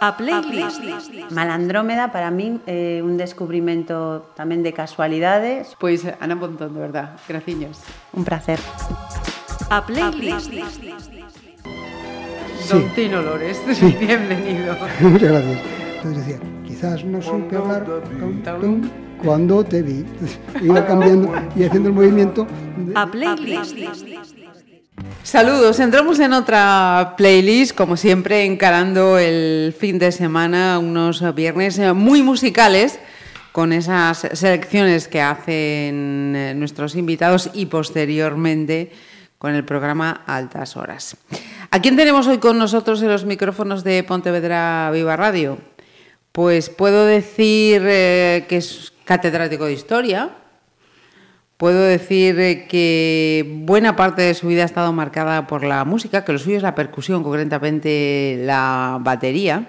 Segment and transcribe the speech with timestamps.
[0.00, 0.82] A playlist.
[1.30, 5.72] Malandrómeda para min é un descubrimento tamén de casualidades.
[5.80, 7.80] Pois Ana Pontón, de verdad, graciños.
[8.12, 8.60] Un placer.
[9.72, 10.52] A playlist.
[12.68, 13.60] Don Tino Lores,
[14.00, 14.76] bienvenido.
[15.00, 15.58] Muchas gracias.
[15.96, 17.84] Entonces decía, quizás no supe hablar
[18.20, 18.76] tum, tum,
[19.24, 20.04] cuando te vi.
[20.60, 22.44] Iba cambiando y haciendo el movimiento.
[22.76, 23.76] de- A playlist.
[25.22, 31.92] Saludos, entramos en otra playlist, como siempre, encarando el fin de semana, unos viernes eh,
[31.92, 32.98] muy musicales,
[33.52, 38.90] con esas selecciones que hacen eh, nuestros invitados y posteriormente
[39.38, 41.16] con el programa Altas Horas.
[41.70, 45.58] ¿A quién tenemos hoy con nosotros en los micrófonos de Pontevedra Viva Radio?
[46.32, 50.30] Pues puedo decir eh, que es catedrático de historia,
[51.64, 56.22] Puedo decir eh, que buena parte de su vida ha estado marcada por la música,
[56.22, 59.66] que lo suyo es la percusión, concretamente la batería,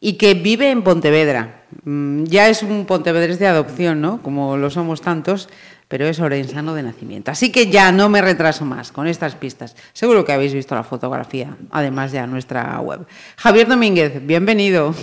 [0.00, 1.64] y que vive en Pontevedra.
[1.84, 4.22] Mm, Ya es un pontevedrés de adopción, ¿no?
[4.22, 5.50] Como lo somos tantos,
[5.86, 7.30] pero es orensano de nacimiento.
[7.30, 9.76] Así que ya no me retraso más con estas pistas.
[9.92, 13.06] Seguro que habéis visto la fotografía, además de a nuestra web.
[13.36, 14.94] Javier Domínguez, bienvenido.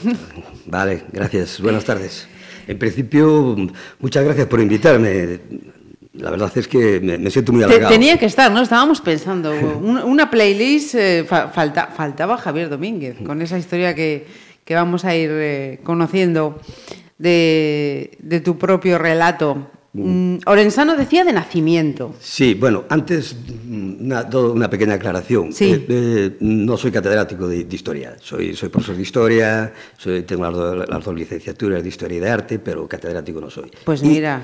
[0.66, 1.62] Vale, gracias.
[1.62, 2.28] Buenas tardes.
[2.68, 3.56] En principio,
[4.00, 5.40] muchas gracias por invitarme.
[6.14, 7.90] La verdad es que me, me siento muy halagado.
[7.90, 8.62] tenía que estar, ¿no?
[8.62, 14.26] Estábamos pensando, un- una playlist, eh, fa- falta- faltaba Javier Domínguez, con esa historia que,
[14.66, 16.60] que vamos a ir eh, conociendo
[17.18, 19.70] de, de tu propio relato.
[19.94, 22.14] Mm, Orensano decía de nacimiento.
[22.20, 23.36] Sí, bueno, antes
[23.66, 24.12] mm,
[24.54, 25.52] una, pequeña aclaración.
[25.54, 25.72] Sí.
[25.72, 28.16] Eh, eh, no soy catedrático de, de historia.
[28.22, 32.20] Soy, soy profesor de historia, soy- tengo las dos, las dos licenciaturas de historia y
[32.22, 33.72] de arte, pero catedrático no soy.
[33.86, 34.44] Pues mira.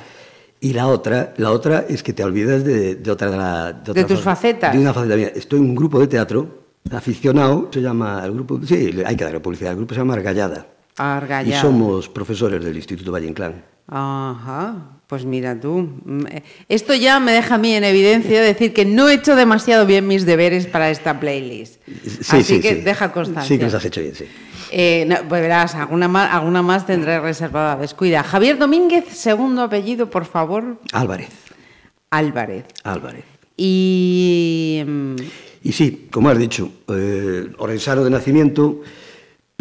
[0.60, 3.92] Y la otra, la otra es que te olvidas de, de otra de, la, De
[3.92, 4.74] otra tus fa- facetas.
[4.74, 5.32] De una faceta mía.
[5.36, 9.40] Estoy en un grupo de teatro aficionado, se llama el grupo, sí, hay que darle
[9.42, 9.72] publicidad.
[9.72, 10.66] El grupo se llama Argallada.
[10.98, 11.58] Argallada.
[11.58, 13.64] Y somos profesores del Instituto Valle Inclán.
[13.88, 14.76] Ajá,
[15.08, 15.90] pues mira tú.
[16.06, 19.36] Mm, eh, Esto ya me deja a mí en evidencia decir que no he hecho
[19.36, 21.82] demasiado bien mis deberes para esta playlist.
[21.86, 22.82] Sí, Así sí, que sí.
[22.82, 23.48] deja constancia.
[23.48, 24.26] Sí que los has hecho bien, sí.
[24.72, 27.76] Eh, no, pues verás, alguna más, alguna más tendré reservada.
[27.76, 28.24] Descuida.
[28.24, 30.80] Javier Domínguez, segundo apellido, por favor.
[30.94, 31.30] Álvarez,
[32.10, 32.66] Álvarez.
[32.84, 33.26] Álvarez.
[33.58, 34.84] Y.
[35.66, 38.82] Y sí, como has dicho, eh, orensano de nacimiento,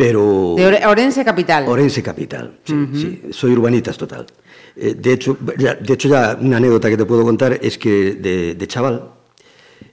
[0.07, 0.55] pero...
[0.57, 1.69] de Ore- Orense Capital.
[1.69, 4.27] Orense capital, sí, sí, soy urbanitas total.
[4.77, 8.15] Eh, de, hecho, ya, de hecho, ya una anécdota que te puedo contar es que
[8.15, 9.11] de, de chaval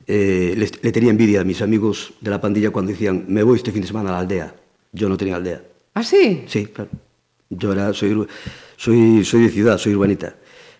[0.08, 3.72] eh, le tenía envidia a mis amigos de la pandilla cuando decían, me voy este
[3.72, 4.56] fin de semana a la aldea.
[4.92, 5.62] Yo no tenía aldea.
[5.94, 6.44] ¿Ah, sí?
[6.47, 6.90] Sí, claro.
[7.50, 8.26] Yo era, soy,
[8.78, 10.36] soy, soy de ciudad, soy urbanita,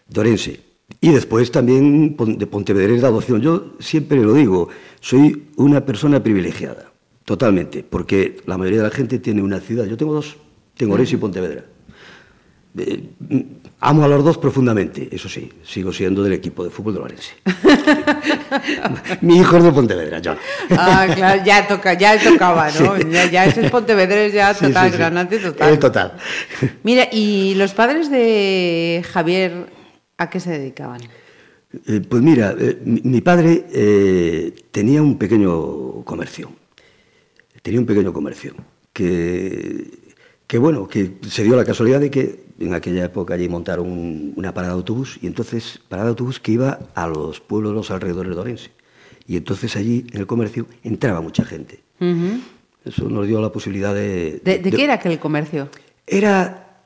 [0.08, 0.60] de Orense.
[1.02, 3.42] Y después también de Pontevedrés de adopción.
[3.42, 4.70] Yo siempre lo digo,
[5.00, 6.92] soy una persona privilegiada,
[7.30, 9.86] totalmente, porque la mayoría de la gente tiene una ciudad.
[9.86, 10.36] Yo tengo dos,
[10.76, 11.64] tengo Orense y Pontevedra.
[12.76, 13.40] Eh, mm,
[13.82, 17.34] amo a los dos profundamente, eso sí, sigo siendo del equipo de fútbol de Orense.
[19.22, 20.34] Mi hijo es de Pontevedra, yo.
[20.72, 22.98] Ah, claro, ya, toca, ya tocaba, ¿no?
[22.98, 24.98] Ya, ya ese Pontevedrés ya Sí, total, sí, sí.
[24.98, 25.70] granate total.
[25.70, 26.14] El total.
[26.82, 29.68] Mira, ¿y los padres de Javier
[30.18, 31.02] a qué se dedicaban?
[31.86, 33.66] Eh, pues mira, eh, mi, mi padre
[34.72, 36.50] tenía un pequeño comercio.
[37.62, 38.54] Tenía un pequeño comercio.
[38.94, 39.88] Que,
[40.48, 44.34] que bueno, que se dio la casualidad de que en aquella época allí montaron un-
[44.36, 47.76] una parada de autobús y entonces, parada de autobús que iba a los pueblos de
[47.76, 48.72] los alrededores de Orense.
[49.28, 51.82] Y entonces allí en el comercio entraba mucha gente.
[52.84, 54.42] Eso nos dio la posibilidad de...
[54.44, 55.70] ¿De, de qué era aquel comercio?
[56.08, 56.82] Era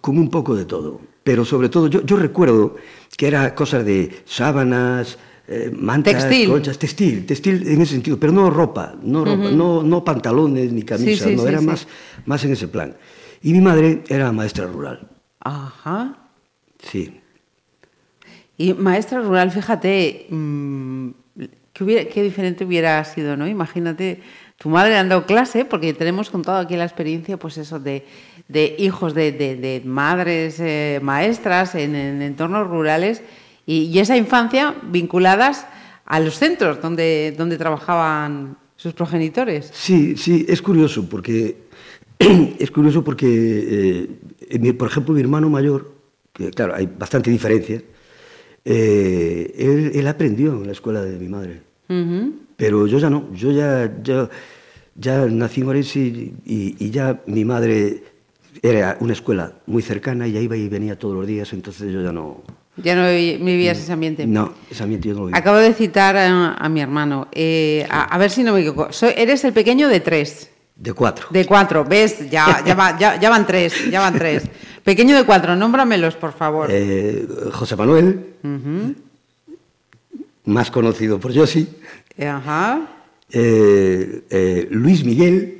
[0.00, 2.76] como un poco de todo, pero sobre todo yo, yo recuerdo
[3.16, 5.18] que era cosas de sábanas,
[5.48, 6.48] eh, mantas, Textil.
[6.50, 10.82] colchas, textil, textil en ese sentido, pero no ropa, no ropa, no, no pantalones ni
[10.82, 11.60] camisas, sí, no, sí, era.
[11.62, 11.86] Más,
[12.26, 12.96] más en ese plan.
[13.42, 15.08] Y mi madre era maestra rural,
[15.40, 16.18] Ajá.
[16.82, 17.20] sí.
[18.56, 21.08] Y maestra rural, fíjate, mm,
[21.72, 23.46] qué, hubiera- qué diferente hubiera sido, ¿no?
[23.46, 24.20] Imagínate,
[24.58, 28.04] tu madre dado clase, porque tenemos contado aquí la experiencia, pues eso, de,
[28.48, 33.22] de hijos de, de- de madres eh, maestras en, en entornos rurales
[33.68, 35.66] y, y esa infancia vinculadas
[36.06, 39.70] a los centros donde, donde trabajaban sus progenitores.
[39.74, 41.56] Sí, sí, es curioso porque
[42.58, 44.08] es curioso porque,
[44.40, 45.92] eh, mi- por ejemplo, mi hermano mayor,
[46.32, 47.82] que claro, hay bastante diferencia,
[48.64, 51.60] eh, él, él aprendió en la escuela de mi madre,
[52.56, 54.28] pero yo ya no, yo ya, ya,
[54.94, 58.02] ya nací en Orense y, y- y ya mi madre
[58.62, 62.02] era una escuela muy cercana y ya iba y venía todos los días, entonces yo
[62.02, 62.42] ya no,
[62.82, 64.26] Ya no vi- vivías ese ambiente.
[64.26, 65.38] no, ese ambiente yo no lo viví.
[65.38, 67.28] Acabo de citar a, a mi hermano.
[67.32, 68.92] Eh, a, a ver si no me equivoco.
[68.92, 70.50] Soy- eres el pequeño de tres.
[70.76, 71.26] De cuatro.
[71.30, 72.30] De cuatro, ¿ves?
[72.30, 74.44] Ya, ya, va- ya- ya van tres, ya van tres.
[74.84, 76.68] Pequeño de cuatro, nómbramelos, por favor.
[76.70, 78.26] Eh, José Manuel,
[80.44, 81.66] más conocido por Josi.
[82.20, 82.80] Ajá.
[83.30, 85.58] Eh, Luis Miguel,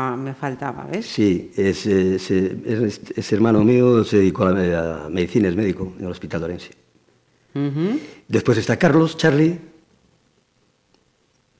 [0.00, 1.06] Ah, me faltaba, ¿ves?
[1.06, 5.92] sí, es, es- es- es hermano mío, se dedicó a, la, a medicina, es médico
[5.98, 6.70] en el Hospital de Orense.
[8.28, 9.58] Después está Carlos, Charlie,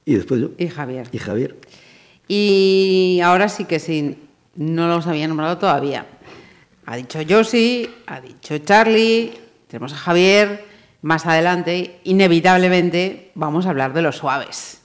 [0.04, 1.08] y después yo, Y Javier.
[1.10, 1.56] y Javier.
[2.28, 4.16] Y ahora sí que sí,
[4.54, 6.06] no los había nombrado todavía.
[6.86, 9.32] Ha dicho Josi, ha dicho Charlie,
[9.66, 10.64] tenemos a Javier.
[11.02, 14.80] Más adelante, inevitablemente, vamos a hablar de los suaves.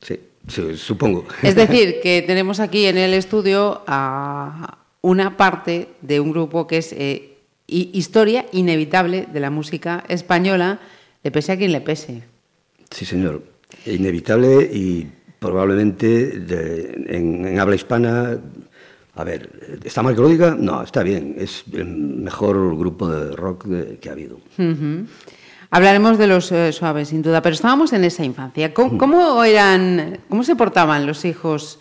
[0.00, 1.26] Sí, sí, supongo.
[1.42, 6.78] Es decir, que tenemos aquí en el estudio a una parte de un grupo que
[6.78, 10.80] es eh, hi- historia inevitable de la música española,
[11.22, 12.22] le pese a quien le pese.
[12.90, 13.42] Sí, señor.
[13.84, 15.06] Inevitable y
[15.38, 16.06] probablemente
[16.40, 18.38] de- en, en habla hispana.
[19.14, 20.54] A ver, ¿está mal que lo diga?
[20.58, 21.36] No, está bien.
[21.38, 23.66] Es el mejor grupo de rock
[24.00, 24.38] que ha habido.
[25.70, 28.72] Hablaremos de los eh, suaves, sin duda, pero estábamos en esa infancia.
[28.72, 31.80] ¿Cómo, cómo eran, cómo se portaban los hijos?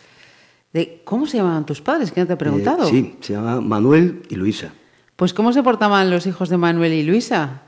[0.73, 2.11] De, ¿Cómo se llamaban tus padres?
[2.11, 2.87] Que no te he preguntado.
[2.87, 4.73] Eh, sí, se llama Manuel y Luisa.
[5.15, 7.61] Pues ¿cómo se portaban los hijos de Manuel y Luisa?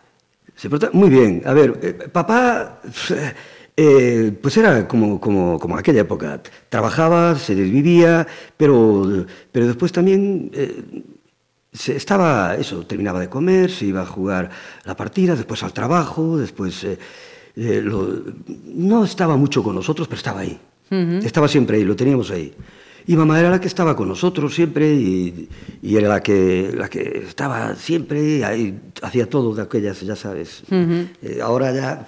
[0.56, 1.42] Se porta muy bien.
[1.46, 2.82] A ver, eh, papá,
[3.78, 6.42] eh, pues era como, como, como aquella época.
[6.68, 8.28] Trabajaba, se desvivía,
[8.58, 10.84] pero, pero después también eh,
[11.74, 14.50] se estaba, eso, terminaba de comer, se iba a jugar
[14.86, 16.84] la partida, después al trabajo, después...
[16.84, 16.98] eh,
[17.60, 18.22] eh, lo-
[18.66, 20.60] no estaba mucho con nosotros, pero estaba ahí.
[21.26, 22.54] Estaba siempre ahí, lo teníamos ahí.
[23.08, 25.50] Y mamá era la que estaba con nosotros siempre y,
[25.82, 30.62] y era la que, la que estaba siempre, ahí, hacía todo de aquellas, ya sabes.
[31.24, 32.08] Eh, ahora ya,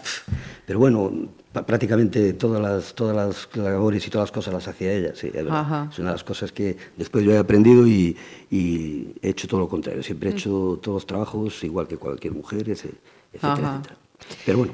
[0.67, 1.11] pero bueno,
[1.51, 5.33] prácticamente todas las, todas las labores y todas las cosas las hacía ella, sí, es
[5.33, 5.59] verdad.
[5.59, 5.89] Ajá.
[5.91, 8.15] Es una de las cosas que después yo he aprendido y,
[8.51, 10.03] y he hecho todo lo contrario.
[10.03, 12.97] Siempre he hecho todos los trabajos igual que cualquier mujer, etcétera,
[13.33, 13.81] etcétera.
[14.45, 14.73] Pero bueno,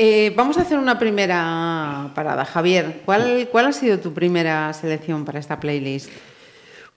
[0.00, 2.44] Eh, vamos a hacer una primera parada.
[2.44, 6.10] Javier, ¿cuál, ¿cuál ha sido tu primera selección para esta playlist?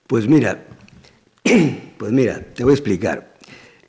[0.06, 0.63] Pues mira,
[1.97, 3.33] pues mira, te voy a explicar.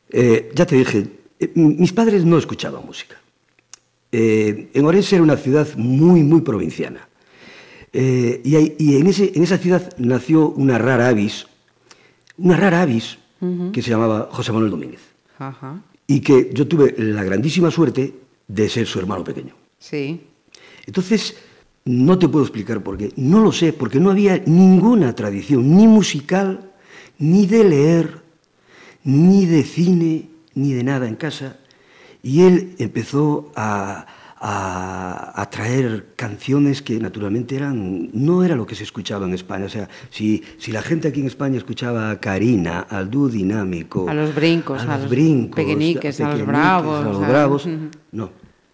[0.09, 1.07] Eh, ya te dije,
[1.39, 3.17] eh, mis padres no escuchaban música.
[4.13, 7.09] Eh, en Orense era una ciudad muy, muy provinciana.
[7.93, 11.47] Eh, y hay- y en, ese- en esa ciudad nació una rara avis,
[12.39, 13.19] una rara avis
[13.73, 15.01] que se llamaba José Manuel Domínguez.
[16.07, 18.15] Y que yo tuve la grandísima suerte
[18.47, 19.55] de ser su hermano pequeño.
[19.81, 20.21] Sí.
[20.87, 21.37] Entonces,
[21.85, 23.13] no te puedo explicar por qué.
[23.17, 26.71] No lo sé, porque no había ninguna tradición, ni musical,
[27.19, 28.21] ni de leer,
[29.03, 31.57] ni de cine, ni de nada en casa.
[32.23, 34.07] Y él empezó a,
[34.45, 39.67] a- a traer canciones que naturalmente eran, no era lo que se escuchaba en España.
[39.67, 44.09] O sea, si, si la gente aquí en España escuchaba a Karina, al dúo dinámico,
[44.09, 47.67] A los brincos, a los brincos, pequeñiques, a los bravos, a los bravos,
[48.13, 48.31] no.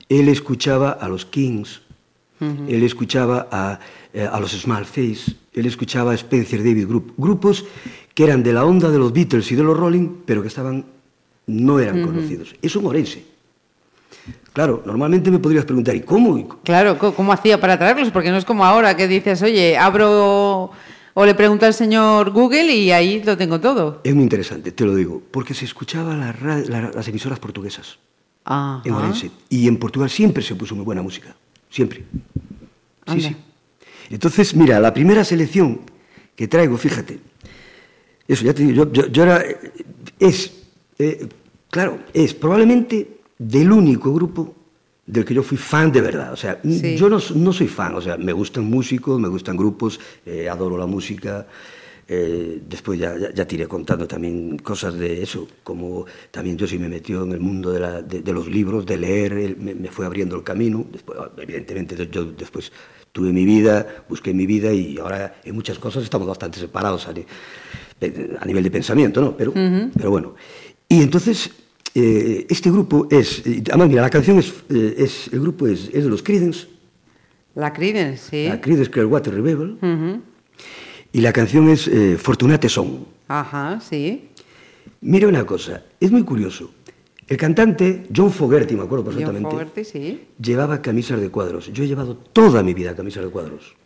[0.09, 1.83] Él escuchaba a los Kings,
[2.69, 3.81] él escuchaba a,
[4.15, 7.65] eh, a los Small Face, él escuchaba a Spencer David Group, grupos
[8.15, 10.85] que eran de la onda de los Beatles y de los Rolling, pero que estaban,
[11.47, 12.55] no eran conocidos.
[12.63, 13.25] Es un orense.
[14.53, 16.61] Claro, normalmente me podrías preguntar, ¿y cómo?
[16.65, 18.11] Claro, ¿cómo hacía para traerlos?
[18.11, 20.71] Porque no es como ahora que dices, oye, abro
[21.15, 24.01] o le pregunto al señor Google y ahí lo tengo todo.
[24.05, 27.99] Es muy interesante, te lo digo, porque se escuchaba la ra- la- las emisoras portuguesas
[28.45, 28.83] Ajá.
[28.85, 29.31] en Orense.
[29.49, 31.35] Y en Portugal siempre se puso muy buena música.
[31.71, 32.05] Siempre.
[33.07, 33.29] Sí, Anda.
[33.29, 33.37] sí.
[34.11, 35.81] Entonces, mira, la primera selección
[36.35, 37.19] que traigo, fíjate.
[38.27, 39.41] Eso, ya te digo, yo, yo- yo era.
[39.43, 39.59] eh,
[40.19, 40.53] Es.
[40.99, 41.29] eh,
[41.71, 44.55] claro, es probablemente del único grupo
[45.07, 46.33] del que yo fui fan de verdad.
[46.33, 46.97] O sea, Sí.
[46.97, 50.77] yo no, no soy fan, o sea, me gustan músicos, me gustan grupos, eh, adoro
[50.77, 51.47] la música.
[52.11, 56.67] eh, después ya, ya, ya te iré contando también cosas de eso, como también yo
[56.67, 59.75] sí me metió en el mundo de, la- de- de los libros, de leer, me,
[59.75, 60.87] me fue abriendo el camino.
[60.91, 62.73] Después, evidentemente, yo- después
[63.13, 67.11] tuve mi vida, busqué mi vida y ahora en muchas cosas estamos bastante separados a,
[67.11, 69.37] a nivel de pensamiento, ¿no?
[69.37, 69.53] Pero,
[69.95, 70.35] pero bueno.
[70.89, 71.51] Y entonces,
[71.95, 75.89] eh, este grupo es, y además, mira, la canción es, eh, es el grupo es,
[75.93, 76.67] es de los Creedence,
[77.55, 78.49] La Creedence, sí.
[78.49, 80.23] la Creedence Clearwater Revival, Ujú.
[81.13, 83.05] y la canción es eh, Fortunate Song.
[83.29, 84.29] Ajá, sí.
[85.01, 86.71] Mira una cosa, es muy curioso.
[87.27, 90.21] El cantante, John Fogerty, me acuerdo John perfectamente, Fogerty, sí.
[90.41, 91.71] llevaba camisas de cuadros.
[91.73, 93.77] Yo he llevado toda mi vida camisas de cuadros.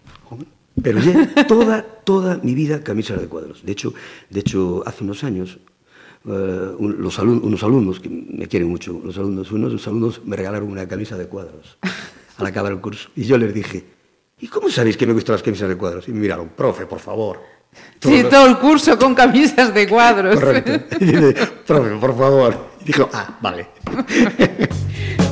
[0.80, 3.64] Pero ya toda, toda mi vida camisas de cuadros.
[3.66, 3.92] De hecho,
[4.30, 5.58] de hecho hace unos años,
[6.26, 10.36] eh, un- los alum- unos alumnos, que me quieren mucho, los alumnos, unos alumnos me
[10.36, 11.78] regalaron una camisa de cuadros
[12.38, 13.08] al acabar el curso.
[13.16, 13.84] Y yo les dije,
[14.40, 16.08] ¿y cómo sabéis que me gustan las camisas de cuadros?
[16.08, 17.40] Y me miraron, profe, por favor.
[18.00, 20.34] Sí, Todo- todo el curso con camisas de cuadros.
[20.38, 20.96] Correcto.
[21.00, 21.34] Y dice,
[21.66, 22.56] profe, por favor.
[22.82, 23.68] Y dijo, ah, vale.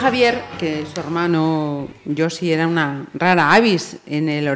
[0.00, 4.48] Javier que su hermano Josi era una rara avis en el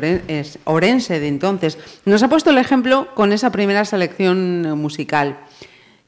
[0.65, 1.79] Orense de entonces.
[2.07, 5.39] Nos ha puesto el ejemplo con esa primera selección musical.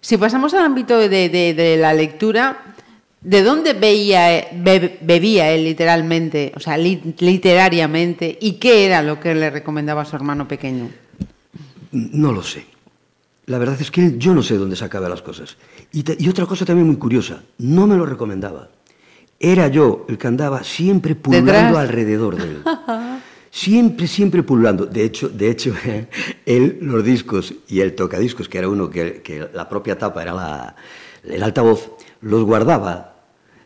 [0.00, 2.75] Si pasamos al ámbito de, la lectura,
[3.21, 9.21] ¿de dónde veía, be- bebía él literalmente, o sea, li- literariamente, y qué era lo
[9.21, 10.88] que le recomendaba a su hermano pequeño?
[11.93, 12.64] No lo sé.
[13.47, 15.57] La verdad es que yo no sé dónde sacaba las cosas.
[15.93, 18.69] Y otra cosa también muy curiosa, no me lo recomendaba.
[19.38, 21.76] Era yo el que andaba siempre pululando Detrás.
[21.76, 22.62] alrededor de él.
[23.50, 24.87] Siempre, siempre pululando.
[24.87, 25.75] De hecho, de hecho
[26.47, 30.33] él, los discos y el tocadiscos, que era uno que, que la propia tapa era
[30.35, 30.76] la,
[31.25, 31.90] el altavoz,
[32.23, 33.14] los guardaba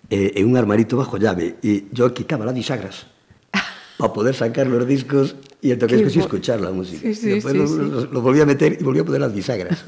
[0.09, 3.07] eh, en un armarito bajo llave y yo quitaba las bisagras
[3.97, 7.01] para poder sacar los discos y el tocadiscos y escuchar la música.
[7.03, 7.75] Sí, sí, después sí, lo, sí.
[7.77, 9.83] lo- lo volvía a meter y volvía a poner las bisagras.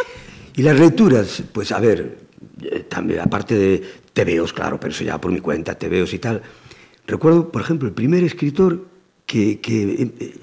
[0.54, 2.18] y las lecturas, pues a ver,
[2.62, 3.82] eh, también, aparte de
[4.16, 6.40] tebeos, claro, pero eso ya por mi cuenta, tebeos y tal.
[7.06, 8.86] Recuerdo, por ejemplo, el primer escritor
[9.26, 9.60] que...
[9.60, 9.76] que,
[10.18, 10.34] eh,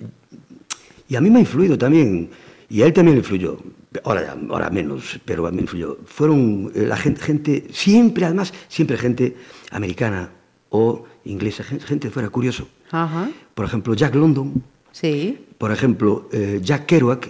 [1.10, 2.30] y a mí me ha influido también,
[2.70, 3.58] y a él también le influyó,
[4.04, 5.98] ahora, ya- ahora menos, pero a mí me influyó.
[6.06, 9.36] Fueron eh, la gente, gente, siempre, además, siempre gente
[9.72, 10.30] americana
[10.70, 12.68] o inglesa, gen- gente fuera, curioso.
[12.92, 13.30] Ajá.
[13.56, 15.46] Por ejemplo, Jack London, Sí.
[15.58, 17.28] por ejemplo, eh, Jack Kerouac,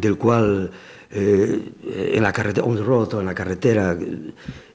[0.00, 0.70] del cual
[1.10, 1.60] eh,
[2.14, 3.96] en la carretera, on the road o en la carretera,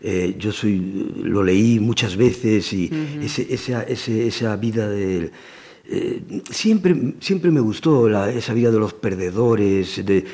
[0.01, 0.77] eh, yo soy,
[1.23, 2.89] lo leí muchas veces y
[3.23, 5.31] ese- esa, ese- esa vida de...
[5.89, 10.25] eh, siempre, siempre me gustó la- esa vida de los perdedores, de,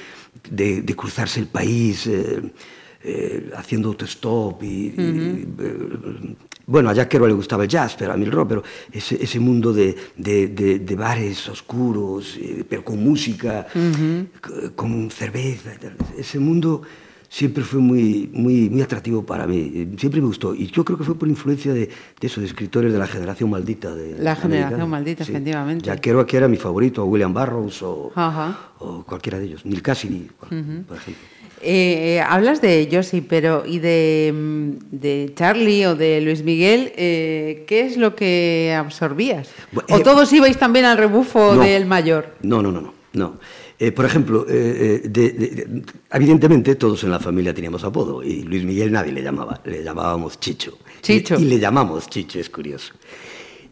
[0.51, 4.93] de- de cruzarse el país eh, haciendo autostop y,
[6.65, 9.21] bueno, a Jack Kerouac le gustaba el jazz, pero a mí el rock, pero ese,
[9.21, 13.67] ese mundo de, de- de- de bares oscuros, eh, pero con música,
[14.75, 15.71] con cerveza,
[16.17, 16.81] ese mundo
[17.29, 20.53] siempre fue muy, muy, muy atractivo para mí, siempre me gustó.
[20.53, 21.87] Y yo creo que fue por influencia de,
[22.19, 23.93] de esos escritores de la generación maldita.
[23.95, 24.85] De, La generación americana.
[24.85, 25.85] maldita, efectivamente.
[25.85, 28.11] Jack Kerouac era mi favorito, William Burroughs, o,
[29.07, 31.23] cualquiera de ellos, Neil Cassidy, por por ejemplo.
[31.65, 36.91] Eh, hablas de Josie, pero ¿y de, mm, de Charlie o de Luis Miguel?
[36.97, 39.49] eh, ¿Qué es lo que absorbías?
[39.89, 41.61] ¿O eh, todos ibais también al rebufo No.
[41.63, 42.35] del mayor?
[42.41, 42.93] No, no, no, no.
[43.13, 43.37] no.
[43.79, 48.21] Eh, por ejemplo, eh, eh, de- de- de- evidentemente todos en la familia teníamos apodo
[48.23, 50.77] y Luis Miguel nadie le llamaba, le llamábamos Chicho.
[51.01, 51.35] Chicho.
[51.39, 52.93] Y, y le llamamos Chicho, es curioso.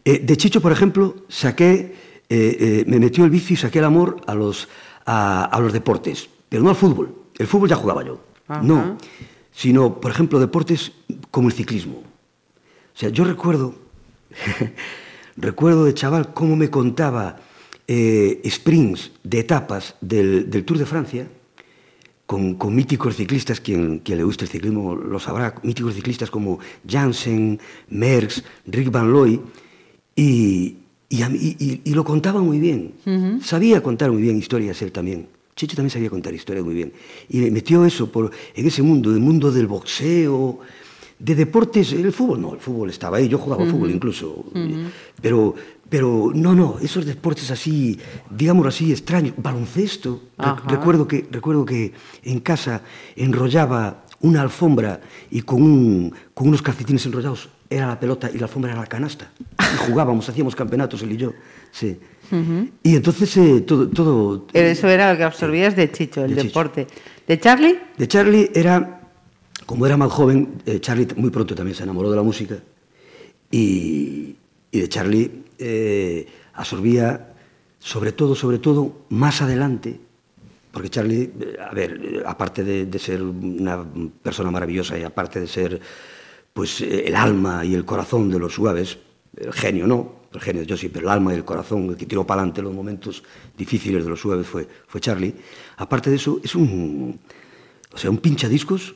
[0.04, 1.94] Eh, de Chicho, por ejemplo, saqué,
[2.28, 4.68] eh, eh, me metió el vicio y saqué el amor a los,
[5.06, 7.14] a, a los deportes, pero no al fútbol.
[7.42, 8.20] El fútbol ya jugaba yo.
[8.48, 8.62] Ajá.
[8.62, 8.96] No,
[9.52, 10.92] sino, por ejemplo, deportes
[11.30, 11.98] como el ciclismo.
[11.98, 13.74] O sea, yo recuerdo,
[15.36, 17.36] recuerdo de chaval cómo me contaba
[17.88, 21.26] eh, sprints de etapas del, del Tour de Francia
[22.26, 26.58] con, con míticos ciclistas, quien, quien le guste el ciclismo lo sabrá, míticos ciclistas como
[26.88, 29.40] Jansen, Merckx, Rick Van Looy,
[30.16, 30.76] y-
[31.10, 32.94] y- y lo contaba muy bien.
[33.42, 35.28] Sabía contar muy bien historias él también.
[35.54, 36.92] Checho también sabía contar historias muy bien.
[37.28, 40.60] Y me metió eso por, en ese mundo, el mundo del boxeo,
[41.18, 44.44] de deportes, el fútbol no, el fútbol estaba ahí, yo jugaba fútbol incluso,
[45.20, 45.54] pero,
[45.88, 47.96] pero no, no, esos deportes así,
[48.28, 50.68] digámoslo así, extraños, baloncesto, Ajá.
[50.68, 51.92] recuerdo que, recuerdo que
[52.24, 52.82] en casa
[53.14, 58.46] enrollaba una alfombra y con, un, con unos calcetines enrollados era la pelota y la
[58.46, 59.30] alfombra era la canasta.
[59.60, 61.32] Y jugábamos, hacíamos campeonatos él y yo.
[61.70, 61.98] Sí.
[62.82, 64.46] Y entonces eh, todo, todo...
[64.52, 66.48] Eso era lo que absorbías de Chicho, el De Chicho.
[66.48, 66.86] deporte.
[67.26, 67.78] ¿De Charlie?
[67.98, 69.00] De Charlie era,
[69.66, 72.56] como era más joven, eh, Charlie muy pronto también se enamoró de la música
[73.50, 74.34] y,
[74.70, 77.28] y de Charlie eh, absorbía
[77.78, 79.98] sobre todo, sobre todo, más adelante,
[80.70, 83.84] porque Charlie, eh, a ver, eh, aparte de, de ser una
[84.22, 85.80] persona maravillosa y aparte de ser
[86.52, 88.98] pues eh, el alma y el corazón de los suaves,
[89.36, 92.06] el genio no, el genio yo sí, pero el alma y el corazón, el que
[92.06, 93.22] tiró para adelante los momentos
[93.56, 95.34] difíciles de los suaves fue, fue Charlie.
[95.76, 97.18] Aparte de eso, es un,
[97.92, 98.94] o sea, un pinchadiscos,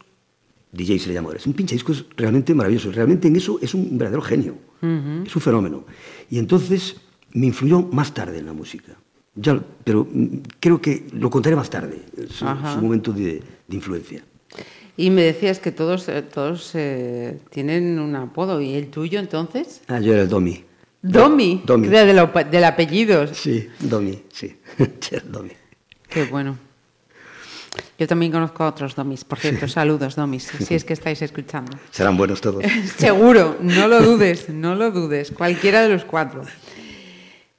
[0.72, 3.96] DJ se le llama ahora, es un pinchadiscos realmente maravilloso, realmente en eso es un
[3.96, 4.56] verdadero genio,
[5.24, 5.84] es un fenómeno.
[6.30, 6.96] Y entonces
[7.32, 8.92] me influyó más tarde en la música.
[9.34, 10.26] Ya, pero mm,
[10.60, 14.24] creo que lo contaré más tarde, su, su momento de, de influencia.
[14.96, 18.60] Y me decías que todos, eh, todos eh, tienen un apodo.
[18.60, 19.82] ¿Y el tuyo entonces?
[19.88, 20.64] Ah, yo era el Domi.
[21.10, 21.88] Domi, Domi.
[21.88, 23.26] del, apellido.
[23.34, 24.56] Sí, Domi, sí.
[25.24, 25.50] Domi.
[26.08, 26.58] Qué bueno.
[27.98, 29.24] Yo también conozco a otros Domis.
[29.24, 31.76] Por cierto, saludos Domis, si es que estáis escuchando.
[31.90, 32.64] Serán buenos todos.
[32.96, 36.42] Seguro, no lo dudes, no lo dudes, cualquiera de los cuatro.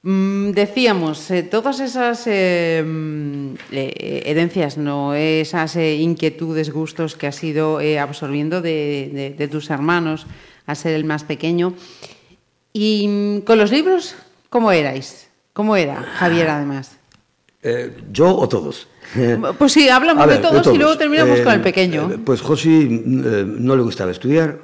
[0.04, 7.28] Mm, decíamos, eh, todas esas eh, mm, eh, herencias, no, esas eh, inquietudes, gustos que
[7.28, 10.28] has ido absorbiendo de, de- de tus hermanos,
[10.66, 11.74] a ser el más pequeño.
[12.74, 14.16] Y con los libros,
[14.50, 15.30] ¿cómo erais?
[15.54, 16.98] ¿Cómo era Javier, además?
[17.64, 18.88] Eh, ¿Yo o todos?
[19.58, 22.12] Pues sí, hablamos A de, ver, todos y luego terminamos Eh, con el pequeño.
[22.12, 24.60] eh, pues Josi eh, no le gustaba estudiar,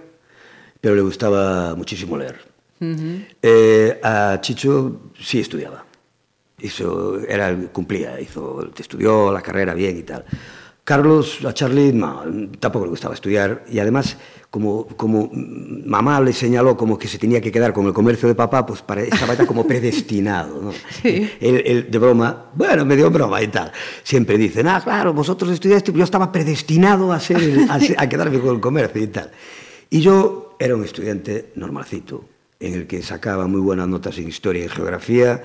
[0.81, 2.51] pero le gustaba muchísimo leer.
[3.41, 5.85] Eh, a Chicho sí estudiaba.
[6.59, 10.25] Hizo, era, cumplía, hizo, estudió la carrera bien y tal.
[10.83, 12.23] Carlos, a Charlie, no,
[12.59, 14.17] tampoco le gustaba estudiar y además,
[14.53, 18.27] como, como mm, mamá le señaló como que se tenía que quedar con el comercio
[18.29, 20.61] de papá, pues para, estaba ya como predestinado.
[20.61, 20.71] ¿no?
[21.01, 21.27] Sí.
[21.41, 23.71] Él, él, de broma, bueno, medio broma y tal.
[24.03, 28.39] Siempre dicen, ah, claro, vosotros estudiaste, yo estaba predestinado a, ser el- a, a quedarme
[28.39, 29.31] con el comercio y tal.
[29.89, 32.23] Y yo era un estudiante normalcito,
[32.59, 35.43] en el que sacaba muy buenas notas en historia y geografía,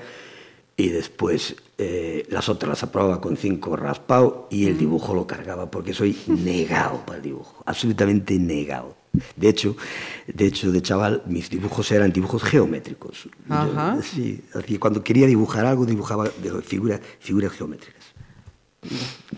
[0.77, 5.71] y después eh, las otras las aprobaba con cinco raspado y el dibujo lo cargaba,
[5.71, 8.98] porque soy negado para el dibujo, absolutamente negado.
[9.35, 9.75] De hecho,
[10.27, 13.25] de hecho, de chaval, mis dibujos eran dibujos geométricos.
[13.47, 13.97] Yo, Ajá.
[14.01, 18.03] sí, así, cuando quería dibujar algo, dibujaba de figura- figuras geométricas.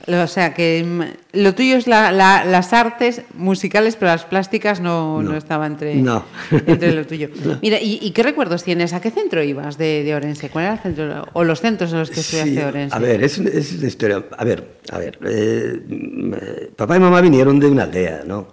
[0.07, 4.79] O sea, que mm, lo tuyo es la- la- las artes musicales, pero las plásticas
[4.81, 5.31] no, no.
[5.31, 5.37] No.
[5.37, 6.23] estaba entre, No.
[6.51, 7.29] entre lo tuyo.
[7.63, 8.93] Mira, ¿y, y qué recuerdos tienes?
[8.93, 10.49] ¿A qué centro ibas de, de Orense?
[10.49, 11.27] ¿Cuál era el centro?
[11.33, 12.95] ¿O los centros en los que estudiaste Sí, Orense?
[12.95, 14.23] A ver, es, es una historia.
[14.37, 15.17] A ver, a ver.
[15.25, 18.49] eh, mm, eh, papá y mamá vinieron de una aldea, ¿no?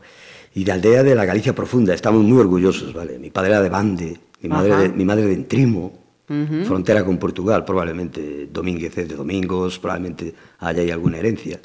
[0.59, 1.95] Y de aldea de la Galicia profunda.
[1.95, 3.17] Estamos muy orgullosos, ¿vale?
[3.19, 5.93] Mi padre era de Bande, mi madre, de, mi madre de Entrimo,
[6.65, 11.61] frontera con Portugal, probablemente Domínguez es de Domingos, probablemente haya ahí alguna herencia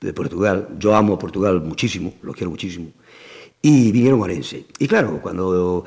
[0.00, 0.68] de Portugal.
[0.78, 2.86] Yo amo a Portugal muchísimo, lo quiero muchísimo.
[3.60, 4.64] Y vinieron a Orense.
[4.78, 5.84] Y claro, cuando,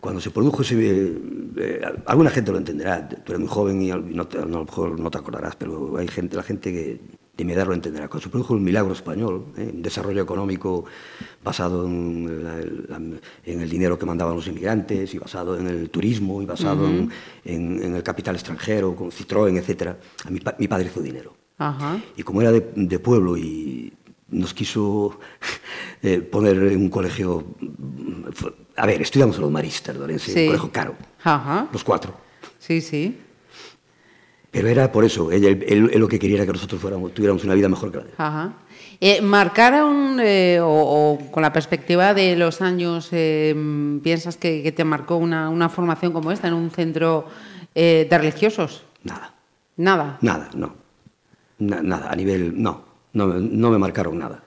[0.00, 1.12] cuando se produjo ese...
[1.58, 4.64] eh, alguna gente lo entenderá, tú eres muy joven y al- no te- a lo
[4.64, 7.00] mejor no te acordarás, pero hay gente, la gente que
[7.36, 8.08] de mi edad lo entenderá.
[8.20, 9.70] Se produjo el milagro español, ¿eh?
[9.72, 10.84] un desarrollo económico
[11.42, 12.56] basado en, la-
[12.98, 16.86] la- en el dinero que mandaban los inmigrantes y basado en el turismo y basado
[16.86, 17.10] en,
[17.44, 19.96] en- en el capital extranjero, con Citroën, etc.
[20.26, 21.34] A mi, mi padre hizo dinero.
[21.58, 22.00] Ajá.
[22.16, 23.92] Y como era de, de pueblo y
[24.28, 25.18] nos quiso
[26.02, 27.44] eh, poner en un colegio...
[28.76, 30.40] A ver, estudiamos en los maristas, Orense, Sí.
[30.40, 31.68] un colegio caro, Ajá.
[31.72, 32.14] los cuatro.
[32.58, 33.16] Sí, sí.
[34.50, 37.44] Pero era por eso, él, él- él lo que quería era que nosotros fuéramos, tuviéramos
[37.44, 38.14] una vida mejor que la de él.
[38.18, 38.52] Ajá.
[39.00, 43.54] Eh, ¿Marcaron, eh, o, o con la perspectiva de los años, eh,
[44.02, 47.26] piensas que, que te marcó una, una formación como esta en un centro
[47.74, 48.82] de religiosos?
[49.04, 49.32] Nada,
[49.76, 50.18] Nada.
[50.20, 50.74] nada, no.
[51.60, 52.60] Na- nada, a nivel.
[52.60, 52.82] No,
[53.12, 54.42] no, me- no me marcaron nada.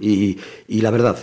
[0.00, 1.16] y, y la verdad,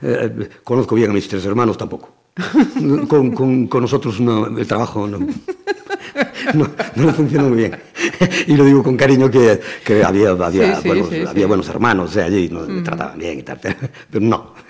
[0.64, 2.10] conozco bien a mis tres hermanos tampoco.
[3.08, 5.18] con, con- con nosotros no, el trabajo no,
[6.54, 7.76] no, no funcionó muy bien.
[8.46, 11.68] y lo digo con cariño que, que había, había, Sí, sí, buenos, sí, había buenos
[11.68, 14.54] hermanos eh, allí, no, me trataban bien y tal, pero no.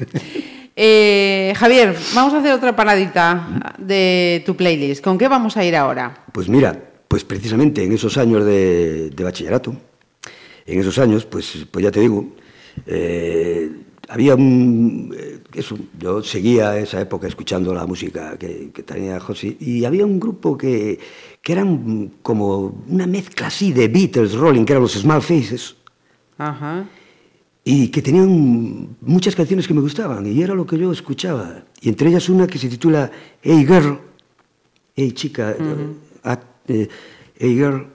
[0.83, 5.05] Eh, Javier, vamos a hacer otra paradita de tu playlist.
[5.05, 6.25] ¿Con qué vamos a ir ahora?
[6.33, 6.75] Pues mira,
[7.07, 9.75] pues precisamente en esos años de, de bachillerato,
[10.65, 12.29] en esos años, pues, pues ya te digo,
[12.87, 13.71] eh,
[14.09, 15.15] había un...
[15.19, 20.07] eh, Eso, yo seguía esa época escuchando la música que, que tenía José y había
[20.07, 20.99] un grupo que,
[21.43, 25.77] que eran como una mezcla así de Beatles, Rolling, que eran los Small Faces,
[26.39, 26.87] Ajá.
[27.65, 31.65] y que tenían muchas canciones que me gustaban y era lo que yo escuchaba.
[31.81, 33.11] Y entre ellas una que se titula
[33.43, 33.99] Hey Girl,
[34.97, 36.37] Hey chica, eh,
[36.69, 36.89] eh,
[37.39, 37.87] Hey Girl.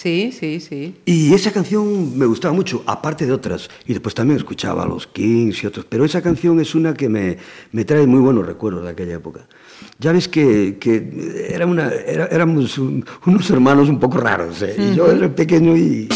[0.00, 0.94] Sí, sí, sí.
[1.06, 3.68] Y esa canción me gustaba mucho, aparte de otras.
[3.84, 5.86] Y después también escuchaba a los Kings y otros.
[5.88, 7.36] Pero esa canción es una que me,
[7.72, 9.48] me trae muy buenos recuerdos de aquella época.
[9.98, 14.62] Ya ves que, que era una, era- éramos un- unos hermanos un poco raros.
[14.62, 14.76] ¿eh?
[14.78, 16.08] Y yo era pequeño y...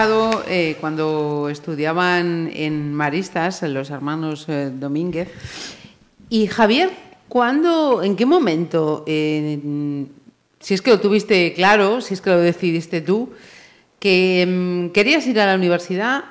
[0.00, 5.28] eh, cuando estudiaban en Maristas, los hermanos eh, Domínguez.
[6.28, 6.90] Y Javier,
[7.26, 13.00] ¿cuándo, en qué momento, si es que lo tuviste claro, si es que lo decidiste
[13.00, 13.30] tú,
[13.98, 16.22] que mm, querías ir a la universidad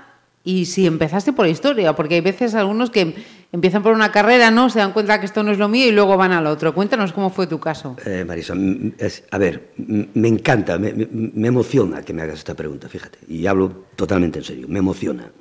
[0.46, 1.94] y si empezaste por historia?
[1.94, 3.16] Porque hay veces algunos que
[3.52, 5.92] empiezan por una carrera, no, se dan cuenta que esto no es lo mío y
[5.92, 6.74] luego van al otro.
[6.74, 7.96] Cuéntanos cómo fue tu caso.
[8.06, 8.54] Eh, Marisa,
[8.98, 13.20] es- a ver, me encanta, me, me- me emociona que me hagas esta pregunta, fíjate.
[13.28, 15.32] Y hablo totalmente en serio, me emociona.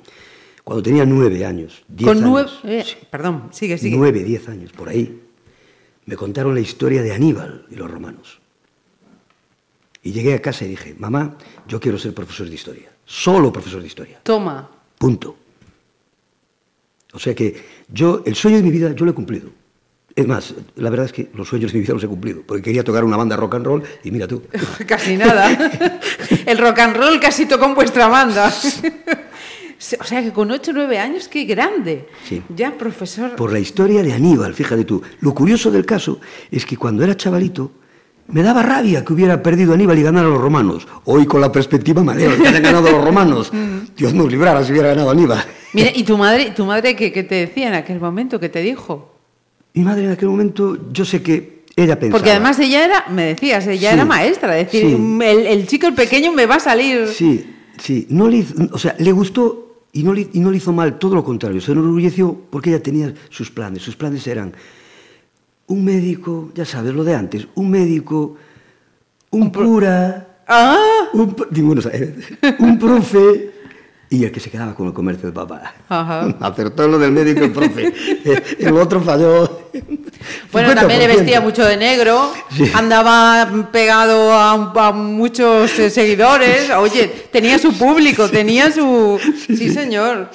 [0.63, 3.95] Cuando tenía nueve años, diez Con nueve, años, eh, perdón, sigue, sigue.
[3.95, 5.21] nueve, diez años, por ahí,
[6.05, 8.39] me contaron la historia de Aníbal y los romanos.
[10.03, 11.35] Y llegué a casa y dije, mamá,
[11.67, 14.69] yo quiero ser profesor de historia, solo profesor de historia, Toma.
[14.97, 15.37] punto.
[17.17, 17.55] O sea que
[17.91, 19.49] yo, el sueño de mi vida, yo lo he cumplido.
[20.15, 22.61] Es más, la verdad es que los sueños de mi vida los he cumplido, porque
[22.61, 24.43] quería tocar una banda rock and roll y mira tú.
[24.87, 25.49] Casi nada.
[26.45, 28.53] El rock and roll casi tocó en vuestra banda.
[29.99, 32.07] O sea que con 8 o 9 años, qué grande.
[32.29, 32.43] Sí.
[32.55, 33.35] Ya, profesor.
[33.35, 35.01] Por la historia de Aníbal, fíjate tú.
[35.21, 36.19] Lo curioso del caso
[36.51, 37.71] es que cuando era chavalito
[38.29, 40.87] me daba rabia que hubiera perdido Aníbal y ganara a los romanos.
[41.05, 43.51] Hoy con la perspectiva me alegro que hayan ganado los romanos.
[43.97, 45.43] Dios nos librara si hubiera ganado Aníbal.
[45.73, 48.39] Mira, ¿y tu madre, tu madre qué, qué te decía en aquel momento?
[48.39, 49.13] ¿Qué te dijo?
[49.73, 52.17] Mi madre en aquel momento, yo sé que ella pensaba...
[52.19, 54.57] Porque además ella era, me decías, ella Sí, era maestra.
[54.57, 55.19] Es decir, sí.
[55.25, 57.07] el, el chico, el pequeño, me va a salir.
[57.09, 60.73] Sí, Sí, no le o sea, le gustó y no, le, y no le hizo
[60.73, 63.83] mal, todo lo contrario, se enorgulleció porque ella tenía sus planes.
[63.83, 64.53] Sus planes eran
[65.67, 68.35] un médico, ya sabes, lo de antes, un médico,
[69.31, 70.77] un cura, Ah,
[71.13, 72.15] un, ninguno sabe,
[72.59, 73.51] un profe
[74.09, 75.73] y el que se quedaba con el comercio de papá.
[75.89, 76.37] Ajá.
[76.39, 79.67] Acertó lo del médico el profe, Eh, el otro falló.
[80.53, 81.17] Bueno, también le 50%.
[81.17, 82.63] vestía mucho de negro, Sí.
[82.73, 84.53] andaba pegado a,
[84.87, 86.69] a muchos eh, seguidores.
[86.69, 89.19] Oye, tenía su público, tenía su.
[89.47, 90.29] Sí, señor.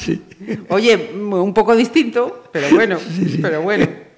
[0.68, 2.98] Oye, un poco distinto, pero bueno,
[3.40, 4.11] pero bueno.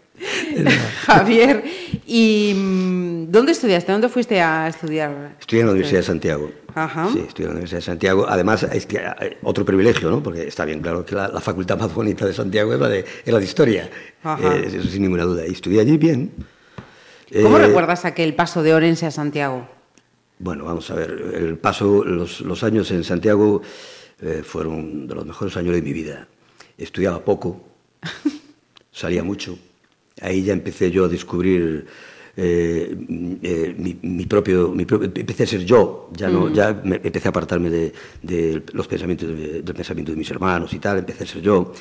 [1.06, 1.64] Javier,
[2.06, 3.92] ¿y mm, dónde estudiaste?
[3.92, 5.36] ¿Dónde fuiste a estudiar?
[5.40, 6.52] Estudié en la Universidad de Santiago.
[6.74, 7.08] Ajá.
[7.12, 8.26] Sí, estudié en la Universidad de Santiago.
[8.28, 10.22] Además, es que eh, otro privilegio, ¿no?
[10.22, 13.00] Porque está bien claro que la, la facultad más bonita de Santiago es la de,
[13.24, 13.90] es la de Historia.
[14.24, 15.46] Eh, eso sin ninguna duda.
[15.46, 16.32] Y estudié allí bien.
[17.42, 19.68] ¿Cómo Eh, recuerdas aquel paso de Orense a Santiago?
[20.38, 21.10] Bueno, vamos a ver.
[21.34, 23.62] El paso, los, los años en Santiago
[24.20, 26.26] eh, fueron de los mejores años de mi vida.
[26.78, 27.64] Estudiaba poco,
[28.92, 29.56] salía mucho.
[30.20, 31.86] Ahí ya empecé yo a descubrir
[32.36, 32.96] eh,
[33.42, 37.28] eh, mi, mi propio, mi propio- Empecé a ser yo, ya, no, ya me- empecé
[37.28, 41.24] a apartarme de, de los pensamientos de- del pensamiento de mis hermanos y tal, empecé
[41.24, 41.72] a ser yo.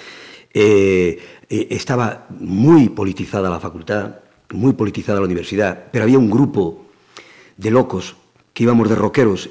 [0.54, 1.20] Eh,
[1.50, 4.16] estaba muy politizada la facultad,
[4.52, 6.86] muy politizada la universidad, pero había un grupo
[7.58, 8.16] de locos
[8.54, 9.50] que íbamos de rockeros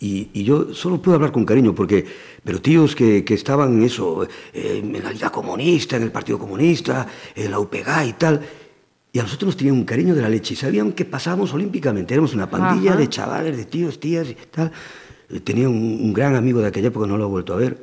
[0.00, 2.04] y, y yo solo puedo hablar con cariño porque
[2.44, 6.38] pero tíos que, que estaban en eso eh, en la Liga Comunista en el Partido
[6.38, 8.40] Comunista en la UPG y tal
[9.12, 12.14] y a nosotros nos tenían un cariño de la leche y sabían que pasábamos olímpicamente
[12.14, 13.00] éramos una pandilla Ajá.
[13.00, 14.70] de chavales de tíos tías y tal
[15.30, 17.76] Eh, tenía un, un gran amigo de aquella época no lo he vuelto a ver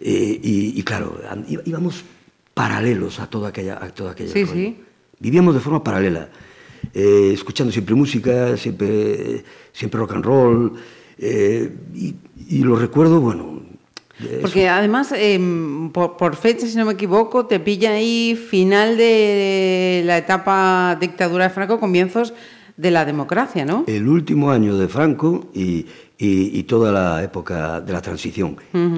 [0.00, 1.18] Eh, y, y claro
[1.64, 2.04] íbamos
[2.52, 4.76] paralelos a toda aquella a toda aquella Sí, sí.
[5.18, 6.28] Vivíamos de forma paralela,
[6.92, 10.72] eh, escuchando siempre música, siempre, siempre rock and roll,
[11.18, 12.14] eh, y,
[12.48, 13.56] y lo recuerdo, bueno.
[14.40, 20.02] Porque además, em, por, por fecha, si no me equivoco, te pilla ahí final de
[20.06, 22.32] la etapa dictadura de Franco, comienzos
[22.78, 23.84] de la democracia, ¿no?
[23.86, 25.86] el último año de Franco y,
[26.18, 28.56] y- y toda la época de la transición,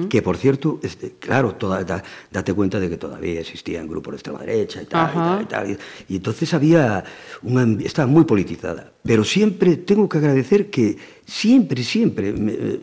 [0.09, 2.01] que por cierto, este, claro, toda, da-
[2.31, 5.23] date cuenta de que todavía existían grupos de extrema derecha y tal, y, Ajá.
[5.35, 7.03] tal, y tal, y- y entonces había,
[7.43, 12.79] una, estaba muy politizada, pero siempre tengo que agradecer que siempre, siempre, me- eh,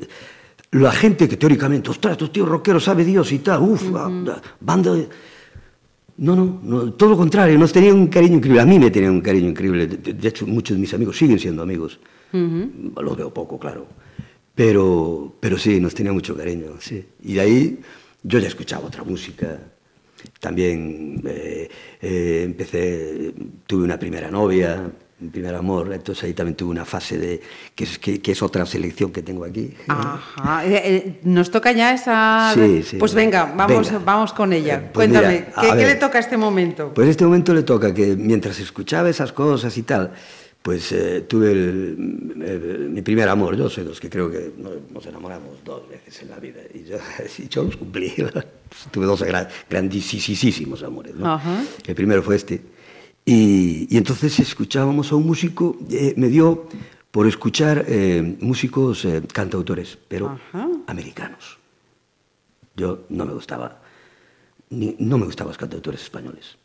[0.72, 3.85] la gente que teóricamente, ostras, estos tíos rockeros, sabe Dios y tal, uff,
[4.61, 5.09] banda de...
[6.18, 8.61] No, no, no, todo lo contrario, nos tenían un cariño increíble.
[8.62, 9.87] A mí me tenían un cariño increíble.
[9.87, 12.01] De, de hecho, muchos de mis amigos siguen siendo amigos.
[12.33, 13.87] Los veo poco, claro.
[14.56, 17.06] Pero, pero sí, nos tenía mucho cariño, sí.
[17.22, 17.80] Y de ahí
[18.22, 19.58] yo ya escuchaba otra música.
[20.40, 21.68] También eh,
[22.00, 23.34] eh, empecé,
[23.66, 25.92] tuve una primera novia, mi primer amor.
[25.92, 27.40] Entonces ahí también tuve una fase de,
[27.74, 29.74] que es, que, que es otra selección que tengo aquí.
[29.88, 30.66] Ajá.
[30.66, 32.52] Eh, eh, Nos toca ya esa.
[32.54, 32.96] Sí, sí.
[32.96, 34.04] Pues venga, vamos, Venga.
[34.04, 34.90] vamos con ella.
[34.90, 36.94] Pues Cuéntame, mira, ¿qué, le toca a este momento?
[36.94, 40.12] Pues este momento le toca que mientras escuchaba esas cosas y tal,
[40.66, 43.57] pues eh, tuve el- el- mi primer amor.
[43.57, 44.50] Yo soy de los que creo que
[44.92, 46.96] nos, enamoramos dos veces en la vida y yo,
[47.38, 48.12] y yo los cumplí.
[48.90, 51.14] tuve dos gra- grandísimos amores.
[51.14, 51.40] ¿no?
[51.87, 52.61] El primero fue este.
[53.24, 56.66] Y, y entonces escuchábamos a un músico, eh, me dio
[57.12, 60.68] por escuchar eh, músicos cantautores, pero Ajá.
[60.88, 61.59] americanos.
[62.74, 63.81] Yo no me gustaba,
[64.70, 66.57] ni- no me gustaban los cantautores españoles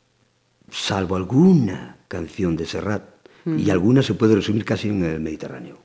[0.74, 3.04] salvo alguna canción de Serrat,
[3.46, 5.78] y alguna se puede resumir casi en el Mediterráneo.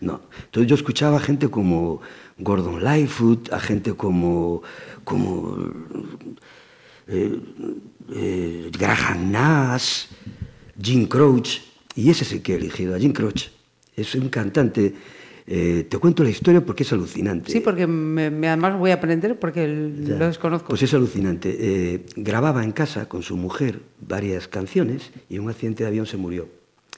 [0.00, 0.20] No.
[0.44, 2.00] Entonces yo escuchaba a gente como
[2.38, 4.62] Gordon Lightfoot, a gente como,
[5.04, 5.68] como
[7.06, 7.38] eh,
[8.14, 10.06] eh, Graham Nash,
[10.80, 11.60] Jim Croce,
[11.94, 13.50] y ese es el que he elegido, a Jim Croce.
[13.94, 14.94] Es un cantante,
[15.52, 17.50] eh, te cuento la historia porque es alucinante.
[17.50, 20.68] Sí, porque me- me- además voy a aprender porque el- lo desconozco.
[20.68, 21.56] Pues es alucinante.
[21.58, 26.06] Eh, grababa en casa con su mujer varias canciones y en un accidente de avión
[26.06, 26.48] se murió.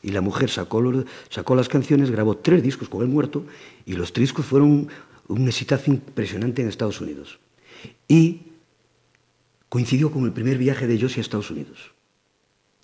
[0.03, 3.47] Y la mujer sacó, los- sacó las canciones, grabó tres discos con él muerto
[3.87, 4.89] y los tres discos fueron
[5.29, 7.39] un exitazo impresionante en Estados Unidos.
[8.07, 8.43] Y
[9.71, 11.93] coincidió con el primer viaje de Josie a Estados Unidos.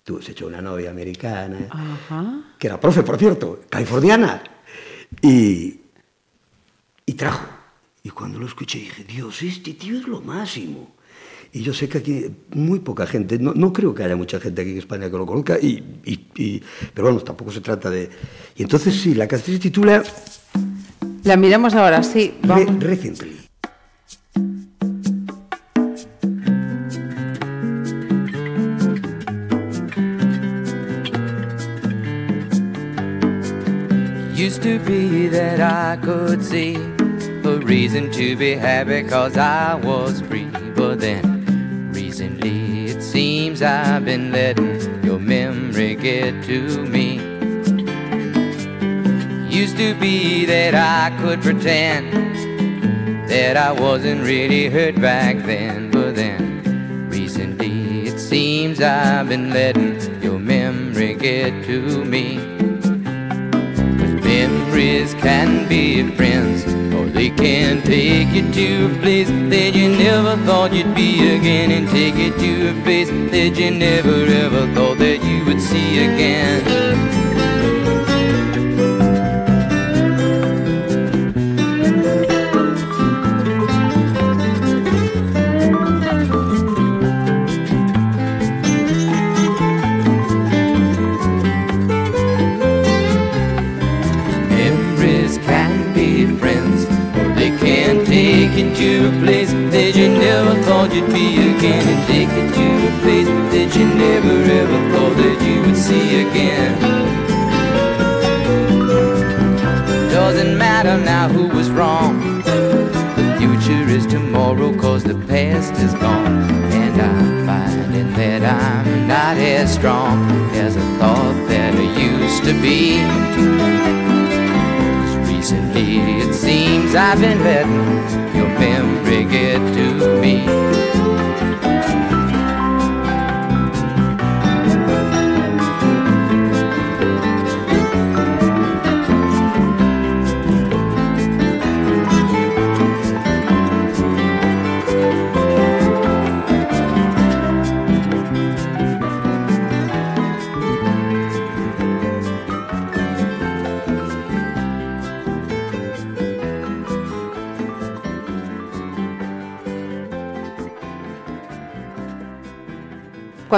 [0.03, 2.55] Tuvo, se echó una novia americana, Ajá.
[2.57, 4.41] que era profe, por cierto, californiana.
[5.21, 5.79] Y,
[7.05, 7.45] y trajo.
[8.03, 10.95] Y cuando lo escuché dije, Dios, este tío es lo máximo.
[11.51, 14.61] Y yo sé que aquí muy poca gente, no, no creo que haya mucha gente
[14.61, 16.61] aquí en España que lo conozca, y, y- y-
[16.93, 18.07] pero bueno, tampoco se trata de...
[18.55, 20.03] Y entonces sí, la canción se titula
[21.23, 22.35] La miramos ahora, sí.
[22.43, 22.83] Re- Vamos.
[22.83, 23.38] Recently.
[34.49, 40.21] Used to be that I could see a reason to be happy cause I was
[40.21, 40.49] free.
[40.75, 47.17] But then recently it seems I've been letting your memory get to me.
[49.55, 52.11] Used to be that I could pretend
[53.29, 60.23] that I wasn't really hurt back then, but then recently it seems I've been letting
[60.23, 62.58] your memory get to me.
[64.39, 70.37] Memories can be friends, or they can take you to a place that you never
[70.45, 74.97] thought you'd be again, and take you to a place that you never ever thought
[74.99, 76.78] that you would see again.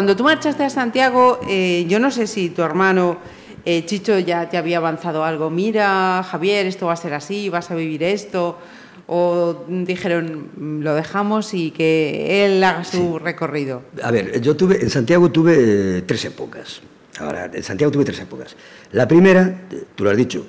[0.02, 3.18] Cuando tú marchaste a Santiago, eh, yo no sé si tu hermano
[3.64, 5.52] eh, Chicho ya te había avanzado algo.
[5.52, 8.58] Mira, Javier, esto va a ser así, vas a vivir esto.
[9.06, 13.84] O dijeron, "Mm, lo dejamos y que él haga su recorrido.
[14.02, 16.82] A ver, yo tuve, en Santiago tuve eh, tres épocas.
[17.20, 18.56] Ahora, en Santiago tuve tres épocas.
[18.94, 19.54] La primera,
[19.94, 20.48] tú lo has dicho,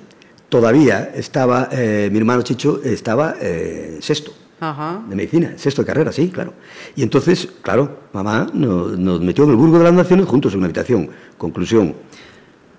[0.49, 4.33] todavía estaba, eh, mi hermano Chicho estaba eh, sexto
[4.65, 5.03] Ajá.
[5.09, 6.55] de medicina, sexto de carrera, sí, claro.
[6.95, 10.59] Y entonces, claro, mamá nos, nos metió en el Burgo de las Naciones juntos en
[10.59, 11.11] una habitación.
[11.37, 11.95] Conclusión,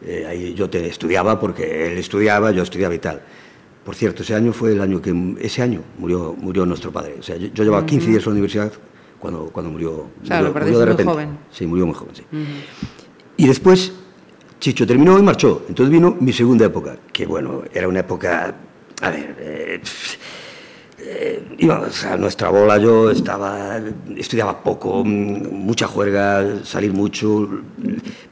[0.02, 3.22] eh, ahí yo te estudiaba porque él estudiaba, yo estudiaba y tal.
[3.84, 7.16] Por cierto, ese año fue el año que ese año murió murió nuestro padre.
[7.20, 8.72] O sea, yo, yo llevaba 15 días en la universidad
[9.20, 11.12] cuando, cuando murió, Claro, murió, murió de muy repente.
[11.12, 11.38] joven.
[11.52, 12.24] Sí, murió muy joven, sí.
[13.36, 13.92] Y después
[14.62, 15.66] Chicho terminó y marchó.
[15.68, 18.56] Entonces vino mi segunda época, que bueno, era una época,
[19.02, 19.82] a ver, eh,
[21.06, 23.80] eh, íbamos a nuestra bola, yo estaba,
[24.16, 27.50] estudiaba poco, mm, mucha juerga, salir mucho,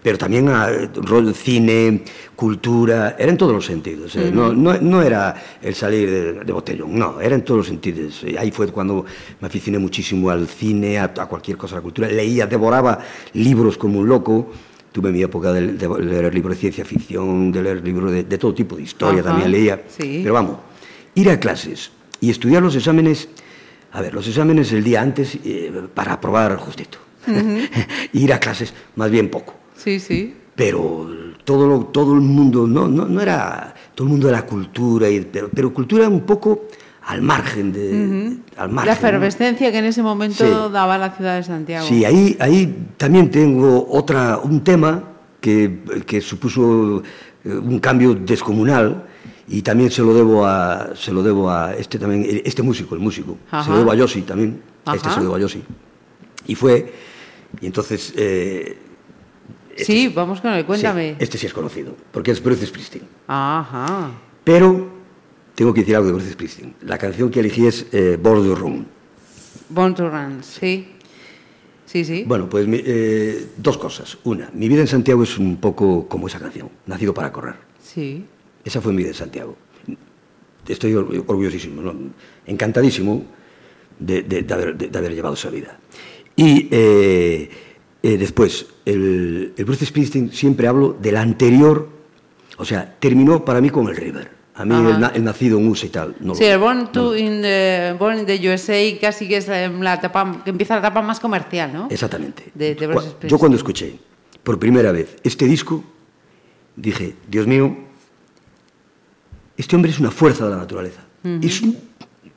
[0.02, 2.04] pero también a, rol, cine,
[2.36, 4.16] cultura, era en todos los sentidos.
[4.16, 7.68] eh, no, no, no era el salir de, de botellón, no, era en todos los
[7.68, 8.24] sentidos.
[8.38, 9.06] Ahí fue cuando
[9.40, 12.08] me aficioné muchísimo al cine, a, a cualquier cosa, a la cultura.
[12.08, 13.00] Leía, devoraba
[13.34, 14.52] libros como un loco.
[14.92, 18.38] Tuve mi época de, de leer libros de ciencia ficción, de leer libros de, de
[18.38, 19.84] todo tipo, de historia Ajá, también leía.
[19.88, 20.20] sí.
[20.22, 20.58] Pero vamos,
[21.16, 23.28] ir a clases y estudiar los exámenes,
[23.92, 26.98] a ver, los exámenes el día antes eh, para aprobar justito.
[28.14, 29.54] ir a clases más bien poco.
[29.76, 30.34] Sí, sí.
[30.56, 31.10] Pero
[31.44, 35.10] todo, lo- todo el mundo, no, no, no era todo el mundo de la cultura,
[35.10, 36.64] y- pero, pero cultura un poco
[37.08, 38.38] al margen de...
[38.58, 39.08] al margen, La ¿no?
[39.08, 40.74] efervescencia que en ese momento Sí.
[40.74, 41.86] daba la ciudad de Santiago.
[41.88, 45.04] Sí, ahí, ahí también tengo otra, un tema
[45.40, 47.02] que, que supuso
[47.44, 49.08] eh, un cambio descomunal
[49.48, 53.02] y también se lo debo a, se lo debo a este también, este músico, el
[53.02, 54.62] músico, se lo debo a Yossi también,
[54.94, 55.64] este se lo debo a Yossi.
[56.48, 56.94] Y fue,
[57.60, 58.14] y entonces...
[58.16, 58.78] eh,
[59.78, 61.12] Sí, vamos con él, cuéntame.
[61.12, 63.04] sí, este sí es conocido, porque es Bruce Springsteen.
[63.28, 64.12] Ajá.
[64.44, 64.90] Pero
[65.56, 66.76] tengo que decir algo de Bruce Springsteen.
[66.82, 68.86] La canción que elegí es eh, Border Room.
[69.70, 70.88] Born to Run, sí.
[71.86, 72.26] Sí, sí.
[72.28, 74.18] Bueno, pues eh, dos cosas.
[74.26, 77.56] Una, mi vida en Santiago es un poco como esa canción, nacido para correr.
[77.82, 78.26] Sí.
[78.64, 79.56] Esa fue mi vida en Santiago.
[80.68, 81.94] Estoy or- orgullosísimo, ¿no?
[82.46, 83.24] encantadísimo
[84.00, 85.80] de, de- de haber, de- de haber llevado esa vida.
[86.36, 87.50] Y eh,
[88.04, 91.90] eh, después, el, el Bruce Springsteen siempre hablo del anterior,
[92.58, 94.30] o sea, terminó para mí con el River.
[94.54, 96.16] A mí el, el nacido en USA y tal.
[96.20, 99.38] No Sí, el Born, no to lo- in the, Born in the USA casi que
[99.38, 101.88] es eh, la etapa, que empieza la etapa más comercial, ¿no?
[101.90, 102.52] Exactamente.
[102.54, 103.28] De- de.
[103.28, 103.98] Yo cuando escuché
[104.44, 105.84] por primera vez este disco,
[106.76, 107.76] dije, Dios mío,
[109.58, 111.02] este hombre es una fuerza de la naturaleza.
[111.24, 111.78] Es, un,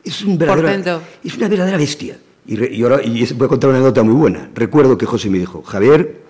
[0.02, 2.18] es, un verdadera, es, una verdadera bestia.
[2.46, 4.50] Y, voy a contar una anécdota muy buena.
[4.54, 6.20] Recuerdo que José me dijo, Javier,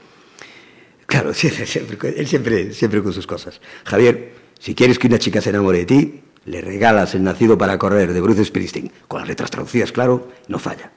[1.07, 3.61] claro, siempre, él siempre, siempre con sus cosas.
[3.85, 7.78] Javier, si quieres que una chica se enamore de ti, le regalas El nacido para
[7.78, 10.93] correr de Bruce Springsteen, con las letras traducidas, claro, no falla.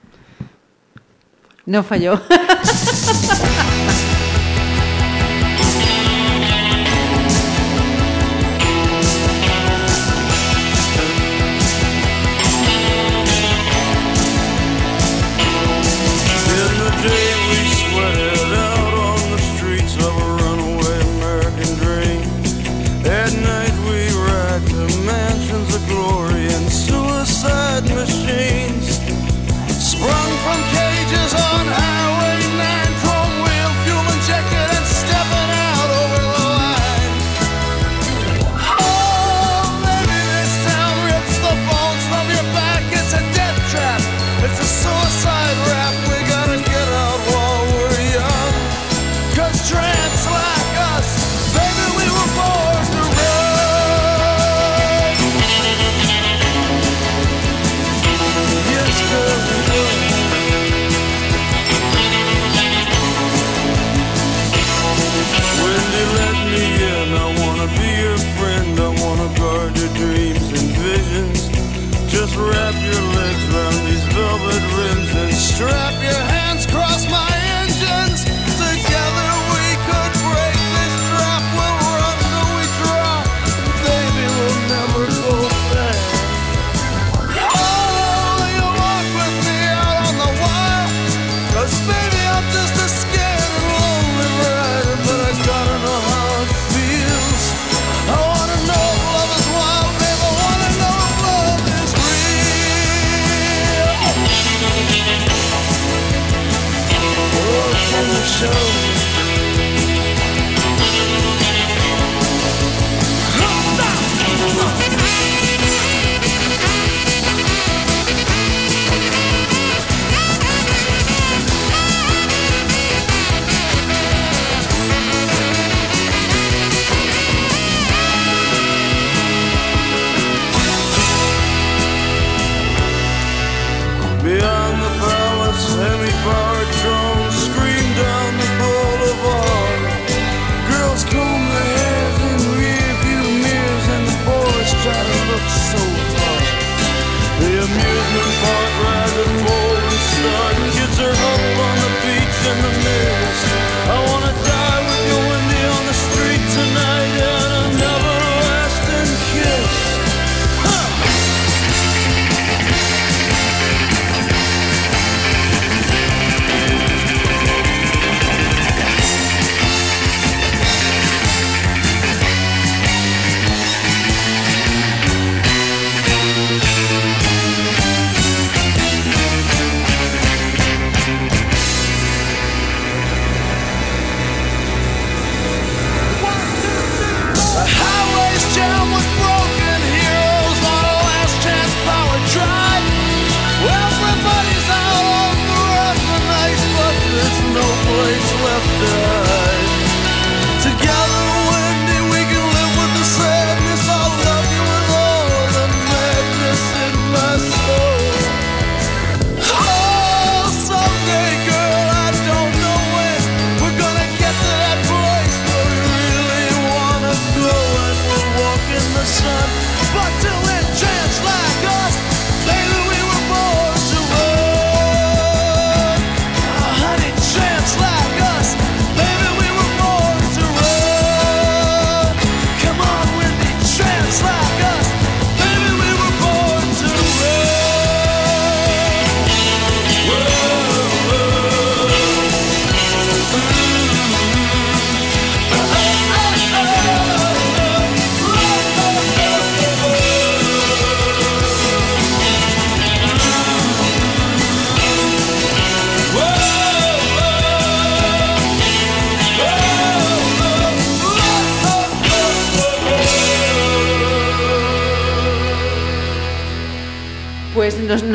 [1.65, 2.21] No falló.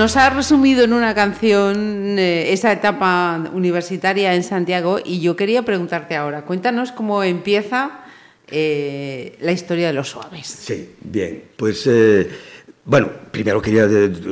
[0.03, 5.63] nos ha resumido en una canción eh, esa etapa universitaria en Santiago y yo quería
[5.63, 8.01] preguntarte ahora, cuéntanos cómo empieza
[8.49, 10.49] eh, la historia de los suaves.
[10.49, 11.87] Sí, bien, pues...
[11.87, 12.29] Eh,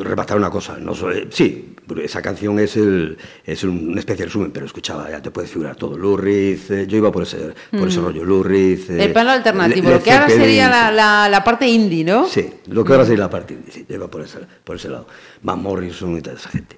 [0.02, 0.76] rematar una cosa.
[0.78, 5.22] No soy- sí, esa canción es, el, es una especie de resumen, pero escuchaba, ya
[5.22, 5.96] te puedes figurar todo.
[6.16, 8.24] Reed, eh, yo iba por ese, por ese rollo.
[8.24, 11.66] Lou Reed, eh, El plano alternativo, Le- lo que ahora sería la, la- la parte
[11.68, 12.26] indie, ¿no?
[12.28, 14.88] Sí, lo que ahora sería la parte indie, sí, yo iba por ese, por ese
[14.88, 15.06] lado.
[15.42, 16.76] Van Morrison y toda esa gente.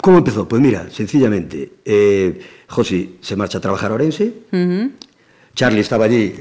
[0.00, 0.46] ¿Cómo empezó?
[0.48, 4.32] Pues mira, sencillamente, eh, Josi se marcha a trabajar a Orense.
[5.54, 6.34] Charlie estaba allí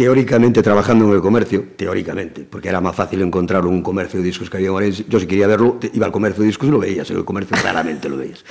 [0.00, 4.48] teóricamente trabajando en el comercio, teóricamente, porque era más fácil encontrar un comercio de discos
[4.48, 4.92] que había en.
[4.92, 7.54] Yo si quería verlo, iba al comercio de discos y lo veías, en el comercio
[7.62, 8.42] raramente lo veías.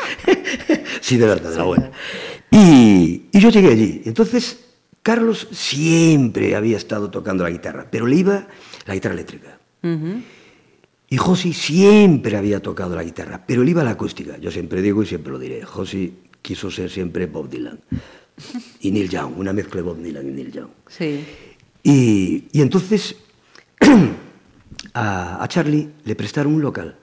[1.02, 1.92] sí, de verdad, de la buena.
[2.52, 4.04] Y, y yo llegué allí.
[4.06, 4.60] Entonces,
[5.02, 8.48] Carlos siempre había estado tocando la guitarra, pero le iba
[8.86, 9.58] la guitarra eléctrica.
[11.10, 14.38] Y Josi siempre había tocado la guitarra, pero él iba a la acústica.
[14.38, 15.66] Yo siempre digo y siempre lo diré.
[15.66, 17.80] Josi quiso ser siempre Bob Dylan.
[18.82, 20.70] Y Neil Young, una mezcla de Bob Dylan y Neil Young.
[20.88, 21.26] Sí.
[21.84, 23.16] Y, y entonces
[24.94, 26.98] a, a Charlie le prestaron un local.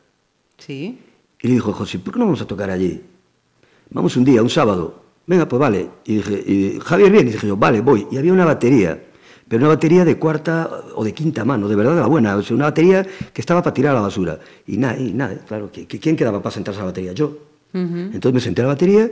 [0.58, 0.98] Sí.
[1.42, 3.00] Y le dijo, José, ¿por qué no vamos a tocar allí?
[3.90, 5.02] Vamos un día, un sábado.
[5.26, 5.88] Venga, pues vale.
[6.04, 7.28] Y dije, y, Javier, bien.
[7.28, 8.06] Y dije yo, vale, voy.
[8.10, 9.02] Y había una batería,
[9.48, 12.36] pero una batería de cuarta o de quinta mano, de verdad de la buena.
[12.36, 14.38] O sea, una batería que estaba para tirar a la basura.
[14.66, 15.70] Y nada, y nada, claro.
[15.72, 17.12] ¿Quién quedaba para sentarse a la batería?
[17.12, 17.38] Yo.
[17.72, 19.10] Entonces me senté a la batería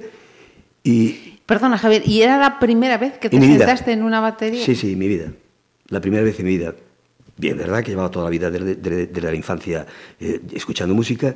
[0.83, 4.64] y, Perdona, Javier, ¿y era la primera vez que te En sentaste en una batería?
[4.64, 5.32] Sí, sí, mi vida.
[5.88, 6.74] La primera vez en mi vida.
[7.36, 9.86] Bien, verdad que llevaba toda la vida desde, desde la infancia
[10.20, 11.34] eh, escuchando música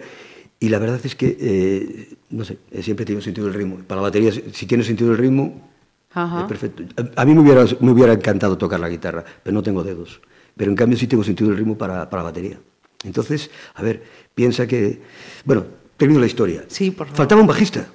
[0.60, 3.78] y la verdad es que, eh, no sé, eh, siempre he tenido sentido del ritmo.
[3.86, 5.68] Para la batería, si si tiene sentido del ritmo,
[6.12, 6.40] Ajá.
[6.40, 6.84] es perfecto.
[7.16, 10.20] A, a mí me hubiera, me hubiera encantado tocar la guitarra, pero no tengo dedos.
[10.56, 12.58] Pero en cambio sí tengo sentido del ritmo para, para la batería.
[13.04, 14.02] Entonces, a ver,
[14.34, 15.00] piensa que...
[15.44, 15.64] Bueno,
[15.96, 16.64] termino la historia.
[16.68, 17.16] Sí, por favor.
[17.18, 17.86] Faltaba un bajista.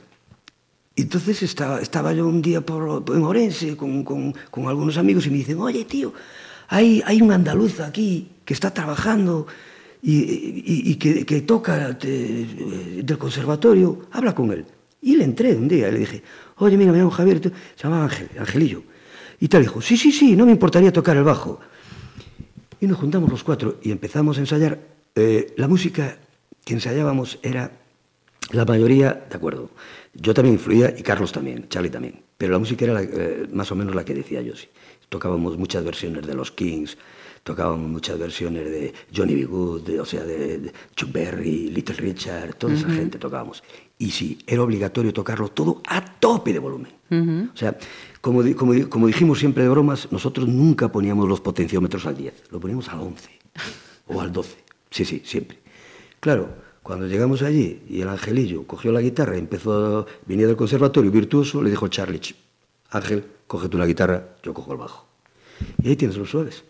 [0.96, 4.34] Entonces estaba, estaba yo un día por, en Orense con,
[4.68, 6.14] algunos amigos y me dicen, oye, tío,
[6.68, 9.48] hay, hay un andaluz aquí que está trabajando
[10.02, 12.46] y, que, toca te-
[13.04, 14.66] del conservatorio, habla con él.
[15.02, 16.24] Y le entré un día y le dije,
[16.58, 17.42] oye, mira, me llamo Javier,
[17.76, 18.84] se llama Ángel, Angelillo.
[19.40, 21.60] Y tal, dijo, sí, sí, sí, no me importaría tocar el bajo.
[22.80, 24.80] Y nos juntamos los cuatro y empezamos a ensayar.
[25.16, 26.18] Eh, la música
[26.66, 27.72] que ensayábamos era
[28.52, 29.70] la mayoría, de acuerdo.
[30.14, 32.22] Yo también influía y Carlos también, Charlie también.
[32.38, 34.68] Pero la música era la- eh, más o menos la que decía yo, sí.
[35.10, 36.98] Tocábamos muchas versiones de los Kings,
[37.44, 39.46] tocábamos muchas versiones de Johnny B.
[39.46, 43.64] Good, de- o sea, de, de Chuck Berry, Little Richard, toda esa gente tocábamos.
[43.98, 46.92] Y sí, era obligatorio tocarlo todo a tope de volumen.
[47.54, 47.78] O sea,
[48.22, 52.60] como, como, como dijimos siempre de bromas, nosotros nunca poníamos los potenciómetros al 10, lo
[52.60, 53.30] poníamos al 11
[54.08, 54.58] o al 12.
[54.90, 55.60] Sí, sí, siempre.
[56.20, 56.50] Claro,
[56.84, 61.62] cuando llegamos allí y el angelillo cogió la guitarra y empezó, venía del conservatorio virtuoso,
[61.64, 62.36] le dijo Charlie, "Ch,
[62.92, 65.06] Ángel, coge tú la guitarra, yo cojo el bajo.
[65.82, 66.64] Y ahí tienes los suaves.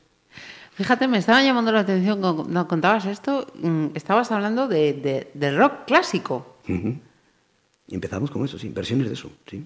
[0.76, 3.46] Fíjate, me estaba llamando la atención cuando contabas esto.
[3.62, 6.56] mm, Estabas hablando de, de- rock clásico.
[7.88, 9.66] Y empezamos con eso, sí, versiones de eso, sí.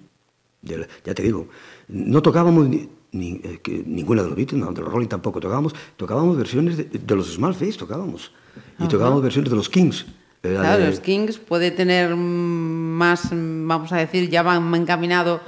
[0.60, 1.48] De ya te digo,
[1.88, 5.38] no tocábamos ni, ni, eh, que ninguna de los Beatles, no, de los Rolling tampoco
[5.40, 8.32] tocábamos, tocábamos versiones de, de los Small Face, tocábamos.
[8.80, 10.04] Y tocábamos versiones de los Kings.
[10.42, 15.40] La Claro, de- los Kings puede tener más, vamos a decir, ya van encaminado.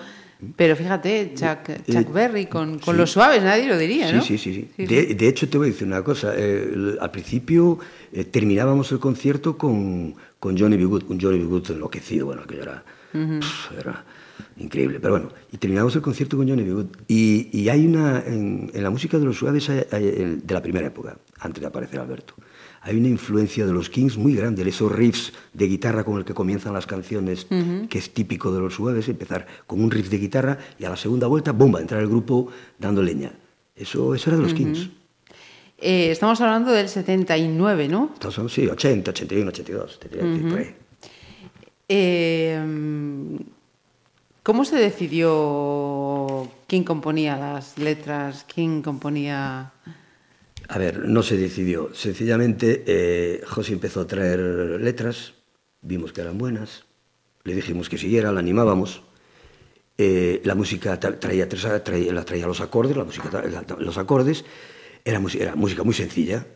[0.57, 2.99] Pero fíjate, Chuck, Chuck eh, Berry con, con sí.
[2.99, 4.23] los suaves, nadie lo diría, ¿no?
[4.23, 4.55] sí, sí.
[4.55, 4.87] sí.
[4.87, 6.33] Sí, de, hecho, te voy a decir una cosa.
[6.35, 7.79] eh, al principio
[8.11, 10.87] eh, terminábamos el concierto con, con Johnny B.
[10.87, 11.45] Good, un Johnny B.
[11.45, 12.83] Good enloquecido, bueno, que era,
[13.13, 14.03] pf, era
[14.57, 14.99] increíble.
[14.99, 16.73] Pero bueno, y terminamos el concierto con Johnny B.
[16.73, 16.87] Good.
[17.07, 20.55] Y, y hay una, en, en la música de los suaves, hay- hay- el- de
[20.55, 22.33] la primera época, antes de aparecer Alberto,
[22.83, 26.33] hay una influencia de los Kings muy grande, esos riffs de guitarra con el que
[26.33, 27.47] comienzan las canciones,
[27.89, 30.97] que es típico de los suaves, empezar con un riff de guitarra y a la
[30.97, 33.33] segunda vuelta, bomba, entrar el grupo dando leña.
[33.77, 34.89] Eso, eso era de los Kings.
[35.79, 38.11] Eh, estamos hablando del 79, ¿no?
[38.15, 40.75] Estamos hablando, sí, 80, 81, 82, te diría que por ahí.
[41.89, 43.39] Eh,
[44.43, 48.47] ¿Cómo se decidió quién componía las letras?
[48.53, 49.73] ¿Quién componía...?
[50.73, 51.91] A ver, no se decidió.
[51.95, 54.39] Sencillamente, eh, José empezó a traer
[54.81, 55.35] letras,
[55.83, 56.85] vimos que eran buenas,
[57.43, 59.03] le dijimos que siguiera, la animábamos.
[59.99, 63.43] Eh, la música tra- traía, traía, la traía los acordes, la música
[63.79, 64.45] los acordes,
[65.05, 66.47] era música muy sencilla.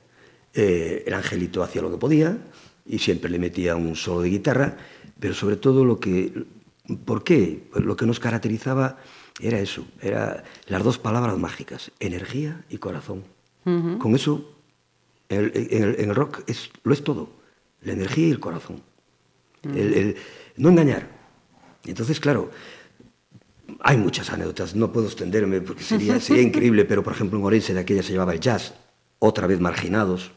[0.55, 2.39] Eh, el angelito hacía lo que podía
[2.87, 4.77] y siempre le metía un solo de guitarra,
[5.19, 6.33] pero sobre todo lo que...
[7.05, 7.65] ¿Por qué?
[7.73, 8.99] Pues lo que nos caracterizaba
[9.41, 13.25] era eso, era las dos palabras mágicas, energía y corazón.
[13.99, 14.51] Con eso,
[15.29, 17.31] en el, en el- en el rock es, lo es todo,
[17.83, 18.83] la energía y el corazón.
[19.75, 20.17] El
[20.57, 21.09] no engañar.
[21.87, 22.51] Entonces, claro,
[23.81, 27.75] hay muchas anécdotas, no puedo extenderme porque sería, sería increíble, pero por ejemplo en Orense
[27.75, 28.75] de aquella se llevaba el jazz,
[29.19, 30.33] otra vez marginados.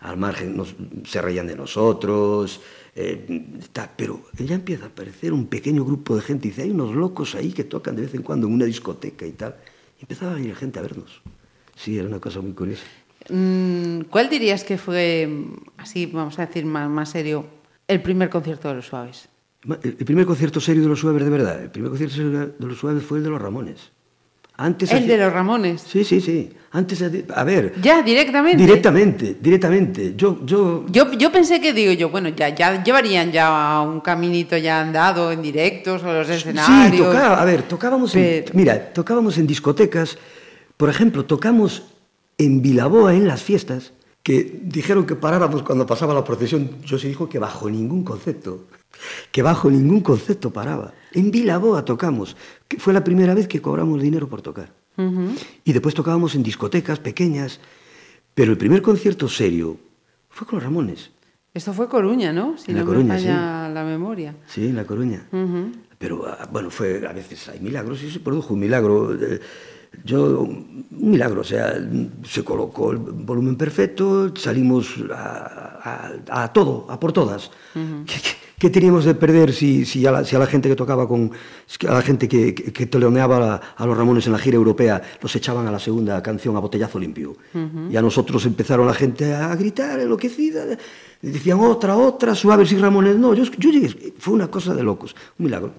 [0.00, 0.74] Al margen, nos-
[1.06, 2.60] se reían de nosotros,
[2.94, 3.58] eh,
[3.96, 7.34] pero ya empieza a aparecer un pequeño grupo de gente y dice, hay unos locos
[7.34, 9.56] ahí que tocan de vez en cuando en una discoteca y tal.
[9.98, 11.22] Y empezaba a venir gente a vernos.
[11.78, 12.82] Sí, era una cosa muy curiosa.
[13.30, 15.28] Mm, ¿Cuál dirías que fue,
[15.76, 17.46] así vamos a decir más, más serio,
[17.86, 19.28] el primer concierto de los Suaves?
[19.82, 22.66] El el primer concierto serio de los Suaves, de verdad, el primer concierto serio de
[22.66, 23.90] los Suaves fue el de los Ramones.
[24.60, 25.82] Antes El hacía- de los Ramones.
[25.82, 26.50] Sí, sí, sí.
[26.72, 27.74] Antes, a ver.
[27.80, 28.60] Ya, directamente.
[28.64, 30.14] Directamente, directamente.
[30.16, 34.56] Yo, yo, Yo, yo pensé que digo yo, bueno, ya, ya llevarían ya un caminito
[34.56, 36.90] ya andado en directos o los escenarios.
[36.90, 40.18] Sí, tocaba, a ver, tocábamos en, Pero- mira, tocábamos en discotecas,
[40.78, 41.82] por ejemplo, tocamos
[42.38, 47.08] en Vilaboa en las fiestas, que dijeron que paráramos cuando pasaba la procesión, yo se
[47.08, 48.66] dijo que bajo ningún concepto,
[49.32, 50.94] que bajo ningún concepto paraba.
[51.12, 52.36] En Vilaboa tocamos,
[52.68, 54.72] que fue la primera vez que cobramos dinero por tocar.
[55.64, 57.60] Y después tocábamos en discotecas pequeñas,
[58.34, 59.76] pero el primer concierto serio
[60.28, 61.10] fue con los Ramones.
[61.54, 62.58] Esto fue Coruña, ¿no?
[62.58, 64.34] Si En La Coruña, me falla la memoria.
[64.46, 65.26] Sí, en La Coruña.
[65.98, 69.14] Pero ah, bueno, fue a veces hay milagros y se produjo un milagro.
[69.14, 69.40] eh,
[70.04, 71.74] Yo, un milagro, o sea,
[72.24, 77.50] se colocó el volumen perfecto, salimos a, a- a todo, a por todas.
[77.74, 80.74] ¿Qué, qué- qué teníamos de perder si, si, a la, si a la gente que
[80.76, 81.30] tocaba con.
[81.88, 82.98] a la gente que, que, que
[83.42, 86.60] a, a los Ramones en la gira europea los echaban a la segunda canción a
[86.60, 87.36] botellazo limpio?
[87.90, 90.64] Y a nosotros empezaron la gente a gritar enloquecida.
[91.22, 93.16] Decían otra, otra, suaves y Ramones.
[93.16, 95.72] No, yo, yo llegué, fue una cosa de locos, un milagro,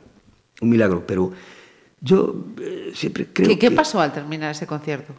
[0.61, 1.31] un milagro, pero
[2.01, 3.69] Yo eh, siempre creo ¿Qué, que...
[3.69, 5.13] ¿Qué pasó al terminar ese concierto?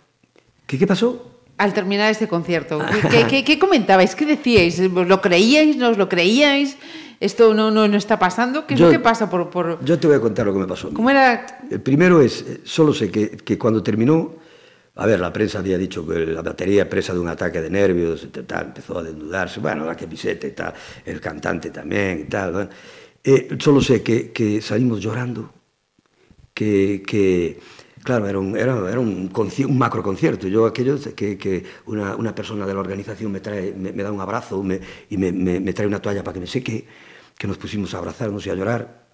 [0.67, 1.31] ¿Qué, qué pasó?
[1.59, 2.81] Al terminar ese concierto.
[3.11, 4.15] ¿Qué, qué, qué comentabais?
[4.15, 4.79] ¿Qué decíais?
[4.79, 5.77] ¿Lo creíais?
[5.77, 6.77] ¿No os lo creíais?
[7.21, 8.67] ¿Esto no, no, no está pasando?
[8.67, 10.67] ¿Qué yo, lo que pasa por, por, Yo te voy a contar lo que me
[10.67, 10.89] pasó.
[10.91, 11.61] ¿Cómo era?
[11.71, 14.37] El primero es, eh, solo sé que, que cuando terminó,
[14.95, 18.25] a ver, la prensa había dicho que la batería presa de un ataque de nervios,
[18.25, 20.73] y tal, empezó a desnudarse, bueno, la camiseta y tal,
[21.05, 22.53] el cantante también y tal.
[22.53, 22.71] Bueno.
[23.23, 25.53] Eh, solo sé que, que salimos llorando
[26.61, 27.59] que, que,
[28.05, 30.47] claro, era un, era, era un, un macro concierto.
[30.47, 34.13] Yo aquello que, que una, una persona de la organización me, trae, me, me da
[34.13, 35.33] un abrazo me- y me,
[35.73, 36.85] trae una toalla para que me seque,
[37.39, 39.07] que nos pusimos a abrazarnos y a llorar.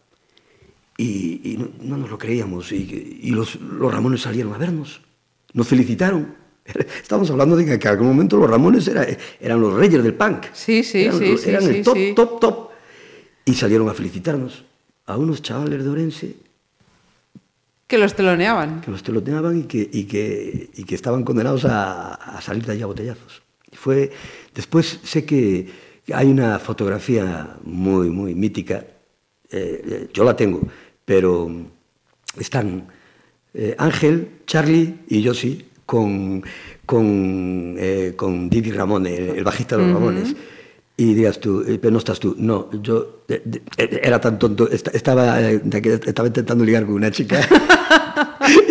[0.99, 2.73] Y, y no, no nos lo creíamos.
[2.73, 5.03] Y, y los, los Ramones salieron a vernos.
[5.53, 6.35] Nos felicitaron.
[7.01, 9.07] Estamos hablando de que en algún momento los Ramones era-
[9.41, 10.47] eran los reyes del punk.
[10.53, 12.13] Sí, sí, eran, sí, sí, eran sí, el top, sí.
[12.17, 12.69] top, top.
[13.45, 14.65] Y salieron a felicitarnos
[15.07, 16.46] a unos chavales de Orense
[17.87, 18.81] Que los teloneaban.
[18.81, 22.73] que los teloneaban y que, y que, y que estaban condenados a, a salir de
[22.73, 23.43] allí a botellazos.
[23.71, 24.11] Y fue,
[24.55, 25.69] después sé que
[26.13, 28.85] hay una fotografía muy, muy mítica,
[29.51, 30.61] eh, eh, yo la tengo,
[31.05, 31.49] pero
[32.39, 32.89] están
[33.55, 36.43] eh, Ángel, Charlie y yo sí, con,
[36.85, 40.35] con, eh, con Didi Ramón, el, el bajista de los Ramones.
[40.99, 42.35] Y digas tú, pero no estás tú.
[42.39, 43.25] No, yo
[43.77, 47.39] era tan tonto, esta- estaba, estaba intentando ligar con una chica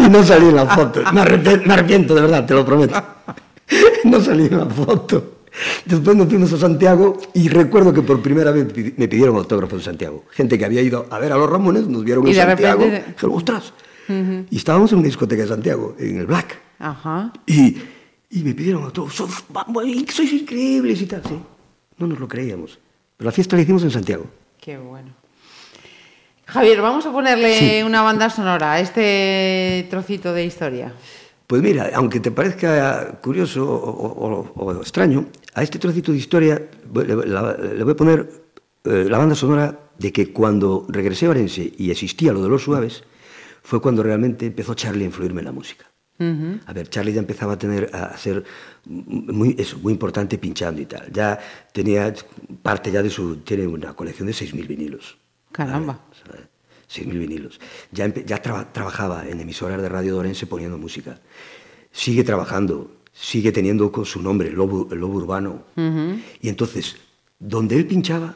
[0.05, 1.01] y no salí en la foto.
[1.13, 3.01] Me arrepiento, me arrepiento, de verdad, te lo prometo.
[4.03, 5.31] No salí en la foto.
[5.85, 8.65] Después nos fuimos a Santiago y recuerdo que por primera vez
[8.97, 10.25] me pidieron autógrafo en Santiago.
[10.31, 12.83] Gente que había ido a ver a los Ramones, nos vieron Y en Santiago.
[12.83, 13.73] repente- Dijeron, ostras.
[14.51, 16.59] Y estábamos en una discoteca de Santiago, en el Black.
[16.77, 17.31] Ajá.
[17.47, 17.77] Y,
[18.29, 19.25] y me pidieron autógrafo.
[19.25, 21.21] "Sois- va- va- Sois increíbles y tal.
[21.27, 21.39] Sí.
[21.97, 22.77] No nos lo creíamos.
[23.17, 24.25] Pero la fiesta la hicimos en Santiago.
[24.61, 25.09] Qué bueno.
[26.47, 27.83] Javier, vamos a ponerle Sí.
[27.83, 30.93] una banda sonora a este trocito de historia.
[31.47, 36.17] Pues mira, aunque te parezca curioso o, o- o- o extraño, a este trocito de
[36.17, 36.61] historia
[36.93, 38.29] le, voy a poner
[38.83, 42.63] eh, la banda sonora de que cuando regresé a Orense y existía lo de los
[42.63, 43.03] suaves,
[43.63, 45.85] fue cuando realmente empezó Charlie a influirme en la música.
[46.17, 48.43] A ver, Charlie ya empezaba a tener a ser
[48.85, 51.11] muy, eso, muy importante pinchando y tal.
[51.11, 51.37] Ya
[51.73, 52.13] tenía
[52.61, 55.17] parte ya de su, tiene una colección de 6.000 vinilos.
[55.51, 55.99] Caramba.
[56.87, 57.07] ¿Sabes?
[57.07, 57.59] 6.000 vinilos.
[57.91, 61.19] Ya, ya traba- trabajaba en emisoras de radio de Orense poniendo música.
[61.91, 65.63] Sigue trabajando, sigue teniendo con su nombre, el Lobo, el Lobo Urbano.
[66.41, 66.95] Y entonces,
[67.39, 68.35] donde él pinchaba,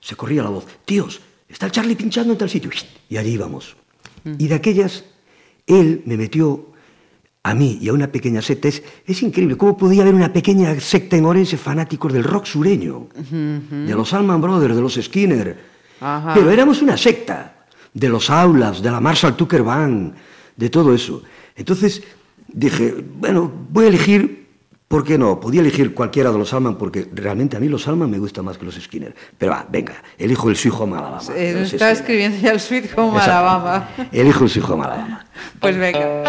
[0.00, 0.66] se corría la voz.
[0.84, 2.70] Tíos, está el Charlie pinchando en tal sitio.
[3.08, 3.76] Y allí íbamos.
[4.38, 5.04] Y de aquellas,
[5.66, 6.66] él me metió
[7.42, 8.68] a mí y a una pequeña secta.
[8.68, 13.08] Es, es increíble cómo podía haber una pequeña secta en Orense fanáticos del rock sureño,
[13.30, 15.58] de los Allman Brothers, de los Skinner.
[16.00, 16.32] Ajá.
[16.34, 17.59] Pero éramos una secta
[17.94, 20.14] de los aulas, de la Marshall Tucker Band,
[20.56, 21.22] de todo eso.
[21.56, 22.02] Entonces
[22.48, 24.48] dije, bueno, voy a elegir,
[24.88, 25.40] ¿por qué no?
[25.40, 28.58] Podía elegir cualquiera de los Allman, porque realmente a mí los Allman me gustan más
[28.58, 29.14] que los Skinner.
[29.38, 31.22] Pero va, venga, elijo el Sweet Home Alabama.
[31.34, 33.32] Eh, está escribiendo ya el Sweet Home Exacto.
[33.32, 33.88] Alabama.
[34.12, 35.26] Elijo el Sweet Home Alabama.
[35.60, 36.20] Pues venga.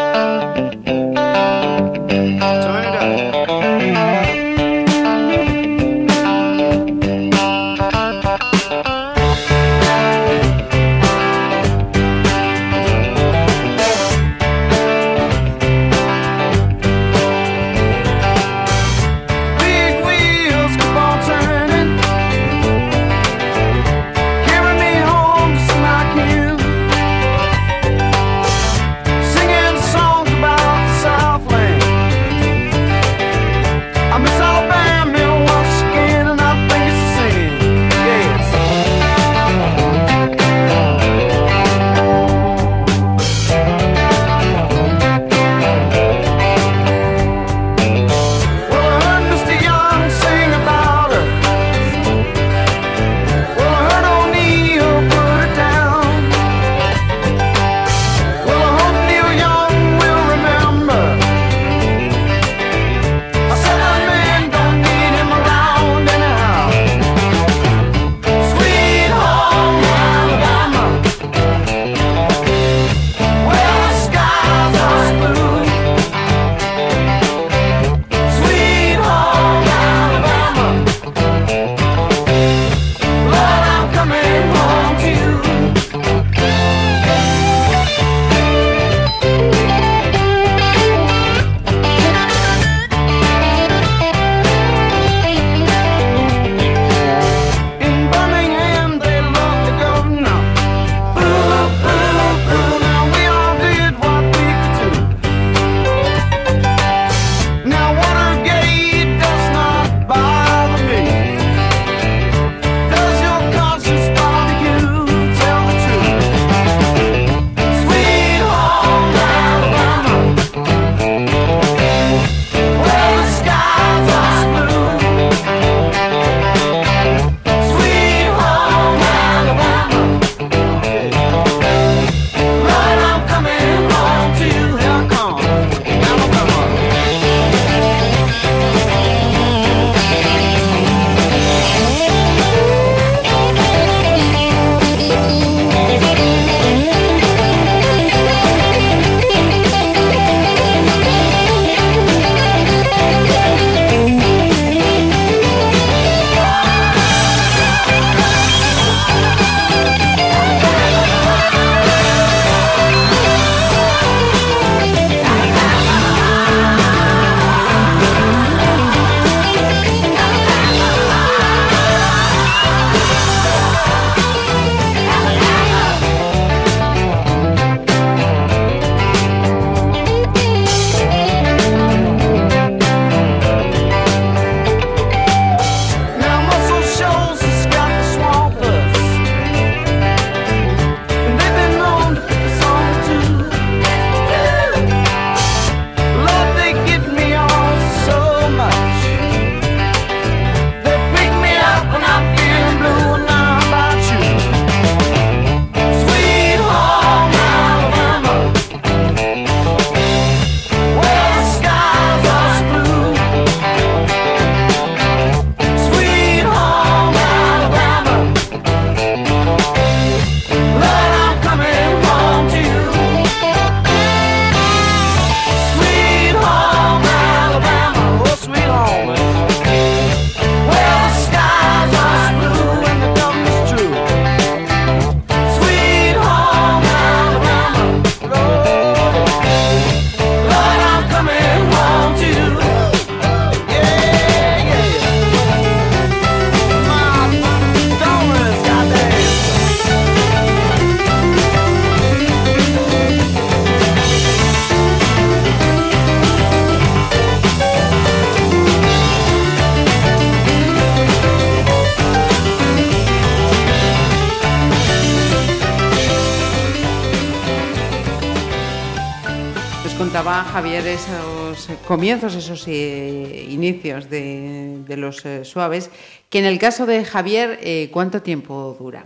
[271.92, 275.90] Comienzos, esos eh, inicios de, los eh, suaves,
[276.30, 279.06] que en el caso de Javier, eh, ¿cuánto tiempo dura?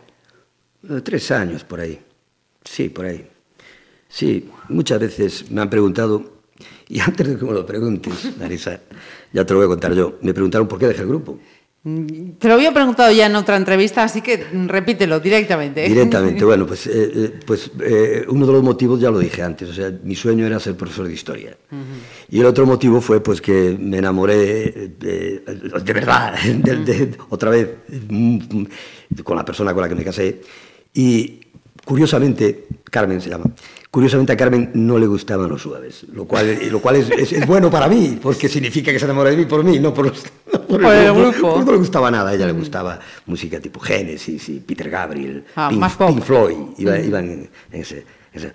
[1.03, 1.99] Tres años por ahí.
[2.63, 3.27] Sí, por ahí.
[4.07, 6.43] Sí, muchas veces me han preguntado,
[6.88, 8.79] y antes de que me lo preguntes, Marisa,
[9.33, 11.39] ya te lo voy a contar yo, me preguntaron por qué dejé el grupo.
[12.39, 15.88] Te lo había preguntado ya en otra entrevista, así que mm, repítelo directamente.
[15.88, 19.69] Directamente, bueno, pues, eh, eh, pues eh, uno de los motivos ya lo dije antes,
[19.69, 21.55] o sea, mi sueño era ser profesor de historia.
[22.29, 25.43] Y el otro motivo fue pues que me enamoré de,
[25.83, 27.69] de verdad, de- otra vez,
[28.09, 28.67] mm, mm,
[29.23, 30.41] con la persona con la que me casé.
[30.91, 31.39] Y
[31.86, 33.45] curiosamente, Carmen se llama,
[33.96, 37.48] curiosamente a Carmen no le gustaban los suaves, lo cual, lo cual es, es- es
[37.48, 40.22] bueno para mí, porque significa que se enamora de mí por mí, no por, los-
[40.52, 41.54] no por Por el grupo.
[41.54, 45.46] Porque no le gustaba nada, a ella le gustaba música tipo Genesis y Peter Gabriel,
[45.56, 46.10] Ah, Pink, más pop.
[46.10, 48.52] Pink Floyd, iba- iban en, en ese, ese.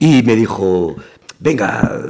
[0.00, 0.96] Y me dijo,
[1.38, 2.02] venga,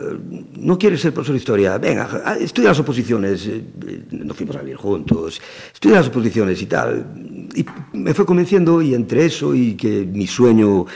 [0.56, 4.56] no quieres ser profesor de historia, venga, ah, estudia las oposiciones, eh, eh, nos fuimos
[4.56, 5.38] a vivir juntos,
[5.74, 7.48] estudia las oposiciones y tal.
[7.54, 7.62] Y
[7.92, 10.86] me fue convenciendo y entre eso y que mi sueño,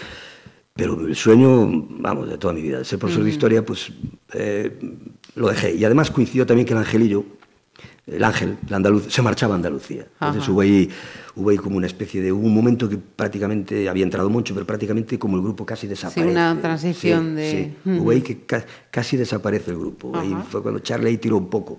[0.75, 3.93] pero el sueño, vamos, de toda mi vida, de ser profesor de historia, pues
[4.33, 4.77] eh,
[5.37, 5.75] lo dejé.
[5.75, 7.25] Y además coincidió también que el angelillo,
[8.09, 10.07] el ángel, el andaluz, se marchaba a Andalucía.
[10.21, 10.91] Entonces hubo ahí,
[11.37, 12.33] hubo ahí como una especie de...
[12.33, 16.29] Hubo un momento que prácticamente había entrado mucho, pero prácticamente como el grupo casi desaparece.
[16.29, 17.91] una transición Sí, de- sí.
[17.91, 20.11] Hubo ahí que ca- casi desaparece el grupo.
[20.17, 21.79] Ahí fue cuando Charlie tiró un poco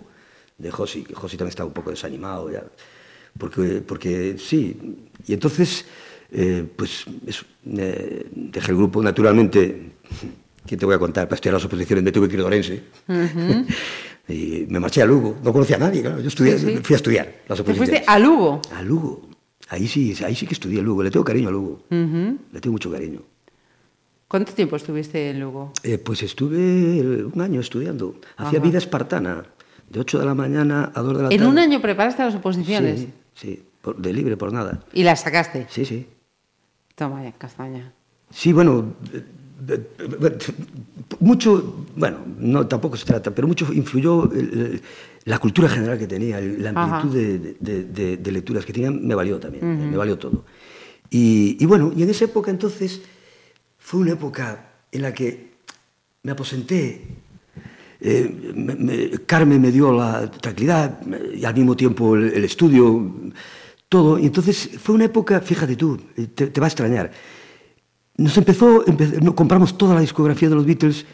[0.57, 2.63] de Josi, que Josi también estaba un poco desanimado ya.
[3.37, 4.77] Porque, porque sí.
[5.27, 5.85] Y entonces,
[6.37, 7.45] eh, pues eso,
[7.77, 9.01] eh, dejé el grupo.
[9.01, 9.91] Naturalmente,
[10.65, 11.27] ¿qué te voy a contar?
[11.27, 12.83] Para estudiar las oposiciones me tuve que ir a Orense.
[14.27, 15.37] y me marché a Lugo.
[15.43, 16.19] No conocía a nadie, claro.
[16.19, 16.77] Yo estudié, Sí, sí.
[16.83, 17.77] fui a estudiar las Te oposiciones.
[17.89, 18.61] fuiste a Lugo.
[18.75, 19.29] A Lugo.
[19.69, 21.03] Ahí sí, ahí sí que estudié Lugo.
[21.03, 21.83] Le tengo cariño a Lugo.
[21.89, 23.21] Le tengo mucho cariño.
[24.27, 25.71] ¿Cuánto tiempo estuviste en Lugo?
[25.83, 28.15] Eh, pues estuve un año estudiando.
[28.37, 29.45] Hacía vida espartana,
[29.89, 31.35] de 8 de la mañana a 2 de la tarde.
[31.43, 34.83] En un año preparaste las oposiciones Sí, sí, por- de libre por nada.
[34.93, 35.67] y las sacaste.
[35.69, 36.07] Sí, sí.
[36.95, 37.91] Toma ya, castaña.
[38.31, 39.23] Sí, bueno, eh,
[39.69, 40.37] eh, eh,
[41.19, 44.81] mucho, bueno, no tampoco se trata, pero mucho influyó el-
[45.25, 49.15] la cultura general que tenía, la amplitud de, de- de- de lecturas que tenía, me
[49.15, 50.45] valió también, me valió todo.
[51.09, 53.01] Y, y bueno, y en esa época entonces
[53.77, 55.51] fue una época en la que
[56.23, 57.07] me aposenté,
[58.01, 60.99] eh, me- me- Carmen me dio la tranquilidad
[61.33, 63.11] y al mismo tiempo el, el estudio,
[63.95, 64.19] todo.
[64.19, 65.97] Y entonces fue una época, fíjate tú,
[66.35, 67.11] te, te va a extrañar.
[68.17, 71.05] Nos empezó, empe- no, compramos toda la discografía de los Beatles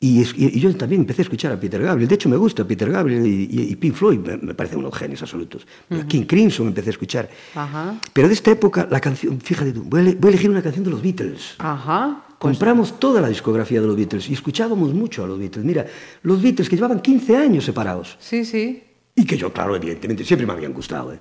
[0.00, 2.08] y, y- yo también empecé a escuchar a Peter Gabriel.
[2.08, 4.94] De hecho, me gusta Peter Gabriel y, y- y Pink Floyd, me, me parecen unos
[4.94, 5.66] genios absolutos.
[5.90, 7.28] A King Crimson empecé a escuchar.
[7.54, 7.98] Ajá.
[8.12, 10.84] Pero de esta época, la canción, fíjate tú, voy a, voy a elegir una canción
[10.84, 11.54] de los Beatles.
[11.58, 12.22] Ajá.
[12.38, 15.64] Pues, Compramos toda la discografía de los Beatles y escuchábamos mucho a los Beatles.
[15.64, 15.86] Mira,
[16.22, 18.82] los Beatles que llevaban 15 años separados sí, sí.
[19.14, 21.12] y que yo, claro, evidentemente, siempre me habían gustado.
[21.14, 21.20] ¿eh?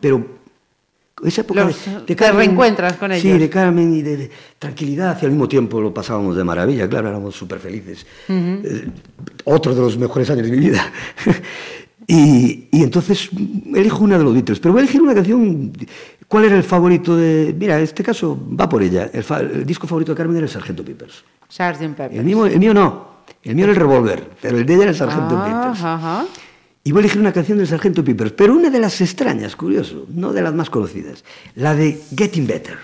[0.00, 0.41] Pero
[1.24, 3.40] esa época Los- de, te reencuentras con Sí, ellos.
[3.40, 7.08] de Carmen y de, de tranquilidad y al mismo tiempo lo pasábamos de maravilla, claro,
[7.08, 8.06] éramos súper felices.
[8.28, 8.88] Eh,
[9.44, 10.84] otro de los mejores años de mi vida.
[12.06, 13.30] y, y entonces
[13.74, 15.72] elijo una de los Beatles, pero voy a elegir una canción.
[16.28, 17.54] ¿Cuál era el favorito de.?
[17.58, 19.10] Mira, en este caso va por ella.
[19.12, 21.22] El, fa- el disco favorito de Carmen era el Sargento Peppers.
[21.48, 21.78] Sgt.
[21.94, 22.10] Pepper.
[22.18, 23.12] El mío, el mío no.
[23.42, 25.84] El mío era el Revolver, pero el de ella era el Sargento Ah, Peppers.
[25.84, 26.24] Ajá.
[26.84, 30.06] Y voy a elegir una canción del Sargento Peppers, pero una de las extrañas, curioso,
[30.08, 31.22] no de las más conocidas,
[31.54, 32.78] la de Getting Better.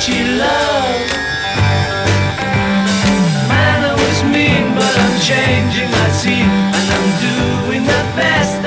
[0.00, 1.12] That she loved.
[3.48, 8.59] Man, I was mean, but I'm changing my scene, and I'm doing the best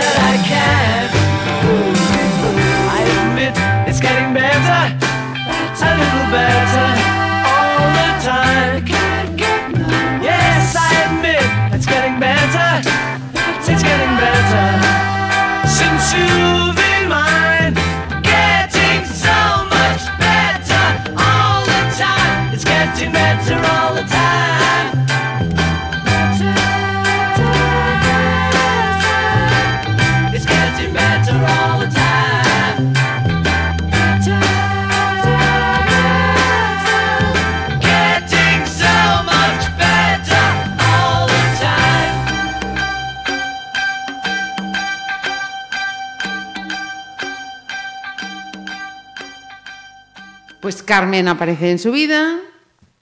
[50.84, 52.42] Pues Carmen aparece en su vida,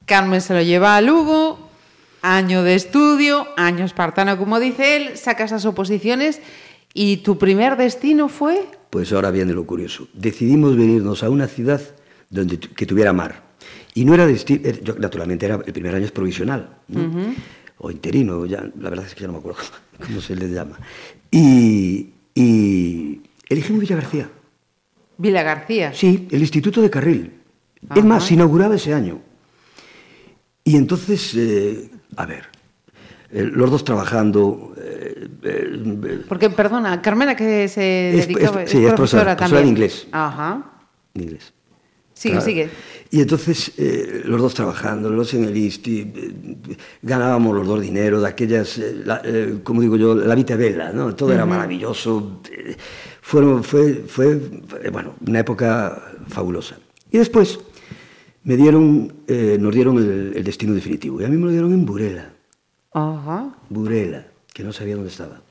[0.06, 1.72] Carmen se lo lleva a Lugo,
[2.22, 6.42] año de estudio, año espartano como dice él, saca esas oposiciones
[6.94, 8.68] y tu primer destino fue...
[8.92, 10.08] Pues ahora viene lo curioso.
[10.14, 11.82] Decidimos venirnos a una ciudad
[12.30, 13.42] donde que tuviera mar.
[13.96, 17.34] Y no era destino, yo, naturalmente era el primer año es provisional, ¿no?
[17.80, 19.60] o interino, ya, la verdad es que ya no me acuerdo
[20.06, 20.78] cómo se les llama.
[21.32, 24.30] Y, y elegimos Villa García.
[25.18, 25.94] Vila García.
[25.96, 27.41] Sí, el Instituto de Carril.
[27.90, 28.00] Ajá.
[28.00, 29.20] Es más, se inauguraba ese año.
[30.64, 32.46] Y entonces, eh, a ver,
[33.32, 34.74] eh, los dos trabajando.
[34.78, 39.64] eh, eh, Porque, perdona, Carmena que se Es- dedicaba, es- sí, es profesora, profesora también.
[39.64, 40.08] de inglés.
[40.12, 40.66] Ajá.
[41.14, 41.54] en inglés.
[42.14, 42.46] Sigue, Claro.
[42.46, 42.70] sigue.
[43.10, 46.58] Y entonces, eh, los dos trabajando, los dos en el ISTI, eh,
[47.02, 50.92] ganábamos los dos dinero de aquellas, eh, la- eh, como digo yo, la vita bella,
[50.94, 51.14] ¿no?
[51.16, 52.42] Todo era maravilloso.
[52.52, 52.78] eh,
[53.22, 54.40] fueron, fue, fue,
[54.84, 56.78] eh, bueno, una época fabulosa.
[57.12, 57.60] Y después
[58.44, 61.22] me dieron, eh, nos dieron el, el destino definitivo.
[61.22, 62.34] Y a mí me lo dieron en Burela.
[62.94, 63.56] Ajá.
[63.70, 65.42] Burela, que no sabía dónde estaba.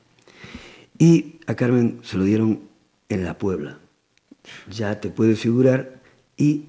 [0.97, 2.61] Y a Carmen se lo dieron
[3.09, 3.79] en la Puebla.
[4.69, 6.01] Ya te puedes figurar.
[6.37, 6.65] Y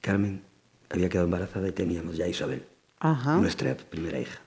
[0.00, 0.42] Carmen
[0.90, 2.62] había quedado embarazada y teníamos ya a Isabel,
[3.00, 3.38] Ajá.
[3.38, 4.40] nuestra primera hija.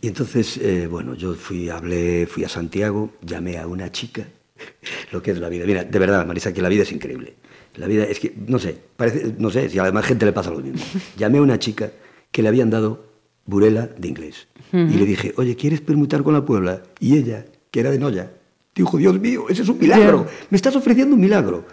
[0.00, 4.26] Y entonces, eh, bueno, yo fui, hablé, fui a Santiago, llamé a una chica,
[5.12, 5.66] lo que es la vida.
[5.66, 7.34] Mira, de verdad, Marisa, que la vida es increíble.
[7.78, 10.32] La vida es que, no sé, parece, no sé, si a la demás gente le
[10.32, 10.80] pasa lo mismo.
[11.16, 11.92] Llamé a una chica
[12.30, 13.06] que le habían dado
[13.46, 14.48] Burela de inglés.
[14.72, 16.82] Y le dije, oye, ¿quieres permutar con la Puebla?
[17.00, 18.30] Y ella, que era de Noya,
[18.74, 20.26] dijo, Dios mío, ese es un milagro.
[20.50, 21.64] Me estás ofreciendo un milagro.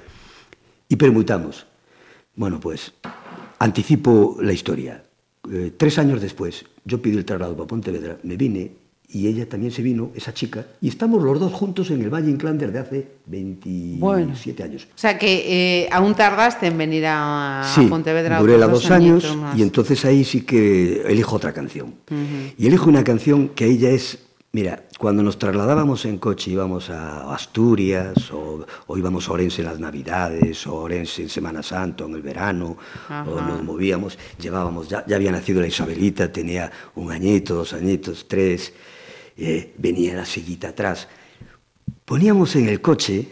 [0.88, 1.66] Y permutamos.
[2.36, 2.94] Bueno, pues
[3.60, 5.04] anticipo la historia.
[5.52, 8.72] Eh, tres años después, yo pedí el traslado para Pontevedra, me vine
[9.10, 12.30] y ella también se vino, esa chica, y estamos los dos juntos en el Valle
[12.32, 14.34] Inclán desde hace 27 Bueno.
[14.64, 14.88] años.
[14.94, 18.40] O sea que eh, aún tardaste en venir a, a Sí, Pontevedra.
[18.40, 19.58] Burela otros dos años más.
[19.58, 21.94] y entonces ahí sí que elijo otra canción.
[22.58, 24.20] Y elijo una canción que ya es,
[24.52, 29.68] mira, cuando nos trasladábamos en coche íbamos a Asturias o, o íbamos a Orense en
[29.68, 32.78] las Navidades o Orense en Semana Santa en el verano
[33.10, 38.26] o nos movíamos, llevábamos, ya, ya había nacido la Isabelita, tenía un añito, dos añitos,
[38.28, 38.72] tres,
[39.38, 41.08] eh, venía la sillita atrás.
[42.06, 43.28] Poníamos en el coche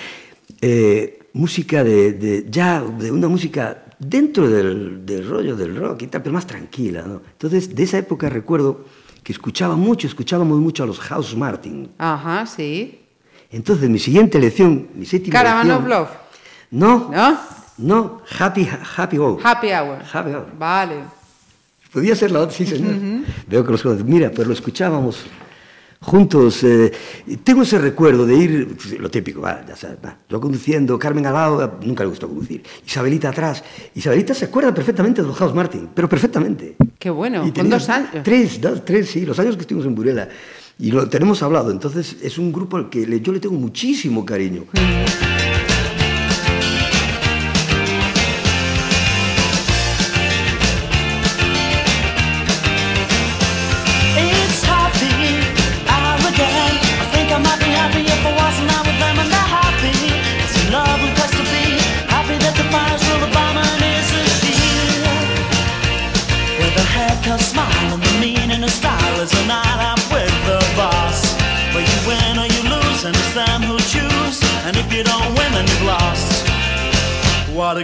[0.60, 6.06] eh, música de, de- ya de una música dentro del, del rollo del rock y
[6.08, 7.02] tal, pero más tranquila.
[7.02, 7.22] ¿no?
[7.32, 8.84] Entonces, de esa época recuerdo
[9.22, 11.90] que escuchaba mucho, escuchábamos mucho a los House Martin.
[11.98, 12.98] Ajá, sí.
[13.50, 16.08] Entonces, mi siguiente elección, mi séptima Caravan elección- of Love.
[16.72, 17.38] No, ¿No?
[17.78, 19.40] no, Happy, happy Hour.
[19.44, 19.98] Happy Hour.
[20.12, 20.46] Happy Hour.
[20.58, 20.94] Vale.
[21.92, 22.94] Podía ser la otra, sí, señor.
[23.46, 24.04] Veo que los conozco.
[24.04, 25.26] Mira, pues lo escuchábamos
[26.02, 26.62] juntos.
[26.64, 26.92] eh,
[27.42, 31.34] tengo ese recuerdo de ir, lo típico, va, ya sabes, va, yo conduciendo, Carmen al
[31.34, 32.62] lado, nunca le gustó conducir.
[32.86, 33.62] Isabelita atrás.
[33.94, 36.76] Isabelita se acuerda perfectamente de los House Martin, pero perfectamente.
[36.98, 37.46] Qué bueno.
[37.46, 38.10] Y Con dos años.
[38.22, 40.28] Tres, dos, tres, sí, los años que estuvimos en Burela.
[40.78, 41.70] Y lo tenemos hablado.
[41.70, 44.64] Entonces, es un grupo al que yo le tengo muchísimo cariño.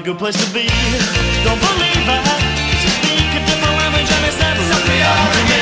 [0.08, 0.64] good place to be.
[1.44, 2.24] Don't believe I
[2.80, 5.60] should speak a different language and it's never something I me.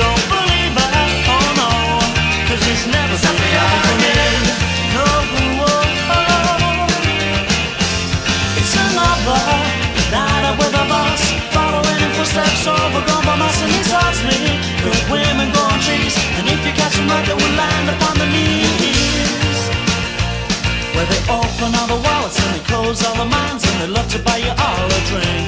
[0.00, 0.88] Don't believe I,
[1.28, 1.68] oh no,
[2.48, 3.68] cause it's never something I
[4.00, 4.16] me.
[4.96, 5.04] No,
[5.68, 5.84] oh,
[6.16, 6.88] oh.
[8.56, 9.36] It's another
[10.16, 11.20] night out with a boss,
[11.52, 14.24] following in footsteps overgrown by moss and these odds
[14.80, 18.28] Good women go trees, and if you catch them right, they will land upon the
[18.32, 18.77] knees.
[20.98, 24.10] Where they open all the wallets and they close all the minds And they love
[24.10, 25.46] to buy you all a drink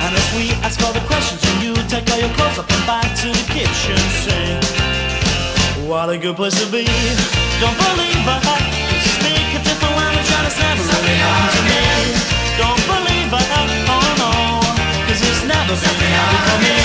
[0.00, 2.84] And as we ask all the questions And you take all your clothes up and
[2.88, 4.64] back to the kitchen sink
[5.84, 6.88] What a good place to be
[7.60, 8.64] Don't believe a hat.
[9.20, 11.84] speak a different language and it's never really hard to me
[12.56, 13.68] Don't believe a hat.
[13.92, 14.32] oh no
[15.04, 16.75] Cause it's never been hard for me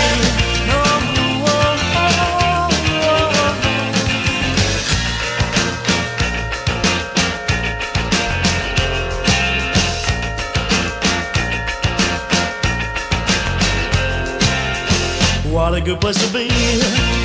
[15.82, 16.48] a good place to be.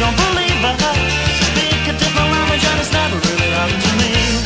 [0.00, 0.76] Don't believe I
[1.50, 4.45] speak a different language and it's never really happened to me.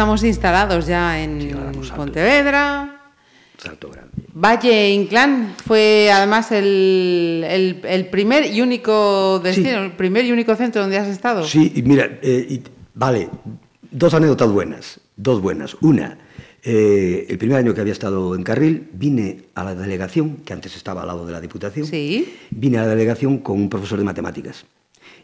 [0.00, 1.42] Estamos instalados ya en
[1.82, 3.12] Sí, Pontevedra.
[3.58, 4.10] Salto grande.
[4.32, 10.56] Valle Inclán fue además el, el- el primer y único destino, el primer y único
[10.56, 11.44] centro donde has estado.
[11.44, 12.62] Sí, y mira, eh, y-
[12.94, 13.28] vale,
[13.90, 15.76] dos anécdotas buenas, dos buenas.
[15.82, 16.16] Una,
[16.64, 20.76] eh, el primer año que había estado en Carril, vine a la delegación, que antes
[20.76, 22.38] estaba al lado de la Diputación, Sí.
[22.48, 24.64] vine a la delegación con un profesor de matemáticas.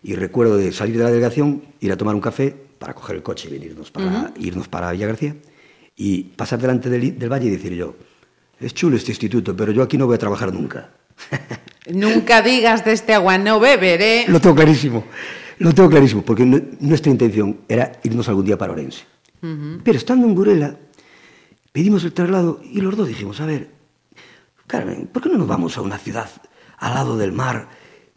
[0.03, 3.23] Y recuerdo de salir de la delegación, ir a tomar un café para coger el
[3.23, 5.35] coche y venirnos para, irnos para Villa García
[5.97, 7.97] y pasar delante del, del valle y decir yo,
[8.61, 10.91] es chulo este instituto, pero yo aquí no voy a trabajar nunca.
[11.91, 14.25] Nunca digas de este agua no beberé.
[14.29, 15.05] Lo tengo clarísimo,
[15.59, 19.05] lo tengo clarísimo, porque nu- nuestra intención era irnos algún día para Orense.
[19.85, 20.77] Pero estando en Burela,
[21.73, 23.71] pedimos el traslado y los dos dijimos, a ver,
[24.67, 26.29] Carmen, ¿por qué no nos vamos a una ciudad
[26.79, 27.69] al lado del mar?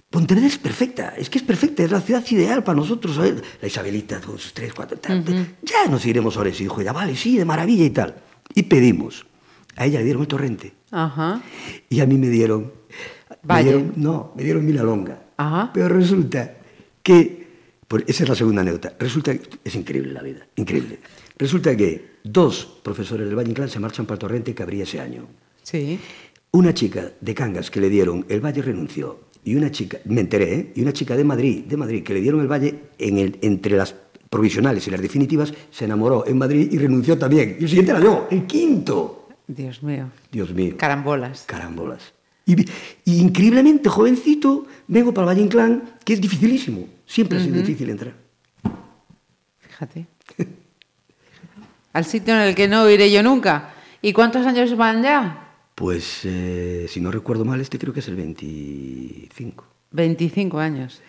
[0.09, 3.35] Pontevedra es perfecta, es que es perfecta, es la ciudad ideal para nosotros, ¿sabes?
[3.61, 5.23] La Isabelita, con sus tres, cuatro, tal,
[5.61, 6.63] ya nos iremos a Orense.
[6.63, 8.15] Y dijo, ya vale, sí, de maravilla y tal.
[8.55, 9.27] Y pedimos.
[9.75, 10.73] A ella le dieron el torrente.
[10.91, 11.41] Ajá.
[11.89, 12.73] Y a mí me dieron.
[13.43, 15.21] me dieron- no, me dieron Milalonga.
[15.37, 15.69] Ajá.
[15.73, 16.55] Pero resulta
[17.03, 17.47] que.
[17.87, 18.95] pues esa es la segunda anécdota.
[18.99, 19.47] Resulta que.
[19.63, 20.99] Es increíble la vida, increíble.
[21.37, 24.99] Resulta que dos profesores del Valle Inclán se marchan para el torrente que abría ese
[24.99, 25.27] año.
[25.61, 25.99] Sí.
[26.51, 29.28] Una chica de Cangas que le dieron el Valle renunció.
[29.43, 30.71] Y una chica, me enteré, ¿eh?
[30.75, 33.77] Y una chica de Madrid, de Madrid, que le dieron el Valle en el, entre
[33.77, 33.95] las
[34.29, 37.57] provisionales y las definitivas, se enamoró en Madrid y renunció también.
[37.59, 39.29] Y el siguiente era yo, el quinto.
[39.47, 40.09] Dios mío.
[40.31, 40.75] Dios mío.
[40.77, 41.43] Carambolas.
[41.47, 42.13] Carambolas.
[42.45, 42.65] Y,
[43.05, 46.87] increíblemente jovencito vengo para el Valle Inclán, que es dificilísimo.
[47.05, 48.13] Siempre ha sido difícil entrar.
[49.59, 50.05] Fíjate.
[51.93, 53.73] Al sitio en el que no iré yo nunca.
[54.01, 55.48] ¿Y cuántos años van ya?
[55.83, 59.63] Pues, eh, si no recuerdo mal, este creo que es el 25.
[59.91, 61.01] 25 años.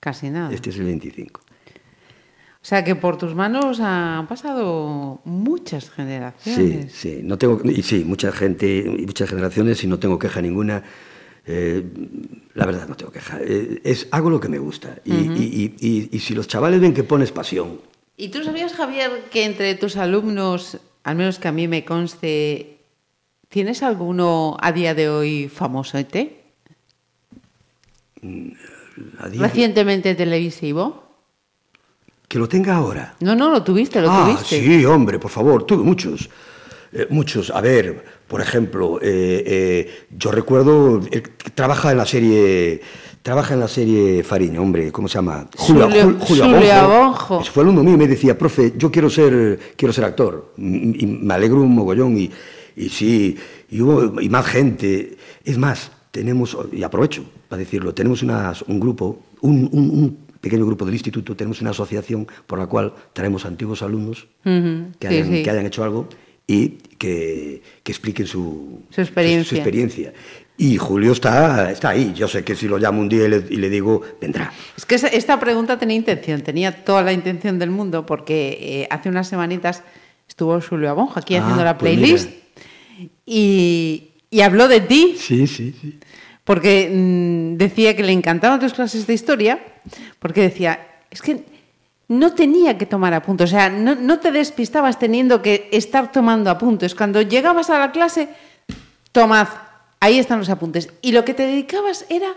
[0.00, 0.52] Casi nada.
[0.52, 1.40] Este es el 25.
[1.40, 6.92] O sea que por tus manos han pasado muchas Sí, generaciones.
[6.92, 7.20] sí.
[7.22, 10.82] No tengo, y sí, mucha gente y muchas generaciones y no tengo queja ninguna.
[11.46, 11.84] Eh,
[12.54, 13.38] la verdad, no tengo queja.
[13.40, 14.96] Eh, es, hago lo que me gusta.
[15.04, 15.12] Y-
[15.80, 17.80] y- y si los chavales ven que pones pasión,
[18.16, 22.78] ¿Y tú sabías, Javier, que entre tus alumnos, al menos que a mí me conste,
[23.52, 26.36] ¿tienes alguno a día de hoy famoso ¿eh?
[29.38, 31.02] Recientemente televisivo.
[32.28, 33.14] que lo tenga ahora.
[33.20, 34.58] No, no, lo tuviste, lo ah, tuviste.
[34.64, 36.30] sí, hombre, por favor, tuve muchos.
[36.94, 37.50] Eh, muchos.
[37.50, 41.00] A ver, por ejemplo, eh, eh, yo recuerdo,
[41.54, 42.80] trabaja en la serie,
[43.20, 45.46] trabaja en la serie Fariña, hombre, ¿cómo se llama?
[45.58, 47.40] Julio- Julio Abonjo.
[47.42, 50.52] Ese Fue alumno mío y me decía, profe, yo quiero ser, quiero ser actor.
[50.56, 52.30] Y me alegro un mogollón y,
[52.76, 53.36] y sí,
[53.70, 55.16] y hubo y más gente.
[55.44, 60.66] Es más, tenemos, y aprovecho para decirlo, tenemos unas- un grupo, un, un- un pequeño
[60.66, 65.28] grupo del instituto, tenemos una asociación por la cual traemos antiguos alumnos que, sí, hayan,
[65.28, 65.42] sí.
[65.42, 66.08] que hayan hecho algo
[66.46, 66.68] y
[66.98, 69.48] que, que expliquen su, Su experiencia.
[69.48, 70.12] su experiencia.
[70.58, 72.12] Y Julio está, está ahí.
[72.14, 74.52] Yo sé que si lo llamo un día y le, y le digo, vendrá.
[74.76, 79.08] Es que esta pregunta tenía intención, tenía toda la intención del mundo, porque eh, hace
[79.08, 79.82] unas semanitas
[80.28, 82.30] estuvo Julio Abonjo aquí Ah, haciendo la pues playlist
[83.26, 85.98] y, y habló de ti, Sí, sí, sí.
[86.44, 89.60] porque mm, decía que le encantaban tus clases de historia,
[90.18, 91.44] porque decía, es que
[92.08, 96.50] no tenía que tomar apuntes, o sea, no, no te despistabas teniendo que estar tomando
[96.50, 96.94] apuntes.
[96.94, 98.28] Cuando llegabas a la clase,
[99.12, 99.48] tomad,
[100.00, 100.90] ahí están los apuntes.
[101.00, 102.34] Y lo que te dedicabas era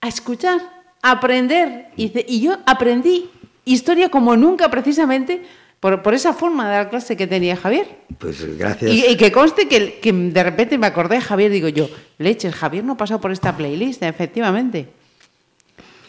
[0.00, 0.60] a escuchar,
[1.02, 1.88] a aprender.
[1.96, 3.28] Y yo aprendí
[3.66, 5.42] historia como nunca precisamente,
[5.80, 7.86] Por, por esa forma de dar clase que tenía Javier.
[8.18, 8.90] Pues gracias.
[8.92, 11.88] Y, y que conste que, que de repente me acordé de Javier, digo yo,
[12.18, 14.88] leches, Javier no ha pasado por esta playlist, efectivamente.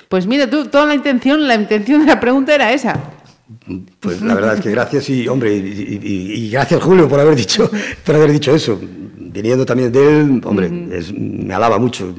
[0.10, 3.00] Pues mira tú, toda la intención, la intención de la pregunta era esa.
[4.02, 7.36] Pues la verdad es que gracias y, hombre, y, y- y gracias Julio por haber
[7.36, 7.70] dicho,
[8.06, 8.80] por haber dicho eso.
[9.34, 12.14] Viniendo también de él, hombre, es- me alaba mucho.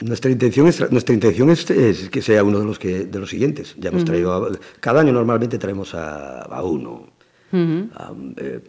[0.00, 3.18] Nuestra intención es, tra- nuestra intención es, es que sea uno de los que de
[3.18, 3.74] los siguientes.
[3.78, 4.50] Ya hemos traído, a-
[4.80, 7.12] cada año normalmente traemos a, a uno.
[7.94, 8.60] A, eh,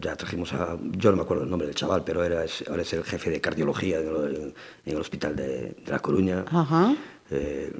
[0.00, 2.92] ya trajimos a, yo no me acuerdo el nombre del chaval, pero era, ahora es
[2.92, 4.54] el jefe de cardiología en el,
[4.84, 5.46] en el hospital de,
[5.84, 6.44] de La Coruña.
[7.30, 7.72] Eh,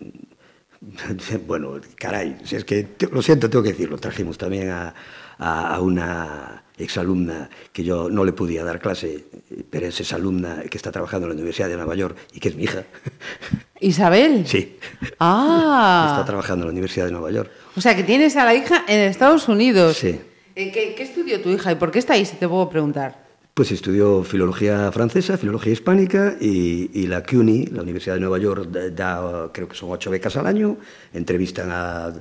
[1.47, 3.99] bueno, caray, si es que lo siento, tengo que decirlo.
[3.99, 4.95] Trajimos también a-
[5.39, 9.25] a una exalumna que yo no le podía dar clase,
[9.71, 12.57] pero es exalumna que está trabajando en la Universidad de Nueva York y que es
[12.57, 12.85] mi hija.
[13.81, 14.47] Isabel.
[14.47, 16.23] Sí, está Ah.
[16.27, 17.51] trabajando en la Universidad de Nueva York.
[17.77, 19.97] O sea, que tienes a la hija en Estados Unidos.
[19.97, 20.21] Sí.
[20.57, 23.27] Eh, ¿Qué, qué estudió tu hija y por qué está ahí, si te puedo preguntar?
[23.55, 28.69] Pues estudió filología francesa, filología hispánica y, y la CUNY, la Universidad de Nueva York,
[28.71, 30.77] da, da, creo que son ocho becas al año,
[31.13, 32.13] entrevistan a,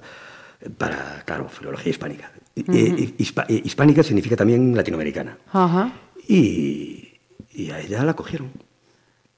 [0.77, 2.31] para, claro, filología hispánica.
[2.65, 5.37] Hispa- y hispánica significa también latinoamericana.
[5.51, 5.93] Ajá.
[6.27, 7.13] Y,
[7.53, 8.51] y a ella la cogieron,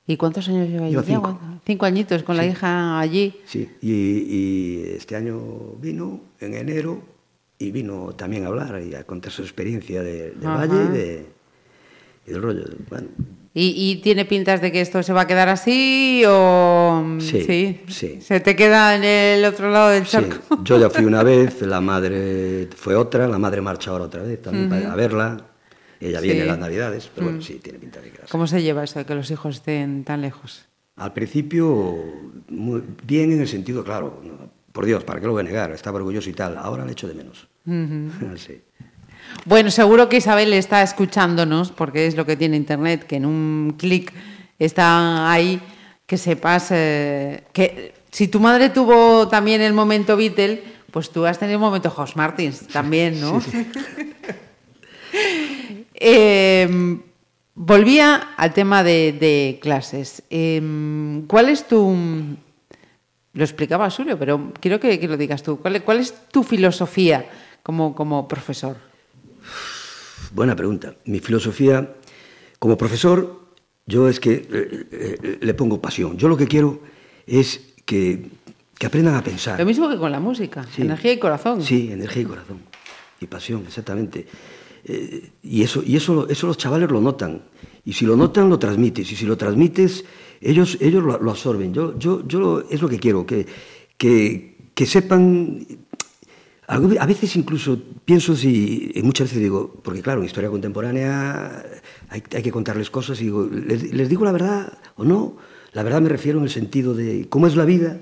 [0.07, 1.03] ¿Y cuántos años lleva ya?
[1.03, 1.39] cinco.
[1.65, 3.35] Cinco añitos con la hija allí.
[3.45, 3.69] sí.
[3.81, 5.39] Y, y este año
[5.79, 7.03] vino en enero
[7.59, 10.65] y vino también a hablar y a contar su experiencia de- del Ajá.
[10.65, 11.25] valle y, de,
[12.25, 12.63] y del rollo.
[12.89, 13.07] Bueno,
[13.53, 17.17] ¿Y, y tiene pintas de que esto se va a quedar así o...?
[17.19, 18.19] Sí, sí.
[18.21, 20.63] ¿Se te queda en el otro lado del Sí, charco?
[20.63, 24.41] yo ya fui una vez, la madre fue otra, la madre marcha ahora otra vez
[24.41, 25.45] también para ir a verla.
[25.99, 26.41] Ella viene Sí.
[26.43, 28.31] en las navidades, pero bueno, sí, tiene pinta de quedarse.
[28.31, 30.65] ¿Cómo se lleva eso de que los hijos estén tan lejos?
[30.95, 31.97] Al principio,
[32.49, 34.21] muy bien en el sentido, claro,
[34.71, 35.71] por Dios, ¿para qué lo voy a negar?
[35.71, 37.47] Estaba orgulloso y tal, ahora le echo de menos.
[38.37, 38.61] Sí.
[39.45, 43.75] Bueno, seguro que Isabel está escuchándonos, porque es lo que tiene Internet, que en un
[43.77, 44.13] clic
[44.57, 45.61] está ahí,
[46.05, 51.37] que sepas eh, que si tu madre tuvo también el momento Beatle, pues tú has
[51.37, 53.41] tenido el momento Jos Martins también, ¿no?
[56.01, 56.97] Eh,
[57.55, 60.23] volvía al tema de, de clases.
[60.29, 60.61] Eh,
[61.27, 61.93] ¿Cuál es tu...
[63.33, 65.59] Lo explicaba Julio, pero quiero que, que lo digas tú.
[65.59, 67.25] ¿Cuál, cuál es tu filosofía
[67.63, 68.77] como, como profesor?
[70.33, 70.95] Buena pregunta.
[71.05, 71.95] Mi filosofía,
[72.59, 73.39] como profesor,
[73.85, 76.17] yo es que eh, eh, le pongo pasión.
[76.17, 76.81] Yo lo que quiero
[77.25, 78.25] es que,
[78.77, 79.57] que aprendan a pensar.
[79.59, 80.81] Lo mismo que con la música, Sí.
[80.83, 81.63] energía y corazón.
[81.63, 82.59] Sí, energía y corazón.
[83.21, 84.27] Y pasión, exactamente.
[84.85, 87.41] Eh, y eso, y eso, eso los chavales lo notan.
[87.85, 89.11] Y si lo notan, lo transmites.
[89.11, 90.05] Y si lo transmites,
[90.41, 91.73] ellos, ellos lo, lo absorben.
[91.73, 93.45] Yo, yo, yo lo- es lo que quiero, que,
[93.97, 95.65] que, que sepan...
[96.71, 101.65] A veces incluso pienso si, y muchas veces digo, porque claro, en historia contemporánea
[102.09, 105.35] hay, hay que contarles cosas y digo, ¿les, les digo la verdad o no?
[105.73, 107.97] La verdad me refiero en el sentido de cómo es la vida.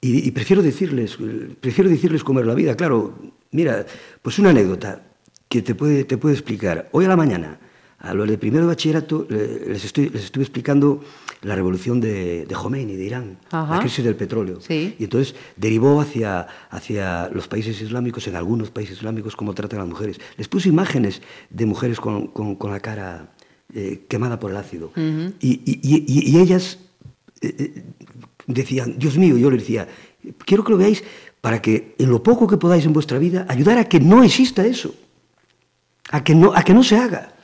[0.00, 2.74] Y, y prefiero decirles, eh, prefiero decirles cómo es la vida.
[2.74, 3.18] Claro,
[3.50, 3.84] mira,
[4.22, 5.02] pues una anécdota
[5.48, 6.88] que te puede, te puede explicar.
[6.92, 7.58] Hoy a la mañana,
[7.98, 11.02] a los de primero de bachillerato, eh, les, estoy, les estuve explicando
[11.42, 13.74] la revolución de, de Khomeini, de Irán, Ajá.
[13.76, 14.60] la crisis del petróleo.
[14.60, 14.94] Sí.
[14.98, 19.82] Y entonces derivó hacia, hacia los países islámicos, en algunos países islámicos, cómo tratan a
[19.82, 20.20] las mujeres.
[20.36, 23.32] Les puse imágenes de mujeres con, con- con la cara
[23.74, 24.90] eh, quemada por el ácido.
[24.96, 26.78] y, y- y- y ellas
[27.40, 27.82] eh, eh,
[28.46, 29.86] decían, Dios mío, yo les decía,
[30.44, 31.04] quiero que lo veáis
[31.40, 34.66] para que en lo poco que podáis en vuestra vida, ayudar a que no exista
[34.66, 34.92] eso,
[36.10, 37.34] a que no, a que no se haga.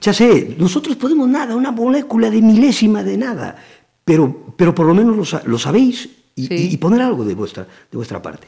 [0.00, 3.56] Ya sé, nosotros podemos nada, una molécula de milésima de nada,
[4.04, 6.54] pero, pero por lo menos lo, lo sabéis y, Sí.
[6.54, 8.46] y- y poner algo de vuestra, de vuestra parte.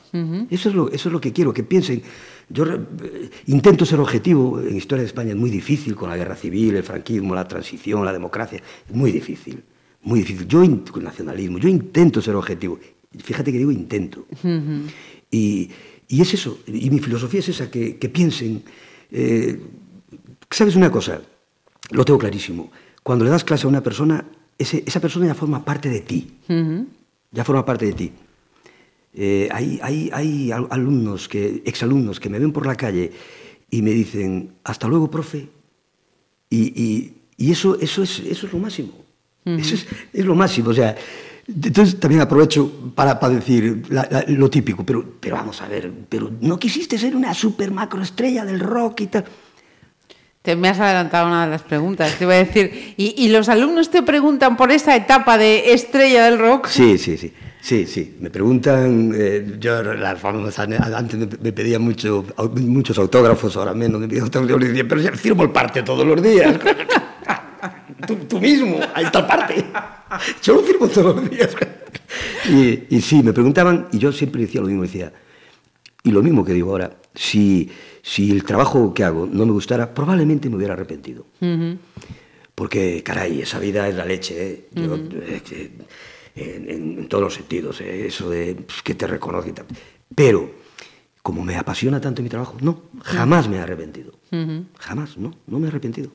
[0.50, 2.02] eso, es lo, eso es lo que quiero, que piensen.
[2.50, 6.36] Yo eh, intento ser objetivo, en Historia de España es muy difícil, con la guerra
[6.36, 9.62] civil, el franquismo, la transición, la democracia, es muy difícil,
[10.02, 10.46] muy difícil.
[10.46, 10.60] Yo,
[10.92, 12.78] con el nacionalismo, yo intento ser objetivo.
[13.18, 14.26] Fíjate que digo intento.
[15.30, 15.70] y,
[16.08, 18.62] y es eso, y mi filosofía es esa, que, que piensen.
[19.10, 19.60] Eh,
[20.50, 21.20] ¿Sabes una cosa?
[21.90, 22.70] Lo tengo clarísimo.
[23.02, 24.24] Cuando le das clase a una persona,
[24.58, 26.30] ese- esa persona ya forma parte de ti.
[27.30, 28.12] Ya forma parte de ti.
[29.14, 33.12] Eh, hay, hay, hay al- alumnos, que, exalumnos que me ven por la calle
[33.70, 35.48] y me dicen, hasta luego, profe.
[36.50, 38.92] Y, y- y eso, eso, es, eso es lo máximo.
[39.44, 40.70] Eso es, es lo máximo.
[40.70, 40.96] O sea,
[41.48, 45.90] entonces también aprovecho para, para decir la- la- lo típico, pero, pero vamos a ver,
[46.08, 49.24] pero no quisiste ser una super macroestrella del rock y tal.
[50.42, 52.14] Te me has adelantado una de las preguntas.
[52.16, 56.24] Te iba a decir, ¿y, y los alumnos te preguntan por esa etapa de estrella
[56.26, 56.68] del rock?
[56.68, 57.32] Sí, sí, sí.
[57.60, 58.16] Sí, sí.
[58.20, 64.06] Me preguntan, eh, yo las famosas, antes me, pedían mucho, muchos autógrafos, ahora menos, me
[64.06, 66.54] piden autógrafos, yo les decía, pero si firmo el parte todos los días.
[68.06, 69.64] tú, tú mismo, ahí está el parte.
[70.42, 71.54] Yo lo firmo todos los días.
[72.48, 75.12] Y, y sí, me preguntaban, y yo siempre decía lo mismo, decía,
[76.02, 77.70] y lo mismo que digo ahora, si,
[78.02, 81.26] si el trabajo que hago no me gustara, probablemente me hubiera arrepentido.
[82.54, 84.68] Porque, caray, esa vida es la leche, ¿eh?
[84.72, 85.70] Yo, eh,
[86.34, 88.06] en, en- en todos los sentidos, ¿eh?
[88.06, 89.66] eso de pues, que te reconozca y tal.
[90.14, 90.50] Pero,
[91.22, 94.12] como me apasiona tanto mi trabajo, no, jamás me he arrepentido.
[94.78, 96.10] Jamás, no, no me he arrepentido.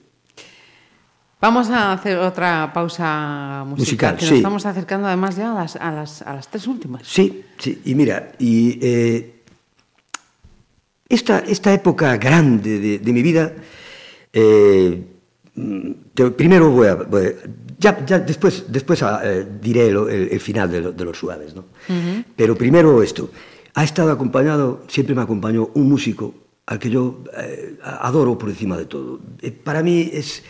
[1.43, 4.35] Vamos a hacer otra pausa musical, Musical, que nos sí.
[4.37, 7.01] estamos acercando además ya a las, a las, a las tres últimas.
[7.05, 9.41] Sí, sí, y mira, y eh,
[11.09, 13.51] esta, esta época grande de, de mi vida,
[14.31, 15.03] eh,
[16.13, 17.33] te- primero voy a, voy a-
[17.77, 21.17] ya, ya después, después ah, eh, diré lo- el, el final de, lo- de los
[21.17, 21.65] suaves, ¿no?
[22.37, 23.29] Pero primero esto,
[23.73, 26.33] ha estado acompañado, siempre me acompañó un músico
[26.67, 29.19] al que yo eh, adoro por encima de todo.
[29.41, 30.41] Eh, para mí es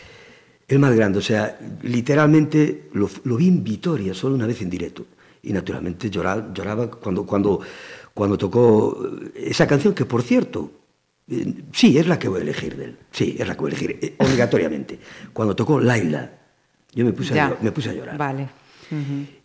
[0.68, 4.70] el más grande, o sea, literalmente lo, lo vi en Vitoria solo una vez en
[4.70, 5.06] directo
[5.42, 7.60] y naturalmente lloraba, lloraba cuando, cuando,
[8.14, 10.70] cuando tocó esa canción que, por cierto,
[11.28, 13.70] eh, sí, es la que voy a elegir de él, sí, es la que voy
[13.72, 14.98] a elegir, eh, obligatoriamente.
[15.32, 16.30] Cuando tocó Laila,
[16.94, 17.46] yo me puse, Ya.
[17.46, 18.16] a, llor- me puse a llorar.
[18.16, 18.48] Vale.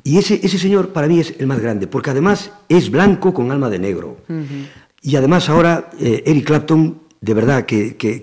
[0.04, 3.52] Y ese, ese señor para mí es el más grande, porque además es blanco con
[3.52, 4.18] alma de negro.
[5.02, 8.22] Y además ahora eh, Eric Clapton, de verdad que, que,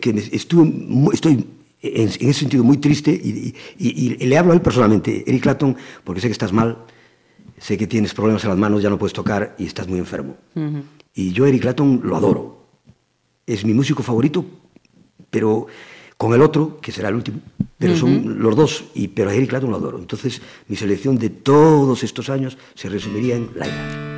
[0.62, 1.44] mu- estoy
[1.94, 5.42] en, en ese sentido muy triste y, y- y- le hablo a él personalmente, Eric
[5.42, 6.78] Clapton, porque sé que estás mal,
[7.58, 10.36] sé que tienes problemas en las manos, ya no puedes tocar y estás muy enfermo.
[11.14, 12.66] Y yo Eric Clapton lo adoro.
[13.46, 14.44] Es mi músico favorito,
[15.30, 15.66] pero
[16.16, 17.40] con el otro, que será el último,
[17.78, 19.98] pero son los dos, y, pero a Eric Clapton lo adoro.
[19.98, 24.15] Entonces, mi selección de todos estos años se resumiría en Laila.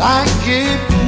[0.00, 0.99] Like a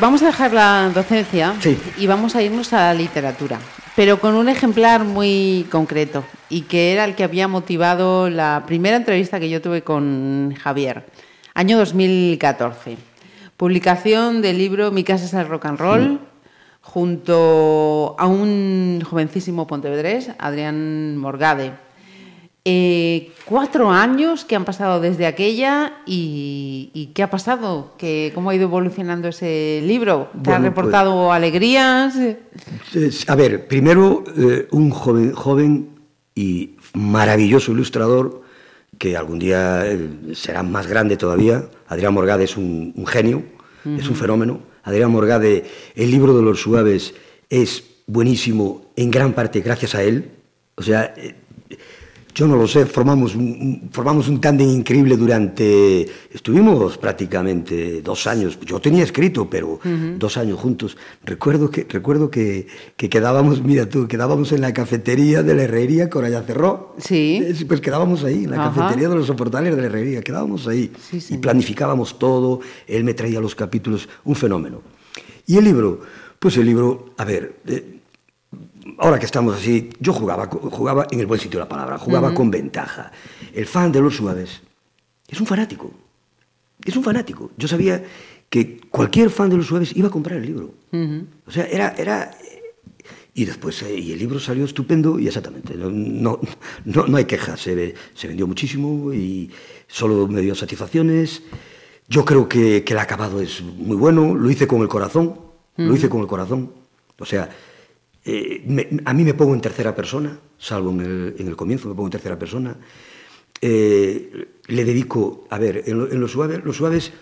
[0.00, 1.78] vamos a dejar la docencia Sí.
[1.98, 3.58] y vamos a irnos a la literatura,
[3.96, 8.96] pero con un ejemplar muy concreto y que era el que había motivado la primera
[8.96, 11.06] entrevista que yo tuve con Javier,
[11.54, 12.96] año 2014.
[13.56, 16.20] Publicación del libro Mi casa es el rock and roll,
[16.80, 21.72] junto a un jovencísimo pontevedrés, Adrián Morgade.
[22.70, 27.92] Eh, cuatro años que han pasado desde aquella y, y ¿qué ha pasado?
[27.96, 30.28] ¿Qué, ¿Cómo ha ido evolucionando ese libro?
[30.42, 32.14] ¿Te ha Bueno, reportado alegrías?
[32.94, 35.88] Es- A ver, primero, eh, un joven, joven
[36.34, 38.42] y maravilloso ilustrador
[38.98, 41.64] que algún día eh, será más grande todavía.
[41.88, 43.42] Adrián Morgade es un, un genio,
[43.96, 44.60] es un fenómeno.
[44.82, 45.64] Adrián Morgade,
[45.94, 47.14] el libro de los suaves
[47.48, 50.30] es buenísimo en gran parte gracias a él.
[50.76, 51.34] O sea, eh,
[52.38, 56.06] yo no lo sé, formamos un, formamos un tándem increíble durante...
[56.32, 59.80] Estuvimos prácticamente dos años, yo tenía escrito, pero
[60.18, 60.96] dos años juntos.
[61.24, 66.08] Recuerdo que, recuerdo que, que quedábamos, mira tú, quedábamos en la cafetería de la herrería
[66.08, 66.94] que ahora ya cerró.
[66.98, 67.40] Sí.
[67.42, 68.72] Eh, Pues quedábamos ahí, en la Ajá.
[68.82, 70.92] cafetería de los soportales de la herrería, quedábamos ahí.
[71.10, 71.40] Sí, y señor.
[71.40, 74.80] planificábamos todo, él me traía los capítulos, un fenómeno.
[75.44, 76.02] Y el libro,
[76.38, 77.97] pues el libro, a ver, eh,
[78.98, 82.32] ahora que estamos así, yo jugaba, jugaba en el buen sitio de la palabra, jugaba
[82.34, 83.12] con ventaja.
[83.52, 84.62] El fan de los suaves
[85.28, 85.90] es un fanático,
[86.84, 87.50] es un fanático.
[87.56, 88.02] Yo sabía
[88.48, 90.74] que cualquier fan de los suaves iba a comprar el libro.
[91.46, 91.94] O sea, era...
[91.96, 92.30] era
[93.34, 96.40] y después, eh, y el libro salió estupendo y exactamente, no, no,
[97.06, 99.48] no, hay quejas, se, se vendió muchísimo y
[99.86, 101.42] solo me dio satisfacciones.
[102.08, 105.36] Yo creo que, que el acabado es muy bueno, lo hice con el corazón,
[105.76, 106.72] lo hice con el corazón.
[107.16, 107.48] O sea,
[108.30, 111.88] eh, me- a mí me pongo en tercera persona, salvo en el, en el comienzo,
[111.88, 112.76] me pongo en tercera persona.
[113.60, 117.12] Eh, le dedico, a ver, en, lo- en los suaves, los suaves,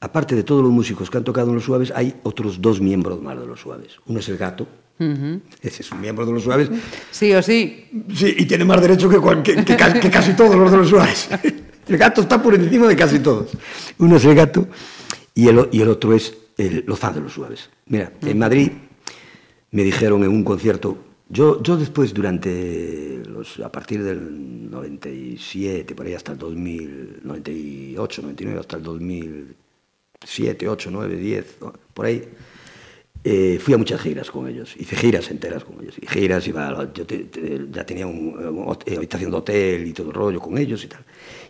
[0.00, 3.22] aparte de todos los músicos que han tocado en los suaves, hay otros dos miembros
[3.22, 3.92] más de los suaves.
[4.06, 4.66] Uno es el gato,
[4.98, 6.70] ese es un miembro de los suaves,
[7.10, 7.86] Sí o sí.
[8.14, 11.28] Sí, y tiene más derecho que, que- que que casi todos los de los suaves.
[11.88, 13.52] El gato está por encima de casi todos.
[13.98, 14.66] Uno es el gato
[15.36, 17.70] y el, y el otro es el- los fans de los suaves.
[17.86, 18.72] Mira, en Madrid
[19.76, 20.96] me dijeron en un concierto,
[21.28, 28.22] yo, yo después durante, los, a partir del 97, por ahí hasta el 2000, 98,
[28.22, 31.56] 99, hasta el 2007, 8, 9, 10,
[31.92, 32.26] por ahí,
[33.22, 36.90] eh, fui a muchas giras con ellos, hice giras enteras con ellos, y giras, iba,
[36.94, 37.04] yo
[37.70, 41.04] ya tenía un, eh, habitación de hotel y todo el rollo con ellos y tal.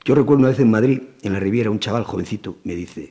[0.04, 3.10] Yo recuerdo una vez en Madrid, en la Riviera, un chaval jovencito me dice,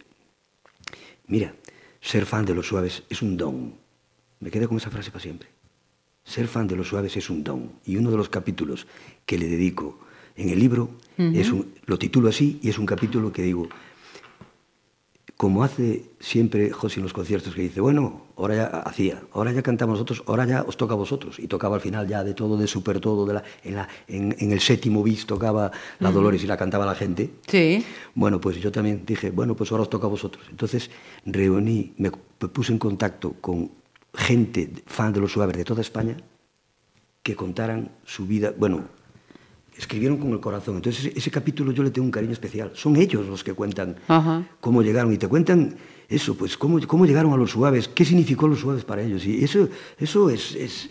[1.28, 1.56] mira,
[2.02, 3.85] ser fan de los suaves es un don.
[4.40, 5.50] Me quedé con esa frase para siempre.
[6.24, 7.72] Ser fan de los suaves es un don.
[7.86, 8.88] Y uno de los capítulos
[9.26, 10.00] que le dedico
[10.36, 13.70] en el libro, es un- lo titulo así y es un capítulo que digo,
[15.38, 19.62] como hace siempre José en los conciertos, que dice, bueno, ahora ya hacía, ahora ya
[19.62, 21.40] cantamos nosotros, ahora ya os toca a vosotros.
[21.40, 24.34] Y tocaba al final ya de todo, de super todo, de la, en, la, en,
[24.40, 27.32] en el séptimo bis tocaba la Dolores y la cantaba la gente.
[27.48, 27.86] Sí.
[28.14, 30.46] Bueno, pues yo también dije, bueno, pues ahora os toca a vosotros.
[30.50, 30.90] Entonces
[31.26, 33.72] reuní, me puse en contacto con
[34.16, 36.16] gente fan de los suaves de toda España
[37.24, 38.84] que contaran su vida, bueno,
[39.78, 40.76] escribieron con el corazón.
[40.78, 42.72] Entonces ese, ese capítulo yo le tengo un cariño especial.
[42.76, 44.48] Son ellos los que cuentan Ajá.
[44.62, 45.76] cómo llegaron y te cuentan
[46.08, 49.26] eso, pues cómo, cómo llegaron a los suaves, qué significó los suaves para ellos.
[49.26, 49.68] Y eso,
[49.98, 50.90] eso es, es,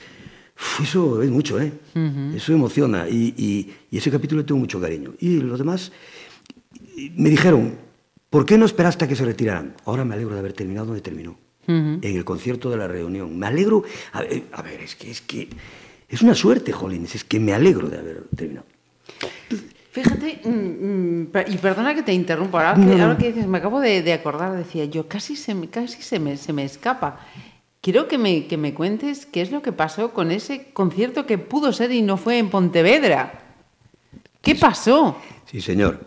[0.83, 1.73] eso es mucho, ¿eh?
[2.35, 5.15] Eso emociona y, y- y ese capítulo le tengo mucho cariño.
[5.21, 5.93] Y los demás
[6.97, 7.77] y me dijeron,
[8.29, 9.77] ¿por qué no esperaste a que se retiraran?
[9.85, 13.39] Ahora me alegro de haber terminado donde terminó, en el concierto de la reunión.
[13.39, 15.49] Me alegro, a ver, a ver, es que es que
[16.09, 18.67] es una suerte, Jolines, es que me alegro de haber terminado.
[19.91, 23.59] Fíjate, mm, mm, y perdona que te interrumpa, ahora que, No, ahora que dices, me
[23.59, 27.21] acabo de, de acordar, decía yo, casi se me, casi se me, se me escapa.
[27.81, 31.39] Quiero que me, que me cuentes qué es lo que pasó con ese concierto que
[31.39, 33.41] pudo ser y no fue en Pontevedra.
[34.41, 35.17] ¿Qué pasó?
[35.47, 36.01] Sí, señor.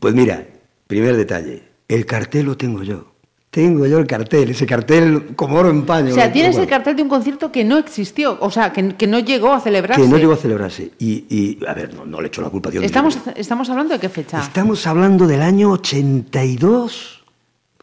[0.00, 0.46] Pues mira,
[0.86, 3.13] primer detalle, el cartel lo tengo yo.
[3.54, 6.10] Tengo yo el cartel, ese cartel como oro en paño.
[6.10, 9.06] O sea, tienes el cartel de un concierto que no existió, o sea, que, que
[9.06, 10.02] no llegó a celebrarse.
[10.02, 10.90] Que no llegó a celebrarse.
[10.98, 12.82] Y, y, a ver, no, no le echo la culpa a Dios.
[12.82, 14.40] Estamos, estamos hablando de qué fecha.
[14.40, 17.22] Estamos hablando del año 82,